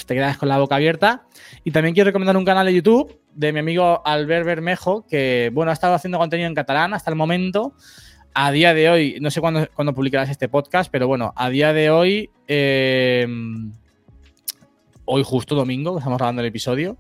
te 0.07 0.14
quedas 0.14 0.36
con 0.36 0.49
la 0.49 0.59
boca 0.59 0.76
abierta. 0.76 1.26
Y 1.64 1.70
también 1.70 1.94
quiero 1.94 2.09
recomendar 2.09 2.36
un 2.36 2.44
canal 2.44 2.66
de 2.66 2.74
YouTube 2.74 3.20
de 3.32 3.53
mi 3.53 3.61
amigo 3.61 4.03
Albert 4.05 4.47
Bermejo, 4.47 5.07
que 5.07 5.51
bueno, 5.53 5.70
ha 5.70 5.74
estado 5.74 5.94
haciendo 5.94 6.18
contenido 6.18 6.49
en 6.49 6.55
catalán 6.55 6.94
hasta 6.94 7.11
el 7.11 7.16
momento. 7.16 7.74
A 8.34 8.51
día 8.51 8.74
de 8.74 8.90
hoy, 8.90 9.18
no 9.20 9.30
sé 9.30 9.40
cuándo, 9.40 9.94
publicarás 9.94 10.28
este 10.28 10.49
podcast, 10.49 10.90
pero 10.90 11.07
bueno, 11.07 11.32
a 11.36 11.49
día 11.49 11.72
de 11.72 11.88
hoy, 11.90 12.30
eh, 12.49 13.26
hoy 15.07 15.22
justo 15.24 15.55
domingo, 15.55 15.94
que 15.94 16.01
estamos 16.01 16.18
grabando 16.18 16.42
el 16.42 16.49
episodio, 16.49 16.99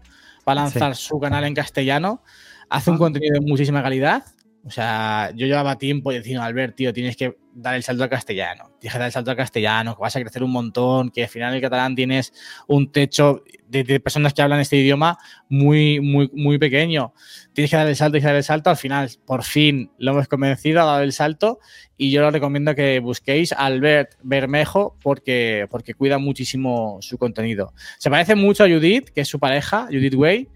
va 0.48 0.52
a 0.52 0.54
lanzar 0.54 0.96
su 0.96 1.18
canal 1.20 1.44
en 1.44 1.54
castellano. 1.54 2.22
Hace 2.70 2.90
un 2.90 2.96
ah. 2.96 3.00
contenido 3.00 3.34
de 3.34 3.40
muchísima 3.40 3.82
calidad. 3.82 4.24
O 4.66 4.70
sea, 4.70 5.30
yo 5.36 5.46
llevaba 5.46 5.78
tiempo 5.78 6.10
diciendo, 6.10 6.42
Albert, 6.42 6.74
tío, 6.74 6.92
tienes 6.92 7.16
que 7.16 7.36
dar 7.54 7.76
el 7.76 7.84
salto 7.84 8.02
al 8.02 8.10
castellano. 8.10 8.72
Tienes 8.80 8.94
que 8.94 8.98
dar 8.98 9.06
el 9.06 9.12
salto 9.12 9.30
al 9.30 9.36
castellano, 9.36 9.94
que 9.94 10.00
vas 10.02 10.16
a 10.16 10.20
crecer 10.20 10.42
un 10.42 10.50
montón, 10.50 11.10
que 11.10 11.22
al 11.22 11.28
final 11.28 11.54
el 11.54 11.60
catalán 11.60 11.94
tienes 11.94 12.32
un 12.66 12.90
techo 12.90 13.44
de, 13.68 14.00
personas 14.00 14.34
que 14.34 14.42
hablan 14.42 14.58
este 14.58 14.76
idioma 14.76 15.18
muy, 15.48 16.00
muy, 16.00 16.28
muy 16.34 16.58
pequeño. 16.58 17.14
Tienes 17.52 17.70
que 17.70 17.76
dar 17.76 17.86
el 17.86 17.94
salto, 17.94 18.18
que 18.18 18.24
dar 18.24 18.34
el 18.34 18.42
salto. 18.42 18.68
Al 18.68 18.76
final, 18.76 19.08
por 19.24 19.44
fin, 19.44 19.92
lo 19.98 20.10
hemos 20.10 20.26
convencido, 20.26 20.82
ha 20.82 20.84
dado 20.84 21.02
el 21.02 21.12
salto. 21.12 21.60
Y 21.96 22.10
yo 22.10 22.22
lo 22.22 22.32
recomiendo 22.32 22.74
que 22.74 22.98
busquéis 22.98 23.52
a 23.52 23.66
Albert 23.66 24.14
Bermejo 24.24 24.96
porque, 25.00 25.68
porque 25.70 25.94
cuida 25.94 26.18
muchísimo 26.18 26.98
su 27.02 27.18
contenido. 27.18 27.72
Se 27.98 28.10
parece 28.10 28.34
mucho 28.34 28.64
a 28.64 28.68
Judith, 28.68 29.10
que 29.10 29.20
es 29.20 29.28
su 29.28 29.38
pareja, 29.38 29.86
Judith 29.92 30.14
Way. 30.14 30.48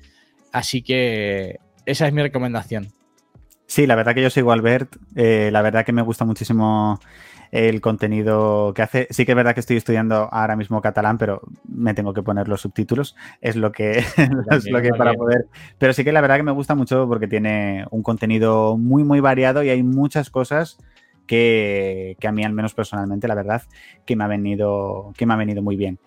Así 0.50 0.82
que 0.82 1.60
esa 1.86 2.08
es 2.08 2.12
mi 2.12 2.22
recomendación. 2.22 2.92
Sí, 3.70 3.86
la 3.86 3.94
verdad 3.94 4.16
que 4.16 4.22
yo 4.22 4.30
sigo 4.30 4.50
Albert. 4.50 4.96
Eh, 5.14 5.48
la 5.52 5.62
verdad 5.62 5.86
que 5.86 5.92
me 5.92 6.02
gusta 6.02 6.24
muchísimo 6.24 6.98
el 7.52 7.80
contenido 7.80 8.72
que 8.74 8.82
hace. 8.82 9.06
Sí 9.10 9.24
que 9.24 9.30
es 9.30 9.36
verdad 9.36 9.54
que 9.54 9.60
estoy 9.60 9.76
estudiando 9.76 10.28
ahora 10.32 10.56
mismo 10.56 10.82
catalán, 10.82 11.18
pero 11.18 11.40
me 11.68 11.94
tengo 11.94 12.12
que 12.12 12.20
poner 12.20 12.48
los 12.48 12.62
subtítulos. 12.62 13.14
Es 13.40 13.54
lo 13.54 13.70
que, 13.70 13.98
es 14.50 14.68
lo 14.68 14.82
que 14.82 14.90
para 14.90 15.14
poder. 15.14 15.46
Pero 15.78 15.92
sí 15.92 16.02
que 16.02 16.10
la 16.10 16.20
verdad 16.20 16.38
que 16.38 16.42
me 16.42 16.50
gusta 16.50 16.74
mucho 16.74 17.06
porque 17.06 17.28
tiene 17.28 17.84
un 17.92 18.02
contenido 18.02 18.76
muy, 18.76 19.04
muy 19.04 19.20
variado 19.20 19.62
y 19.62 19.68
hay 19.68 19.84
muchas 19.84 20.30
cosas 20.30 20.76
que, 21.28 22.16
que 22.18 22.26
a 22.26 22.32
mí, 22.32 22.42
al 22.42 22.52
menos 22.52 22.74
personalmente, 22.74 23.28
la 23.28 23.36
verdad, 23.36 23.62
que 24.04 24.16
me 24.16 24.24
ha 24.24 24.26
venido, 24.26 25.12
que 25.16 25.26
me 25.26 25.34
ha 25.34 25.36
venido 25.36 25.62
muy 25.62 25.76
bien. 25.76 26.00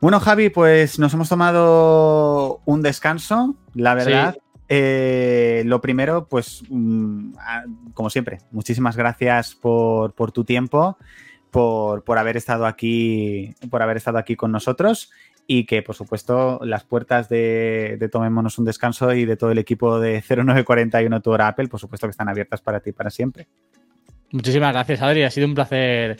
Bueno, 0.00 0.18
Javi, 0.18 0.50
pues 0.50 0.98
nos 0.98 1.14
hemos 1.14 1.28
tomado 1.28 2.60
un 2.64 2.82
descanso, 2.82 3.54
la 3.72 3.94
verdad. 3.94 4.36
Eh, 4.74 5.64
lo 5.66 5.82
primero, 5.82 6.28
pues, 6.30 6.62
mm, 6.70 7.34
como 7.92 8.08
siempre, 8.08 8.38
muchísimas 8.52 8.96
gracias 8.96 9.54
por, 9.54 10.14
tu 10.32 10.44
tiempo, 10.44 10.96
por, 11.50 12.02
haber 12.16 12.38
estado 12.38 12.64
aquí, 12.64 13.54
por 13.70 13.82
haber 13.82 13.98
estado 13.98 14.16
aquí 14.16 14.34
con 14.34 14.50
nosotros 14.50 15.10
y 15.46 15.66
que, 15.66 15.82
por 15.82 15.94
supuesto, 15.94 16.58
las 16.62 16.84
puertas 16.84 17.28
de, 17.28 18.08
Tomémonos 18.10 18.58
un 18.58 18.64
descanso 18.64 19.12
y 19.12 19.26
de 19.26 19.36
todo 19.36 19.50
el 19.50 19.58
equipo 19.58 20.00
de 20.00 20.22
0941 20.22 21.20
Tour 21.20 21.42
Apple, 21.42 21.68
por 21.68 21.78
supuesto 21.78 22.06
que 22.06 22.12
están 22.12 22.30
abiertas 22.30 22.62
para 22.62 22.80
ti 22.80 22.92
para 22.92 23.10
siempre. 23.10 23.48
Muchísimas 24.30 24.72
gracias, 24.72 25.02
Adri. 25.02 25.24
Ha 25.24 25.30
sido 25.30 25.48
un 25.48 25.54
placer 25.54 26.16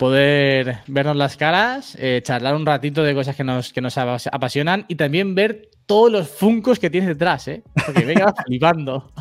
poder 0.00 0.78
vernos 0.86 1.14
las 1.14 1.36
caras, 1.36 1.94
eh, 2.00 2.22
charlar 2.24 2.56
un 2.56 2.64
ratito 2.64 3.02
de 3.02 3.14
cosas 3.14 3.36
que 3.36 3.44
nos, 3.44 3.70
que 3.70 3.82
nos 3.82 3.98
apasionan 3.98 4.86
y 4.88 4.94
también 4.94 5.34
ver 5.34 5.68
todos 5.84 6.10
los 6.10 6.26
funcos 6.26 6.78
que 6.78 6.88
tienes 6.88 7.08
detrás, 7.08 7.46
¿eh? 7.48 7.62
Porque 7.84 8.06
venga 8.06 8.32
flipando. 8.46 9.12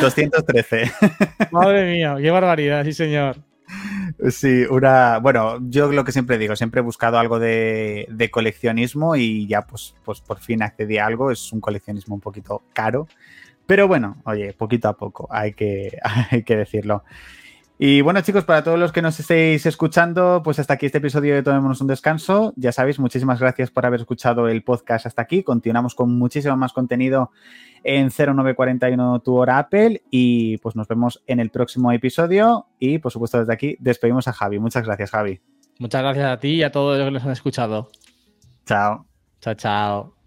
213. 0.00 0.90
Madre 1.50 1.92
mía, 1.92 2.16
qué 2.18 2.30
barbaridad, 2.30 2.82
sí, 2.84 2.94
señor. 2.94 3.36
Sí, 4.30 4.64
una. 4.70 5.18
Bueno, 5.18 5.58
yo 5.68 5.92
lo 5.92 6.04
que 6.04 6.12
siempre 6.12 6.38
digo, 6.38 6.56
siempre 6.56 6.80
he 6.80 6.82
buscado 6.82 7.18
algo 7.18 7.38
de, 7.38 8.30
coleccionismo 8.32 9.14
y 9.14 9.46
ya, 9.46 9.60
pues, 9.66 9.94
pues 10.06 10.22
por 10.22 10.40
fin 10.40 10.62
accedí 10.62 10.96
a 10.96 11.04
algo. 11.04 11.30
Es 11.30 11.52
un 11.52 11.60
coleccionismo 11.60 12.14
un 12.14 12.22
poquito 12.22 12.62
caro. 12.72 13.08
Pero 13.66 13.88
bueno, 13.88 14.16
oye, 14.24 14.54
poquito 14.54 14.88
a 14.88 14.96
poco, 14.96 15.28
hay 15.30 15.52
que, 15.52 15.98
hay 16.30 16.44
que 16.44 16.56
decirlo. 16.56 17.04
Y 17.84 18.00
bueno, 18.00 18.20
chicos, 18.20 18.44
para 18.44 18.62
todos 18.62 18.78
los 18.78 18.92
que 18.92 19.02
nos 19.02 19.18
estéis 19.18 19.66
escuchando, 19.66 20.40
pues 20.44 20.60
hasta 20.60 20.74
aquí 20.74 20.86
este 20.86 20.98
episodio 20.98 21.34
de 21.34 21.42
Tomémonos 21.42 21.80
un 21.80 21.88
descanso. 21.88 22.52
Ya 22.54 22.70
sabéis, 22.70 23.00
muchísimas 23.00 23.40
gracias 23.40 23.72
por 23.72 23.84
haber 23.84 23.98
escuchado 23.98 24.46
el 24.46 24.62
podcast 24.62 25.06
hasta 25.06 25.22
aquí. 25.22 25.42
Continuamos 25.42 25.96
con 25.96 26.16
muchísimo 26.16 26.56
más 26.56 26.72
contenido 26.72 27.32
en 27.82 28.10
0941 28.10 29.18
Tu 29.24 29.34
Hora 29.34 29.58
Apple 29.58 30.00
y 30.12 30.58
pues 30.58 30.76
nos 30.76 30.86
vemos 30.86 31.24
en 31.26 31.40
el 31.40 31.50
próximo 31.50 31.90
episodio. 31.90 32.68
Y 32.78 32.98
por 32.98 33.10
supuesto, 33.10 33.40
desde 33.40 33.52
aquí 33.52 33.76
despedimos 33.80 34.28
a 34.28 34.32
Javi. 34.32 34.60
Muchas 34.60 34.86
gracias, 34.86 35.10
Javi. 35.10 35.40
Muchas 35.80 36.02
gracias 36.02 36.26
a 36.26 36.38
ti 36.38 36.50
y 36.50 36.62
a 36.62 36.70
todos 36.70 36.96
los 36.98 37.08
que 37.08 37.10
nos 37.10 37.24
han 37.24 37.32
escuchado. 37.32 37.90
Chao. 38.64 39.06
Chao, 39.40 39.54
chao. 39.54 40.21